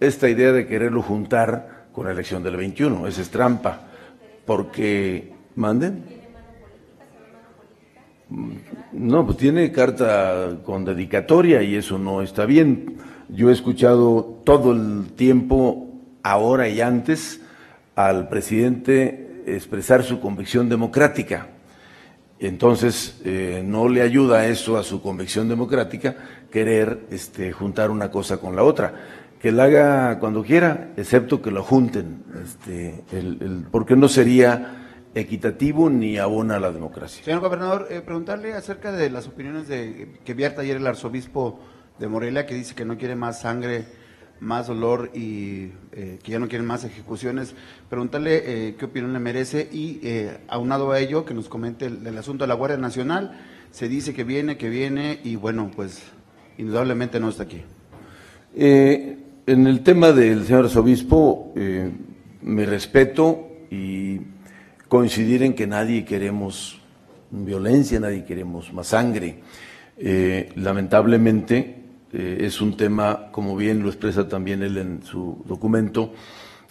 esta 0.00 0.28
idea 0.28 0.52
de 0.52 0.66
quererlo 0.66 1.02
juntar 1.02 1.86
con 1.92 2.06
la 2.06 2.12
elección 2.12 2.42
del 2.42 2.56
21. 2.56 3.06
Esa 3.06 3.22
es 3.22 3.30
trampa, 3.30 3.88
porque... 4.44 5.36
¿Manden? 5.54 6.17
No, 8.92 9.24
pues 9.24 9.38
tiene 9.38 9.72
carta 9.72 10.58
con 10.64 10.84
dedicatoria 10.84 11.62
y 11.62 11.76
eso 11.76 11.98
no 11.98 12.22
está 12.22 12.44
bien. 12.44 12.96
Yo 13.28 13.50
he 13.50 13.52
escuchado 13.52 14.40
todo 14.44 14.72
el 14.72 15.12
tiempo, 15.16 15.88
ahora 16.22 16.68
y 16.68 16.80
antes, 16.80 17.40
al 17.94 18.28
presidente 18.28 19.42
expresar 19.46 20.02
su 20.02 20.20
convicción 20.20 20.68
democrática 20.68 21.48
entonces, 22.40 23.20
eh, 23.24 23.62
no 23.64 23.88
le 23.88 24.02
ayuda 24.02 24.46
eso 24.46 24.76
a 24.76 24.84
su 24.84 25.02
convicción 25.02 25.48
democrática 25.48 26.16
querer 26.50 27.06
este, 27.10 27.52
juntar 27.52 27.90
una 27.90 28.10
cosa 28.10 28.38
con 28.38 28.54
la 28.54 28.62
otra. 28.62 28.94
Que 29.40 29.50
la 29.52 29.64
haga 29.64 30.18
cuando 30.18 30.42
quiera, 30.42 30.90
excepto 30.96 31.42
que 31.42 31.50
lo 31.50 31.62
junten, 31.62 32.22
este, 32.44 33.04
el, 33.12 33.66
porque 33.70 33.96
no 33.96 34.08
sería 34.08 34.87
equitativo 35.14 35.88
ni 35.90 36.18
abona 36.18 36.56
a 36.56 36.60
la 36.60 36.72
democracia. 36.72 37.24
Señor 37.24 37.40
gobernador, 37.40 37.88
eh, 37.90 38.00
preguntarle 38.00 38.54
acerca 38.54 38.92
de 38.92 39.10
las 39.10 39.26
opiniones 39.26 39.68
de 39.68 40.18
que 40.24 40.34
vierte 40.34 40.60
ayer 40.60 40.76
el 40.76 40.86
arzobispo 40.86 41.60
de 41.98 42.08
Morelia, 42.08 42.46
que 42.46 42.54
dice 42.54 42.74
que 42.74 42.84
no 42.84 42.96
quiere 42.98 43.16
más 43.16 43.40
sangre, 43.40 43.86
más 44.40 44.68
dolor 44.68 45.10
y 45.14 45.72
eh, 45.92 46.18
que 46.22 46.32
ya 46.32 46.38
no 46.38 46.48
quiere 46.48 46.64
más 46.64 46.84
ejecuciones. 46.84 47.54
Preguntarle 47.88 48.42
eh, 48.68 48.76
qué 48.78 48.84
opinión 48.84 49.12
le 49.12 49.18
merece 49.18 49.68
y 49.72 50.00
aunado 50.48 50.92
a 50.92 51.00
ello, 51.00 51.24
que 51.24 51.34
nos 51.34 51.48
comente 51.48 51.86
el, 51.86 52.18
asunto 52.18 52.44
de 52.44 52.48
la 52.48 52.54
Guardia 52.54 52.78
Nacional. 52.78 53.40
Se 53.70 53.88
dice 53.88 54.14
que 54.14 54.24
viene, 54.24 54.56
que 54.56 54.68
viene 54.68 55.20
y 55.24 55.36
bueno, 55.36 55.70
pues 55.74 56.02
indudablemente 56.56 57.18
no 57.20 57.28
está 57.28 57.44
aquí. 57.44 57.62
en 58.54 59.66
el 59.66 59.82
tema 59.82 60.12
del 60.12 60.44
señor 60.44 60.66
arzobispo, 60.66 61.52
me 62.42 62.64
respeto 62.64 63.48
y 63.70 64.20
coincidir 64.88 65.42
en 65.42 65.54
que 65.54 65.66
nadie 65.66 66.04
queremos 66.04 66.80
violencia, 67.30 68.00
nadie 68.00 68.24
queremos 68.24 68.72
más 68.72 68.88
sangre. 68.88 69.40
Eh, 69.98 70.50
lamentablemente 70.56 71.82
eh, 72.12 72.38
es 72.40 72.60
un 72.60 72.76
tema, 72.76 73.30
como 73.30 73.56
bien 73.56 73.82
lo 73.82 73.88
expresa 73.88 74.28
también 74.28 74.62
él 74.62 74.78
en 74.78 75.02
su 75.02 75.44
documento, 75.46 76.14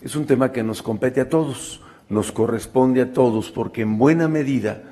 es 0.01 0.15
un 0.15 0.25
tema 0.25 0.51
que 0.51 0.63
nos 0.63 0.81
compete 0.81 1.21
a 1.21 1.29
todos, 1.29 1.81
nos 2.09 2.31
corresponde 2.31 3.01
a 3.01 3.13
todos, 3.13 3.51
porque 3.51 3.81
en 3.81 3.97
buena 3.97 4.27
medida 4.27 4.83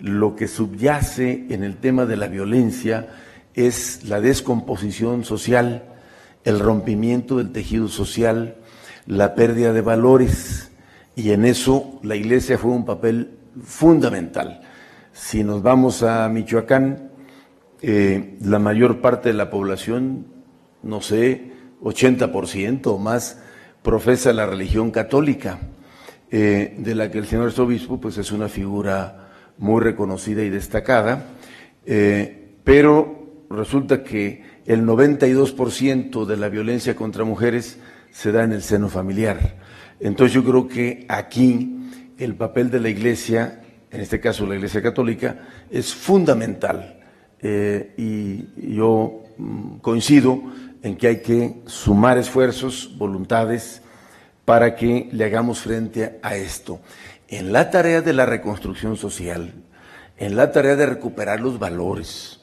lo 0.00 0.34
que 0.34 0.48
subyace 0.48 1.46
en 1.50 1.64
el 1.64 1.76
tema 1.76 2.06
de 2.06 2.16
la 2.16 2.28
violencia 2.28 3.08
es 3.54 4.04
la 4.04 4.20
descomposición 4.20 5.24
social, 5.24 5.84
el 6.44 6.58
rompimiento 6.58 7.38
del 7.38 7.52
tejido 7.52 7.88
social, 7.88 8.56
la 9.06 9.34
pérdida 9.34 9.72
de 9.72 9.80
valores, 9.80 10.71
y 11.14 11.30
en 11.30 11.44
eso 11.44 12.00
la 12.02 12.16
Iglesia 12.16 12.58
fue 12.58 12.70
un 12.70 12.84
papel 12.84 13.38
fundamental. 13.62 14.62
Si 15.12 15.44
nos 15.44 15.62
vamos 15.62 16.02
a 16.02 16.28
Michoacán, 16.28 17.10
eh, 17.82 18.38
la 18.40 18.58
mayor 18.58 19.00
parte 19.00 19.28
de 19.28 19.34
la 19.34 19.50
población, 19.50 20.26
no 20.82 21.00
sé, 21.00 21.52
80% 21.82 22.86
o 22.86 22.98
más, 22.98 23.42
profesa 23.82 24.32
la 24.32 24.46
religión 24.46 24.90
católica, 24.90 25.58
eh, 26.30 26.76
de 26.78 26.94
la 26.94 27.10
que 27.10 27.18
el 27.18 27.26
señor 27.26 27.46
arzobispo 27.46 28.00
pues, 28.00 28.16
es 28.16 28.32
una 28.32 28.48
figura 28.48 29.28
muy 29.58 29.82
reconocida 29.82 30.42
y 30.42 30.48
destacada, 30.48 31.26
eh, 31.84 32.56
pero 32.64 33.44
resulta 33.50 34.02
que 34.02 34.44
el 34.64 34.86
92% 34.86 36.24
de 36.24 36.36
la 36.36 36.48
violencia 36.48 36.96
contra 36.96 37.24
mujeres 37.24 37.78
se 38.10 38.32
da 38.32 38.44
en 38.44 38.52
el 38.52 38.62
seno 38.62 38.88
familiar. 38.88 39.56
Entonces 40.02 40.34
yo 40.34 40.44
creo 40.44 40.66
que 40.66 41.06
aquí 41.08 41.78
el 42.18 42.34
papel 42.34 42.70
de 42.70 42.80
la 42.80 42.88
Iglesia, 42.88 43.62
en 43.90 44.00
este 44.00 44.18
caso 44.18 44.44
la 44.46 44.56
Iglesia 44.56 44.82
Católica, 44.82 45.48
es 45.70 45.94
fundamental. 45.94 46.98
Eh, 47.40 47.94
y 47.96 48.74
yo 48.74 49.22
mm, 49.38 49.76
coincido 49.76 50.42
en 50.82 50.96
que 50.96 51.06
hay 51.06 51.22
que 51.22 51.62
sumar 51.66 52.18
esfuerzos, 52.18 52.96
voluntades, 52.98 53.82
para 54.44 54.74
que 54.74 55.08
le 55.12 55.24
hagamos 55.24 55.60
frente 55.60 56.18
a 56.22 56.34
esto. 56.34 56.80
En 57.28 57.52
la 57.52 57.70
tarea 57.70 58.02
de 58.02 58.12
la 58.12 58.26
reconstrucción 58.26 58.96
social, 58.96 59.54
en 60.18 60.34
la 60.34 60.50
tarea 60.50 60.74
de 60.74 60.86
recuperar 60.86 61.40
los 61.40 61.60
valores, 61.60 62.40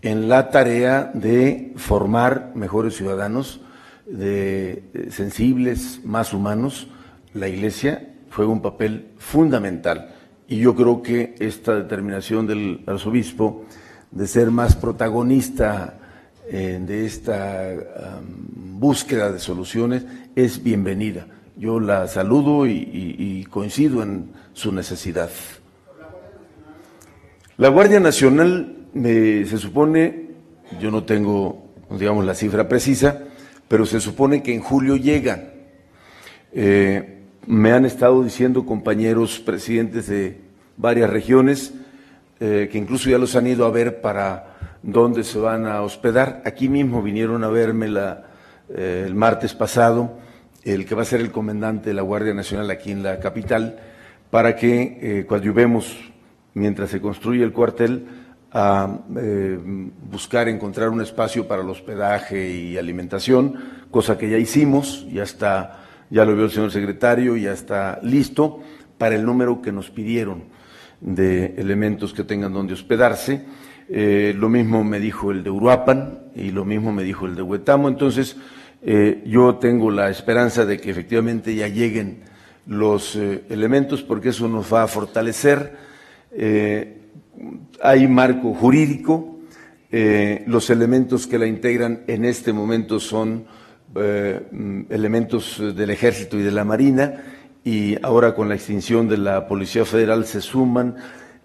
en 0.00 0.30
la 0.30 0.48
tarea 0.48 1.10
de 1.12 1.74
formar 1.76 2.52
mejores 2.54 2.96
ciudadanos, 2.96 3.60
de 4.06 5.10
sensibles, 5.10 6.00
más 6.04 6.32
humanos, 6.32 6.88
la 7.34 7.48
Iglesia 7.48 8.14
juega 8.30 8.50
un 8.50 8.62
papel 8.62 9.08
fundamental. 9.18 10.14
Y 10.48 10.58
yo 10.58 10.74
creo 10.74 11.02
que 11.02 11.34
esta 11.38 11.74
determinación 11.74 12.46
del 12.46 12.82
arzobispo 12.86 13.64
de 14.10 14.26
ser 14.26 14.50
más 14.50 14.76
protagonista 14.76 15.98
eh, 16.48 16.80
de 16.80 17.06
esta 17.06 17.74
búsqueda 18.84 19.32
de 19.32 19.38
soluciones 19.38 20.04
es 20.36 20.62
bienvenida. 20.62 21.26
Yo 21.56 21.80
la 21.80 22.06
saludo 22.08 22.66
y, 22.66 23.46
coincido 23.50 24.02
en 24.02 24.30
su 24.52 24.72
necesidad. 24.72 25.30
La 27.56 27.68
Guardia 27.68 28.00
Nacional 28.00 28.76
se 28.94 29.58
supone, 29.58 30.30
yo 30.80 30.90
no 30.90 31.04
tengo, 31.04 31.70
digamos, 31.96 32.24
la 32.24 32.34
cifra 32.34 32.68
precisa, 32.68 33.22
pero 33.68 33.86
se 33.86 34.00
supone 34.00 34.42
que 34.42 34.54
en 34.54 34.60
julio 34.60 34.96
llega. 34.96 35.52
Eh, 36.52 37.13
me 37.46 37.72
han 37.72 37.84
estado 37.84 38.22
diciendo 38.22 38.66
compañeros 38.66 39.40
presidentes 39.40 40.06
de 40.06 40.40
varias 40.76 41.10
regiones 41.10 41.74
eh, 42.40 42.68
que 42.70 42.78
incluso 42.78 43.10
ya 43.10 43.18
los 43.18 43.36
han 43.36 43.46
ido 43.46 43.64
a 43.66 43.70
ver 43.70 44.00
para 44.00 44.78
dónde 44.82 45.24
se 45.24 45.38
van 45.38 45.66
a 45.66 45.82
hospedar. 45.82 46.42
Aquí 46.44 46.68
mismo 46.68 47.02
vinieron 47.02 47.44
a 47.44 47.48
verme 47.48 47.88
eh, 48.68 49.04
el 49.06 49.14
martes 49.14 49.54
pasado 49.54 50.18
el 50.64 50.86
que 50.86 50.94
va 50.94 51.02
a 51.02 51.04
ser 51.04 51.20
el 51.20 51.30
comandante 51.30 51.90
de 51.90 51.94
la 51.94 52.02
Guardia 52.02 52.34
Nacional 52.34 52.70
aquí 52.70 52.90
en 52.90 53.02
la 53.02 53.20
capital 53.20 53.78
para 54.30 54.56
que 54.56 54.98
eh, 55.00 55.26
coadyuvemos 55.26 56.12
mientras 56.54 56.90
se 56.90 57.00
construye 57.00 57.44
el 57.44 57.52
cuartel 57.52 58.06
a 58.50 58.98
eh, 59.16 59.58
buscar 60.10 60.48
encontrar 60.48 60.88
un 60.88 61.02
espacio 61.02 61.46
para 61.46 61.62
el 61.62 61.68
hospedaje 61.68 62.50
y 62.50 62.78
alimentación, 62.78 63.56
cosa 63.90 64.16
que 64.16 64.30
ya 64.30 64.38
hicimos, 64.38 65.06
ya 65.12 65.24
está 65.24 65.83
ya 66.10 66.24
lo 66.24 66.34
vio 66.34 66.44
el 66.44 66.50
señor 66.50 66.70
secretario, 66.70 67.36
ya 67.36 67.52
está 67.52 67.98
listo 68.02 68.60
para 68.98 69.16
el 69.16 69.24
número 69.24 69.60
que 69.62 69.72
nos 69.72 69.90
pidieron 69.90 70.44
de 71.00 71.54
elementos 71.58 72.12
que 72.14 72.24
tengan 72.24 72.52
donde 72.52 72.74
hospedarse. 72.74 73.44
Eh, 73.88 74.34
lo 74.36 74.48
mismo 74.48 74.82
me 74.82 74.98
dijo 74.98 75.30
el 75.30 75.44
de 75.44 75.50
Uruapan 75.50 76.20
y 76.34 76.50
lo 76.50 76.64
mismo 76.64 76.92
me 76.92 77.02
dijo 77.02 77.26
el 77.26 77.34
de 77.34 77.42
Huetamo. 77.42 77.88
Entonces, 77.88 78.36
eh, 78.82 79.22
yo 79.26 79.56
tengo 79.56 79.90
la 79.90 80.10
esperanza 80.10 80.64
de 80.64 80.80
que 80.80 80.90
efectivamente 80.90 81.54
ya 81.54 81.68
lleguen 81.68 82.22
los 82.66 83.16
eh, 83.16 83.44
elementos 83.50 84.02
porque 84.02 84.30
eso 84.30 84.48
nos 84.48 84.72
va 84.72 84.84
a 84.84 84.88
fortalecer. 84.88 85.94
hay 87.82 88.08
marco 88.08 88.54
jurídico, 88.54 89.38
los 90.46 90.70
elementos 90.70 91.28
que 91.28 91.38
la 91.38 91.46
integran 91.46 92.02
en 92.08 92.24
este 92.24 92.52
momento 92.52 92.98
son 92.98 93.44
eh, 93.96 94.40
mm, 94.50 94.82
elementos 94.90 95.62
del 95.74 95.90
ejército 95.90 96.38
y 96.38 96.42
de 96.42 96.50
la 96.50 96.64
marina 96.64 97.22
y 97.64 97.96
ahora 98.02 98.34
con 98.34 98.48
la 98.48 98.54
extinción 98.54 99.08
de 99.08 99.16
la 99.16 99.48
Policía 99.48 99.84
Federal 99.84 100.26
se 100.26 100.40
suman, 100.40 100.96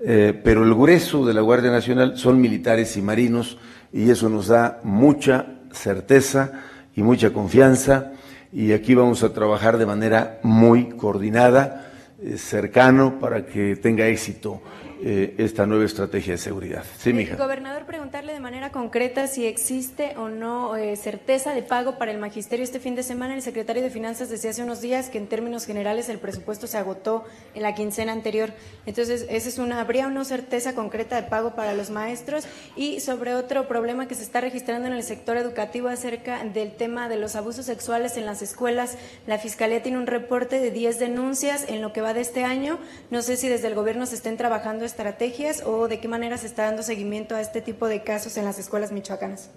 eh, 0.01 0.39
pero 0.43 0.63
el 0.63 0.73
grueso 0.73 1.25
de 1.25 1.33
la 1.33 1.41
Guardia 1.41 1.71
Nacional 1.71 2.17
son 2.17 2.41
militares 2.41 2.97
y 2.97 3.01
marinos 3.01 3.57
y 3.93 4.09
eso 4.09 4.29
nos 4.29 4.47
da 4.47 4.79
mucha 4.83 5.59
certeza 5.71 6.51
y 6.95 7.03
mucha 7.03 7.31
confianza 7.31 8.11
y 8.51 8.73
aquí 8.73 8.95
vamos 8.95 9.23
a 9.23 9.33
trabajar 9.33 9.77
de 9.77 9.85
manera 9.85 10.39
muy 10.43 10.89
coordinada, 10.89 11.91
eh, 12.21 12.37
cercano 12.37 13.19
para 13.19 13.45
que 13.45 13.75
tenga 13.75 14.07
éxito 14.07 14.61
eh, 15.01 15.35
esta 15.37 15.65
nueva 15.65 15.85
estrategia 15.85 16.33
de 16.33 16.37
seguridad. 16.37 16.83
Sí, 16.97 17.13
mija. 17.13 17.35
Gobernador, 17.35 17.85
preguntarle 17.85 18.33
de 18.33 18.39
manera 18.39 18.71
concreta 18.71 19.27
si 19.27 19.45
existe 19.45 20.15
o 20.17 20.27
no 20.27 20.75
eh, 20.75 20.95
certeza 20.97 21.53
de 21.53 21.63
pago 21.63 21.97
para 21.97 22.11
el 22.11 22.17
magisterio 22.17 22.63
este 22.63 22.79
fin 22.79 22.95
de 22.95 23.03
semana. 23.03 23.33
El 23.33 23.41
secretario 23.41 23.81
de 23.81 23.89
Finanzas 23.89 24.29
decía 24.29 24.49
hace 24.49 24.63
unos 24.63 24.81
días 24.81 25.09
que 25.09 25.17
en 25.17 25.27
términos 25.27 25.65
generales 25.65 26.09
el 26.09 26.19
presupuesto 26.19 26.67
se 26.67 26.77
agotó 26.77 27.23
en 27.55 27.61
la 27.61 27.75
quincena 27.75 28.11
anterior. 28.11 28.51
Entonces, 28.85 29.25
esa 29.29 29.49
es 29.49 29.57
una, 29.57 29.79
¿habría 29.79 30.07
o 30.07 30.09
no 30.09 30.25
certeza 30.25 30.75
concreta 30.75 31.15
de 31.15 31.29
pago 31.29 31.55
para 31.55 31.73
los 31.73 31.89
maestros? 31.89 32.45
Y 32.75 32.99
sobre 32.99 33.35
otro 33.35 33.67
problema 33.67 34.07
que 34.07 34.15
se 34.15 34.23
está 34.23 34.41
registrando 34.41 34.87
en 34.87 34.93
el 34.93 35.03
sector 35.03 35.37
educativo 35.37 35.87
acerca 35.87 36.43
del 36.43 36.73
tema 36.75 37.07
de 37.07 37.15
los 37.15 37.35
abusos 37.35 37.65
sexuales 37.65 38.17
en 38.17 38.25
las 38.25 38.41
escuelas. 38.41 38.97
La 39.27 39.37
Fiscalía 39.37 39.81
tiene 39.81 39.97
un 39.97 40.07
reporte 40.07 40.59
de 40.59 40.71
10 40.71 40.99
denuncias 40.99 41.65
en 41.67 41.81
lo 41.81 41.93
que 41.93 42.01
va 42.01 42.13
de 42.13 42.21
este 42.21 42.43
año. 42.43 42.79
No 43.11 43.21
sé 43.21 43.37
si 43.37 43.47
desde 43.47 43.67
el 43.67 43.75
gobierno 43.75 44.05
se 44.05 44.15
estén 44.15 44.35
trabajando 44.35 44.88
estrategias 44.89 45.63
o 45.65 45.87
de 45.87 45.99
qué 45.99 46.07
manera 46.07 46.37
se 46.37 46.47
está 46.47 46.65
dando 46.65 46.83
seguimiento 46.83 47.35
a 47.35 47.41
este 47.41 47.61
tipo 47.61 47.87
de 47.87 48.03
casos 48.03 48.37
en 48.37 48.45
las 48.45 48.59
escuelas 48.59 48.91
michoacanas? 48.91 49.49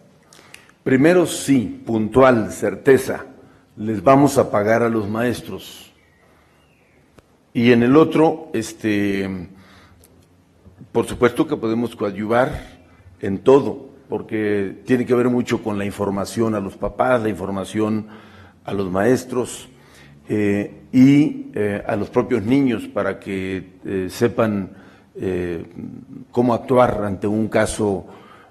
Primero 0.85 1.27
sí, 1.27 1.83
puntual, 1.87 2.53
certeza, 2.53 3.27
les 3.77 4.03
vamos 4.03 4.39
a 4.39 4.51
pagar 4.51 4.83
a 4.83 4.89
los 4.89 5.09
maestros. 5.09 5.93
Y 7.55 7.73
en 7.73 7.83
el 7.83 7.97
otro, 7.97 8.51
este, 8.53 9.49
por 10.91 11.07
supuesto 11.07 11.47
que 11.47 11.57
podemos 11.57 11.95
coadyuvar 11.95 12.83
en 13.21 13.39
todo, 13.39 13.91
porque 14.09 14.83
tiene 14.85 15.07
que 15.07 15.15
ver 15.15 15.29
mucho 15.29 15.63
con 15.63 15.79
la 15.79 15.85
información 15.85 16.55
a 16.55 16.61
los 16.61 16.77
papás, 16.77 17.23
la 17.23 17.29
información 17.29 18.09
a 18.65 18.73
los 18.73 18.91
maestros 18.91 19.69
eh, 20.29 20.83
y 20.93 21.47
eh, 21.55 21.83
a 21.87 21.97
los 21.97 22.11
propios 22.11 22.43
niños 22.43 22.89
para 22.89 23.19
que 23.19 23.73
eh, 23.85 24.07
sepan 24.11 24.71
eh, 25.15 25.67
cómo 26.31 26.55
actuar 26.55 27.05
ante 27.05 27.27
un 27.27 27.49
caso 27.49 28.07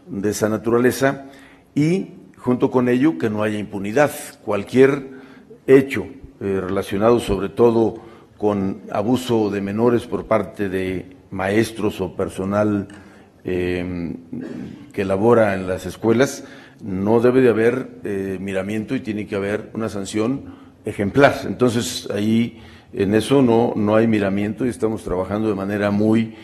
de 0.07 0.29
esa 0.29 0.47
naturaleza 0.47 1.25
y 1.73 2.09
junto 2.37 2.69
con 2.69 2.87
ello 2.87 3.17
que 3.17 3.29
no 3.29 3.43
haya 3.43 3.57
impunidad. 3.57 4.11
Cualquier 4.43 5.09
hecho 5.65 6.05
eh, 6.39 6.61
relacionado 6.61 7.19
sobre 7.19 7.49
todo 7.49 7.95
con 8.37 8.81
abuso 8.91 9.49
de 9.49 9.61
menores 9.61 10.05
por 10.05 10.25
parte 10.25 10.69
de 10.69 11.17
maestros 11.31 12.01
o 12.01 12.15
personal 12.15 12.87
eh, 13.43 14.15
que 14.93 15.05
labora 15.05 15.55
en 15.55 15.67
las 15.67 15.85
escuelas, 15.85 16.43
no 16.83 17.19
debe 17.21 17.41
de 17.41 17.49
haber 17.49 18.39
miramiento 18.39 18.95
y 18.95 19.01
tiene 19.01 19.27
que 19.27 19.35
haber 19.35 19.69
una 19.73 19.87
sanción 19.87 20.55
ejemplar. 20.83 21.41
Entonces, 21.45 22.09
ahí 22.11 22.59
en 22.93 23.15
eso 23.15 23.41
no, 23.41 23.73
no 23.75 23.95
hay 23.95 24.07
miramiento 24.07 24.65
y 24.65 24.69
estamos 24.69 25.03
trabajando 25.03 25.49
de 25.49 25.55
manera 25.55 25.91
muy 25.91 26.35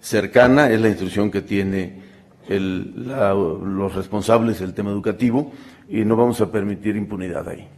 cercana, 0.00 0.70
es 0.70 0.80
la 0.80 0.88
instrucción 0.88 1.30
que 1.30 1.42
tiene 1.42 2.02
el, 2.48 3.06
los 3.06 3.94
responsables 3.94 4.60
del 4.60 4.74
tema 4.74 4.90
educativo 4.90 5.52
y 5.88 6.04
no 6.04 6.16
vamos 6.16 6.40
a 6.40 6.50
permitir 6.50 6.96
impunidad 6.96 7.48
ahí. 7.48 7.68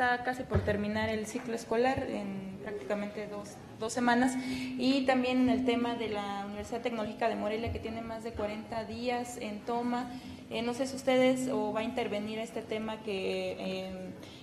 está 0.00 0.24
casi 0.24 0.44
por 0.44 0.60
terminar 0.60 1.10
el 1.10 1.26
ciclo 1.26 1.54
escolar 1.54 2.06
en 2.08 2.56
prácticamente 2.62 3.26
dos, 3.26 3.50
dos 3.80 3.92
semanas 3.94 4.34
y 4.78 5.06
también 5.06 5.48
el 5.48 5.64
tema 5.64 5.94
de 5.94 6.10
la 6.10 6.44
Universidad 6.46 6.82
Tecnológica 6.82 7.28
de 7.28 7.34
Morelia 7.34 7.72
que 7.72 7.78
tiene 7.78 8.02
más 8.02 8.22
de 8.22 8.32
40 8.32 8.84
días 8.84 9.38
en 9.40 9.60
toma. 9.60 10.10
Eh, 10.50 10.62
no 10.62 10.74
sé 10.74 10.86
si 10.86 10.96
ustedes 10.96 11.48
o 11.48 11.72
va 11.72 11.80
a 11.80 11.84
intervenir 11.84 12.38
este 12.38 12.60
tema 12.60 12.98
que 13.02 13.56
eh, 13.58 13.90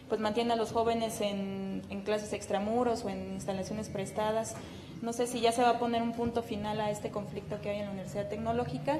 pues 0.10 0.20
mantiene 0.20 0.54
a 0.54 0.56
los 0.56 0.72
jóvenes 0.72 1.22
en, 1.22 1.84
en 1.90 2.02
clases 2.02 2.34
extramuros 2.34 3.06
o 3.06 3.10
en 3.10 3.34
instalaciones 3.34 3.90
prestadas. 3.90 4.56
No 5.02 5.14
sé 5.14 5.28
si 5.28 5.40
ya 5.40 5.52
se 5.52 5.62
va 5.62 5.70
a 5.70 5.80
poner 5.80 6.02
un 6.02 6.14
punto 6.14 6.42
final 6.42 6.82
a 6.82 6.90
este 6.90 7.12
conflicto 7.12 7.62
que 7.62 7.70
hay 7.70 7.80
en 7.80 7.86
la 7.86 7.92
Universidad 7.92 8.30
Tecnológica. 8.30 8.98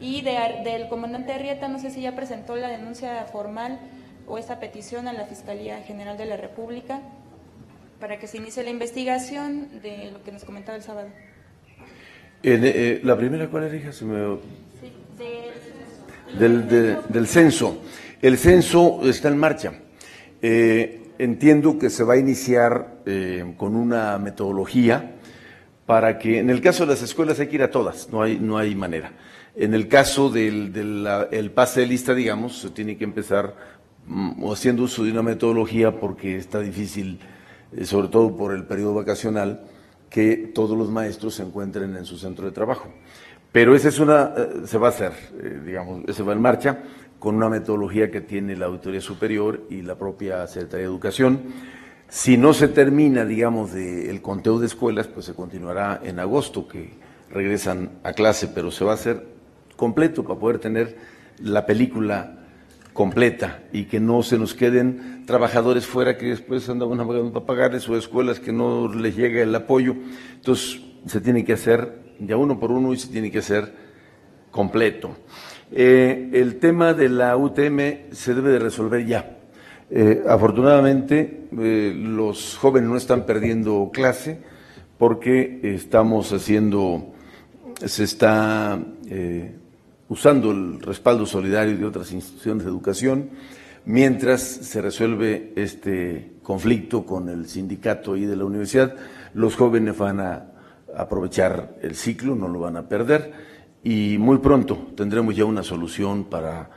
Y 0.00 0.22
de, 0.22 0.38
del 0.64 0.88
comandante 0.88 1.32
Arrieta, 1.32 1.68
no 1.68 1.78
sé 1.78 1.90
si 1.90 2.00
ya 2.00 2.16
presentó 2.16 2.56
la 2.56 2.68
denuncia 2.68 3.24
formal 3.26 3.78
o 4.26 4.38
esta 4.38 4.58
petición 4.58 5.06
a 5.08 5.12
la 5.12 5.26
Fiscalía 5.26 5.82
General 5.82 6.16
de 6.16 6.24
la 6.24 6.38
República 6.38 7.02
para 8.04 8.18
que 8.18 8.26
se 8.26 8.36
inicie 8.36 8.62
la 8.62 8.68
investigación 8.68 9.80
de 9.80 10.10
lo 10.12 10.22
que 10.22 10.30
nos 10.30 10.44
comentaba 10.44 10.76
el 10.76 10.82
sábado. 10.82 11.08
Eh, 12.42 13.00
la 13.02 13.16
primera, 13.16 13.48
¿cuál 13.48 13.64
era, 13.64 13.76
hija? 13.76 13.92
Se 13.92 14.04
me... 14.04 14.36
del, 16.38 16.68
del, 17.08 17.26
censo. 17.26 17.82
El 18.20 18.36
censo 18.36 19.00
está 19.04 19.28
en 19.28 19.38
marcha. 19.38 19.72
Eh, 20.42 21.12
entiendo 21.16 21.78
que 21.78 21.88
se 21.88 22.04
va 22.04 22.12
a 22.12 22.16
iniciar 22.18 22.98
eh, 23.06 23.54
con 23.56 23.74
una 23.74 24.18
metodología 24.18 25.14
para 25.86 26.18
que, 26.18 26.40
en 26.40 26.50
el 26.50 26.60
caso 26.60 26.84
de 26.84 26.92
las 26.92 27.00
escuelas 27.00 27.40
hay 27.40 27.46
que 27.46 27.54
ir 27.54 27.62
a 27.62 27.70
todas, 27.70 28.10
no 28.10 28.20
hay, 28.20 28.38
no 28.38 28.58
hay 28.58 28.74
manera. 28.74 29.12
En 29.56 29.72
el 29.72 29.88
caso 29.88 30.28
del, 30.28 30.74
del 30.74 31.50
pase 31.52 31.80
de 31.80 31.86
lista, 31.86 32.14
digamos, 32.14 32.58
se 32.58 32.68
tiene 32.68 32.98
que 32.98 33.04
empezar 33.04 33.54
Mm, 34.06 34.52
haciendo 34.52 34.82
uso 34.82 35.02
de 35.04 35.12
una 35.12 35.22
metodología 35.22 35.98
porque 35.98 36.36
está 36.36 36.60
difícil, 36.60 37.18
eh, 37.18 37.24
sobre 37.82 38.08
todo 38.08 38.36
por 38.36 38.54
el 38.54 38.64
periodo 38.64 38.94
vacacional, 38.94 39.64
que 40.10 40.52
todos 40.54 40.78
los 40.78 40.90
maestros 40.90 41.34
se 41.34 41.42
encuentren 41.42 41.96
en 41.96 42.04
su 42.04 42.18
centro 42.18 42.46
de 42.46 42.52
trabajo. 42.52 42.88
Pero 43.50 43.74
esa 43.74 43.88
es 43.88 43.98
una, 43.98 44.32
eh, 44.36 44.48
se 44.66 44.78
va 44.78 44.88
a 44.88 44.90
hacer, 44.90 45.12
eh, 45.40 45.60
digamos, 45.64 46.02
se 46.14 46.22
va 46.22 46.32
en 46.32 46.40
marcha 46.40 46.78
con 47.18 47.36
una 47.36 47.48
metodología 47.48 48.10
que 48.10 48.20
tiene 48.20 48.56
la 48.56 48.66
Auditoría 48.66 49.00
Superior 49.00 49.62
y 49.70 49.82
la 49.82 49.96
propia 49.96 50.46
Secretaría 50.46 50.86
de 50.86 50.92
Educación. 50.92 51.40
Si 52.08 52.36
no 52.36 52.52
se 52.52 52.68
termina, 52.68 53.24
digamos, 53.24 53.72
de 53.72 54.10
el 54.10 54.22
conteo 54.22 54.58
de 54.58 54.66
escuelas, 54.66 55.08
pues 55.08 55.26
se 55.26 55.34
continuará 55.34 56.00
en 56.04 56.20
agosto, 56.20 56.68
que 56.68 56.90
regresan 57.30 57.90
a 58.02 58.12
clase, 58.12 58.48
pero 58.48 58.70
se 58.70 58.84
va 58.84 58.92
a 58.92 58.94
hacer 58.94 59.24
completo 59.76 60.22
para 60.22 60.38
poder 60.38 60.58
tener 60.58 60.96
la 61.38 61.66
película 61.66 62.43
completa 62.94 63.64
y 63.72 63.84
que 63.84 64.00
no 64.00 64.22
se 64.22 64.38
nos 64.38 64.54
queden 64.54 65.24
trabajadores 65.26 65.84
fuera 65.84 66.16
que 66.16 66.26
después 66.26 66.66
andan 66.70 66.96
para 67.06 67.44
pagarles 67.44 67.86
o 67.88 67.96
escuelas 67.96 68.40
que 68.40 68.52
no 68.52 68.90
les 68.94 69.16
llega 69.16 69.42
el 69.42 69.54
apoyo. 69.54 69.94
Entonces 70.36 70.80
se 71.04 71.20
tiene 71.20 71.44
que 71.44 71.52
hacer 71.52 71.98
ya 72.20 72.36
uno 72.36 72.58
por 72.58 72.70
uno 72.70 72.94
y 72.94 72.96
se 72.96 73.08
tiene 73.08 73.30
que 73.30 73.40
hacer 73.40 73.74
completo. 74.50 75.16
Eh, 75.72 76.30
el 76.32 76.60
tema 76.60 76.94
de 76.94 77.08
la 77.08 77.36
UTM 77.36 78.12
se 78.12 78.34
debe 78.34 78.52
de 78.52 78.60
resolver 78.60 79.04
ya. 79.04 79.38
Eh, 79.90 80.22
afortunadamente 80.26 81.48
eh, 81.58 81.92
los 81.94 82.56
jóvenes 82.56 82.88
no 82.88 82.96
están 82.96 83.26
perdiendo 83.26 83.90
clase 83.92 84.38
porque 84.98 85.60
estamos 85.62 86.32
haciendo, 86.32 87.12
se 87.84 88.04
está 88.04 88.78
usando 90.08 90.50
el 90.50 90.80
respaldo 90.80 91.26
solidario 91.26 91.76
de 91.76 91.84
otras 91.84 92.12
instituciones 92.12 92.64
de 92.64 92.70
educación, 92.70 93.30
mientras 93.84 94.42
se 94.42 94.80
resuelve 94.80 95.52
este 95.56 96.32
conflicto 96.42 97.04
con 97.04 97.28
el 97.28 97.48
sindicato 97.48 98.16
y 98.16 98.24
de 98.24 98.36
la 98.36 98.44
universidad, 98.44 98.94
los 99.34 99.56
jóvenes 99.56 99.96
van 99.96 100.20
a 100.20 100.46
aprovechar 100.96 101.76
el 101.82 101.94
ciclo, 101.94 102.34
no 102.34 102.48
lo 102.48 102.60
van 102.60 102.76
a 102.76 102.88
perder 102.88 103.32
y 103.82 104.16
muy 104.18 104.38
pronto 104.38 104.88
tendremos 104.96 105.36
ya 105.36 105.44
una 105.44 105.62
solución 105.62 106.24
para 106.24 106.70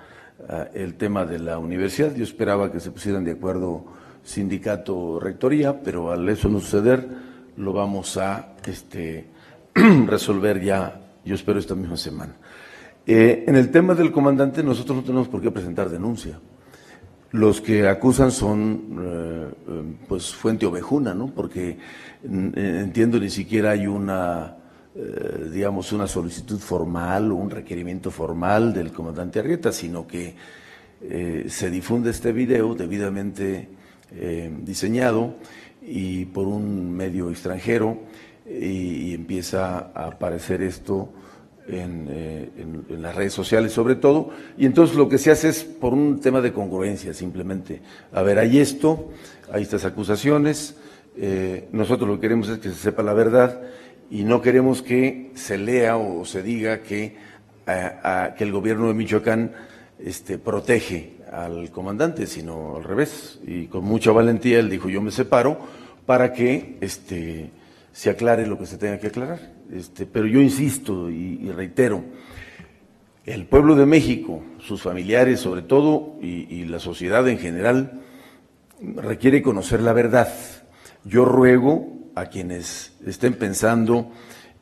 ah, 0.49 0.67
el 0.73 0.95
tema 0.95 1.25
de 1.25 1.39
la 1.39 1.57
universidad. 1.57 2.13
Yo 2.15 2.23
esperaba 2.23 2.71
que 2.71 2.79
se 2.79 2.91
pusieran 2.91 3.23
de 3.23 3.31
acuerdo 3.31 3.85
sindicato 4.23 5.19
rectoría, 5.19 5.81
pero 5.81 6.11
al 6.11 6.27
eso 6.27 6.49
no 6.49 6.59
suceder 6.59 7.07
lo 7.55 7.73
vamos 7.73 8.17
a 8.17 8.55
este, 8.65 9.27
resolver 10.05 10.61
ya, 10.61 10.99
yo 11.23 11.35
espero 11.35 11.59
esta 11.59 11.75
misma 11.75 11.97
semana. 11.97 12.33
Eh, 13.09 13.45
en 13.47 13.55
el 13.55 13.71
tema 13.71 13.95
del 13.95 14.11
comandante 14.11 14.61
nosotros 14.61 14.97
no 14.97 15.03
tenemos 15.03 15.29
por 15.29 15.41
qué 15.41 15.49
presentar 15.49 15.89
denuncia. 15.89 16.37
Los 17.31 17.61
que 17.61 17.87
acusan 17.87 18.31
son 18.31 18.99
eh, 18.99 19.47
eh, 19.69 19.83
pues 20.09 20.35
fuente 20.35 20.65
ovejuna, 20.65 21.13
¿no? 21.13 21.27
Porque 21.27 21.77
entiendo 22.23 23.17
ni 23.17 23.29
siquiera 23.29 23.71
hay 23.71 23.87
una 23.87 24.55
digamos 25.51 25.91
una 25.91 26.07
solicitud 26.07 26.57
formal 26.57 27.31
o 27.31 27.35
un 27.35 27.51
requerimiento 27.51 28.09
formal 28.09 28.73
del 28.73 28.91
comandante 28.91 29.37
Arrieta, 29.37 29.71
sino 29.71 30.07
que 30.07 30.35
se 31.47 31.69
difunde 31.69 32.09
este 32.09 32.31
video 32.31 32.73
debidamente 32.73 33.69
diseñado 34.63 35.35
y 35.83 36.25
por 36.25 36.47
un 36.47 36.91
medio 36.91 37.29
extranjero 37.29 37.99
y 38.49 39.13
empieza 39.13 39.91
a 39.93 40.07
aparecer 40.07 40.63
esto 40.63 41.13
eh, 41.69 42.49
en, 42.57 43.01
las 43.01 43.15
redes 43.15 43.33
sociales 43.33 43.71
sobre 43.71 43.95
todo, 43.95 44.29
y 44.57 44.65
entonces 44.65 44.95
lo 44.95 45.09
que 45.09 45.17
se 45.17 45.31
hace 45.31 45.49
es 45.49 45.63
por 45.63 45.93
un 45.93 46.19
tema 46.19 46.41
de 46.41 46.53
congruencia 46.53 47.13
simplemente. 47.13 47.81
A 48.11 48.21
ver, 48.21 48.39
hay 48.39 48.59
esto, 48.59 49.09
hay 49.51 49.63
estas 49.63 49.85
acusaciones, 49.85 50.75
eh, 51.17 51.67
nosotros 51.71 52.07
lo 52.07 52.15
que 52.15 52.21
queremos 52.21 52.49
es 52.49 52.59
que 52.59 52.69
se 52.69 52.75
sepa 52.75 53.03
la 53.03 53.13
verdad 53.13 53.61
y 54.09 54.23
no 54.23 54.41
queremos 54.41 54.81
que 54.81 55.31
se 55.35 55.57
lea 55.57 55.97
o 55.97 56.25
se 56.25 56.41
diga 56.41 56.81
que, 56.81 57.15
que 57.65 58.43
el 58.43 58.51
gobierno 58.51 58.87
de 58.87 58.93
Michoacán 58.93 59.51
este, 59.99 60.37
protege 60.37 61.17
al 61.31 61.69
comandante, 61.71 62.27
sino 62.27 62.77
al 62.77 62.83
revés. 62.83 63.39
Y 63.45 63.65
con 63.65 63.83
mucha 63.83 64.11
valentía 64.11 64.59
él 64.59 64.69
dijo, 64.69 64.89
yo 64.89 65.01
me 65.01 65.11
separo 65.11 65.59
para 66.05 66.33
que 66.33 66.77
este, 66.81 67.49
se 67.91 68.09
aclare 68.09 68.47
lo 68.47 68.57
que 68.57 68.65
se 68.65 68.77
tenga 68.77 68.99
que 68.99 69.07
aclarar. 69.07 69.56
Este, 69.71 70.05
pero 70.05 70.27
yo 70.27 70.41
insisto 70.41 71.09
y, 71.09 71.51
reitero, 71.51 72.03
el 73.25 73.45
pueblo 73.45 73.75
de 73.75 73.85
México, 73.85 74.41
sus 74.59 74.81
familiares 74.81 75.41
sobre 75.41 75.61
todo 75.61 76.15
y, 76.21 76.65
la 76.65 76.79
sociedad 76.79 77.27
en 77.27 77.39
general 77.39 78.01
requiere 78.81 79.41
conocer 79.41 79.81
la 79.81 79.93
verdad. 79.93 80.33
Yo 81.03 81.25
ruego 81.25 81.87
a 82.15 82.27
quienes 82.27 82.93
estén 83.05 83.33
pensando 83.33 84.11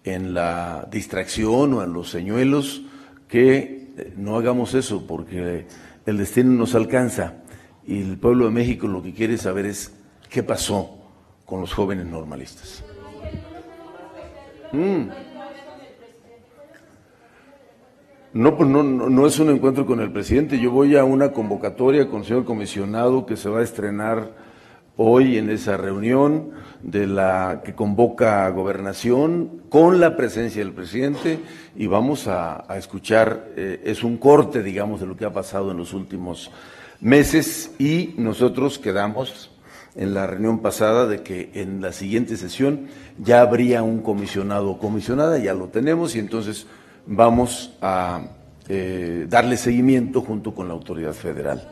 en 0.04 0.34
la 0.34 0.88
distracción 0.92 1.74
o 1.74 1.84
en 1.84 1.94
los 1.94 2.10
señuelos 2.10 2.84
que 3.28 4.14
no 4.18 4.38
hagamos 4.38 4.74
eso 4.74 5.06
porque 5.08 5.66
el 6.06 6.18
destino 6.18 6.52
nos 6.52 6.76
alcanza 6.76 7.34
y 7.86 8.02
el 8.02 8.18
pueblo 8.18 8.46
de 8.46 8.52
México 8.52 8.88
lo 8.88 9.02
que 9.02 9.14
quiere 9.14 9.38
saber 9.38 9.66
es 9.66 9.94
qué 10.30 10.44
pasó 10.44 10.98
con 11.46 11.62
los 11.62 11.74
jóvenes 11.74 12.06
normalistas. 12.06 12.84
Mm. 14.76 15.10
No, 18.34 18.58
pues 18.58 18.70
no, 18.70 18.84
no, 18.84 19.28
es 19.28 19.40
un 19.40 19.50
encuentro 19.50 19.86
con 19.86 20.02
el 20.02 20.12
presidente. 20.12 20.60
Yo 20.60 20.70
voy 20.70 20.98
a 20.98 21.06
una 21.06 21.32
convocatoria 21.32 22.10
con 22.10 22.20
el 22.20 22.26
señor 22.26 22.44
comisionado 22.44 23.26
que 23.26 23.38
se 23.38 23.48
va 23.48 23.62
a 23.62 23.64
estrenar 23.64 24.34
hoy 24.98 25.38
en 25.38 25.50
esa 25.50 25.78
reunión 25.78 26.52
de 26.84 27.08
la 27.08 27.62
que 27.64 27.74
convoca 27.74 28.46
a 28.46 28.50
gobernación 28.50 29.62
con 29.70 30.02
la 30.02 30.18
presencia 30.18 30.62
del 30.64 30.74
presidente 30.74 31.40
y 31.78 31.88
vamos 31.88 32.28
a, 32.28 32.66
escuchar, 32.78 33.52
eh, 33.56 33.82
es 33.86 34.04
un 34.04 34.18
corte, 34.18 34.62
digamos, 34.62 35.00
de 35.00 35.08
lo 35.08 35.16
que 35.16 35.24
ha 35.24 35.32
pasado 35.32 35.72
en 35.72 35.78
los 35.78 35.94
últimos 35.94 36.52
meses 37.00 37.74
y 37.80 38.16
nosotros 38.18 38.80
quedamos 38.80 39.50
en 39.96 40.14
la 40.14 40.28
reunión 40.28 40.60
pasada 40.60 41.08
de 41.08 41.24
que 41.24 41.52
en 41.54 41.82
la 41.82 41.94
siguiente 41.94 42.36
sesión 42.38 42.88
ya 43.18 43.42
habría 43.42 43.82
un 43.82 44.02
comisionado 44.02 44.72
o 44.72 44.78
comisionada, 44.78 45.38
ya 45.38 45.54
lo 45.54 45.68
tenemos 45.68 46.16
y 46.16 46.20
entonces 46.20 46.68
vamos 47.06 47.74
a 47.82 48.22
eh, 48.68 49.26
darle 49.30 49.58
seguimiento 49.58 50.22
junto 50.22 50.54
con 50.54 50.68
la 50.68 50.74
autoridad 50.74 51.14
federal. 51.14 51.72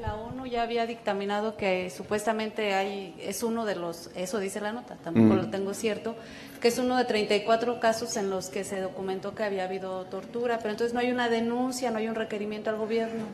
La 0.00 0.14
ONU 0.14 0.45
ya 0.56 0.62
había 0.62 0.86
dictaminado 0.86 1.56
que 1.56 1.90
supuestamente 1.90 2.72
hay, 2.72 3.14
es 3.20 3.42
uno 3.42 3.66
de 3.66 3.76
los, 3.76 4.10
eso 4.16 4.38
dice 4.38 4.58
la 4.60 4.72
nota, 4.72 4.96
tampoco 5.04 5.34
mm. 5.34 5.36
lo 5.36 5.50
tengo 5.50 5.74
cierto, 5.74 6.16
que 6.62 6.68
es 6.68 6.78
uno 6.78 6.96
de 6.96 7.04
34 7.04 7.78
casos 7.78 8.16
en 8.16 8.30
los 8.30 8.48
que 8.48 8.64
se 8.64 8.80
documentó 8.80 9.34
que 9.34 9.44
había 9.44 9.64
habido 9.64 10.04
tortura, 10.06 10.56
pero 10.58 10.70
entonces 10.70 10.94
no 10.94 11.00
hay 11.00 11.10
una 11.10 11.28
denuncia, 11.28 11.90
no 11.90 11.98
hay 11.98 12.08
un 12.08 12.14
requerimiento 12.14 12.70
al 12.70 12.76
gobierno. 12.76 13.26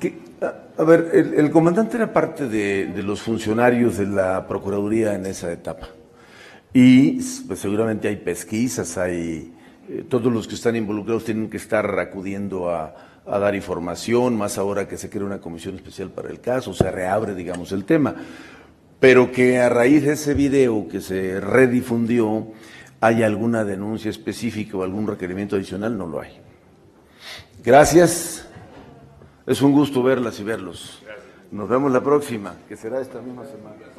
a, 0.76 0.82
ver, 0.82 1.10
el, 1.12 1.50
comandante 1.52 1.96
era 1.96 2.12
parte 2.12 2.48
de, 2.48 2.92
los 3.04 3.22
funcionarios 3.22 3.98
de 3.98 4.06
la 4.06 4.48
Procuraduría 4.48 5.14
en 5.14 5.26
esa 5.26 5.52
etapa. 5.52 5.90
Y 6.74 7.20
pues, 7.46 7.60
seguramente 7.60 8.08
hay 8.08 8.16
pesquisas, 8.16 8.98
hay 8.98 9.52
eh, 9.88 10.04
todos 10.08 10.32
los 10.32 10.48
que 10.48 10.56
están 10.56 10.74
involucrados 10.74 11.24
tienen 11.24 11.48
que 11.48 11.58
estar 11.58 11.98
acudiendo 12.00 12.68
a, 12.68 13.11
a, 13.26 13.38
dar 13.38 13.54
información, 13.54 14.36
más 14.36 14.58
ahora 14.58 14.88
que 14.88 14.96
se 14.96 15.10
crea 15.10 15.24
una 15.24 15.40
comisión 15.40 15.74
especial 15.76 16.10
para 16.10 16.30
el 16.30 16.40
caso, 16.40 16.74
se 16.74 16.90
reabre, 16.90 17.34
digamos, 17.34 17.72
el 17.72 17.84
tema. 17.84 18.14
Pero 19.00 19.32
que 19.32 19.58
a 19.58 19.68
raíz 19.68 20.04
de 20.04 20.12
ese 20.12 20.34
video 20.34 20.86
que 20.88 21.00
se 21.00 21.40
redifundió, 21.40 22.48
hay 23.00 23.22
alguna 23.22 23.64
denuncia 23.64 24.10
específica 24.10 24.76
o 24.76 24.84
algún 24.84 25.06
requerimiento 25.06 25.56
adicional, 25.56 25.98
no 25.98 26.06
lo 26.06 26.20
hay. 26.20 26.38
Gracias. 27.64 28.46
Es 29.46 29.60
un 29.60 29.72
gusto 29.72 30.02
verlas 30.02 30.38
y 30.38 30.44
verlos. 30.44 31.02
Nos 31.50 31.68
vemos 31.68 31.92
la 31.92 32.00
próxima, 32.00 32.54
que 32.68 32.76
será 32.76 33.00
esta 33.00 33.20
misma 33.20 33.44
semana. 33.44 33.91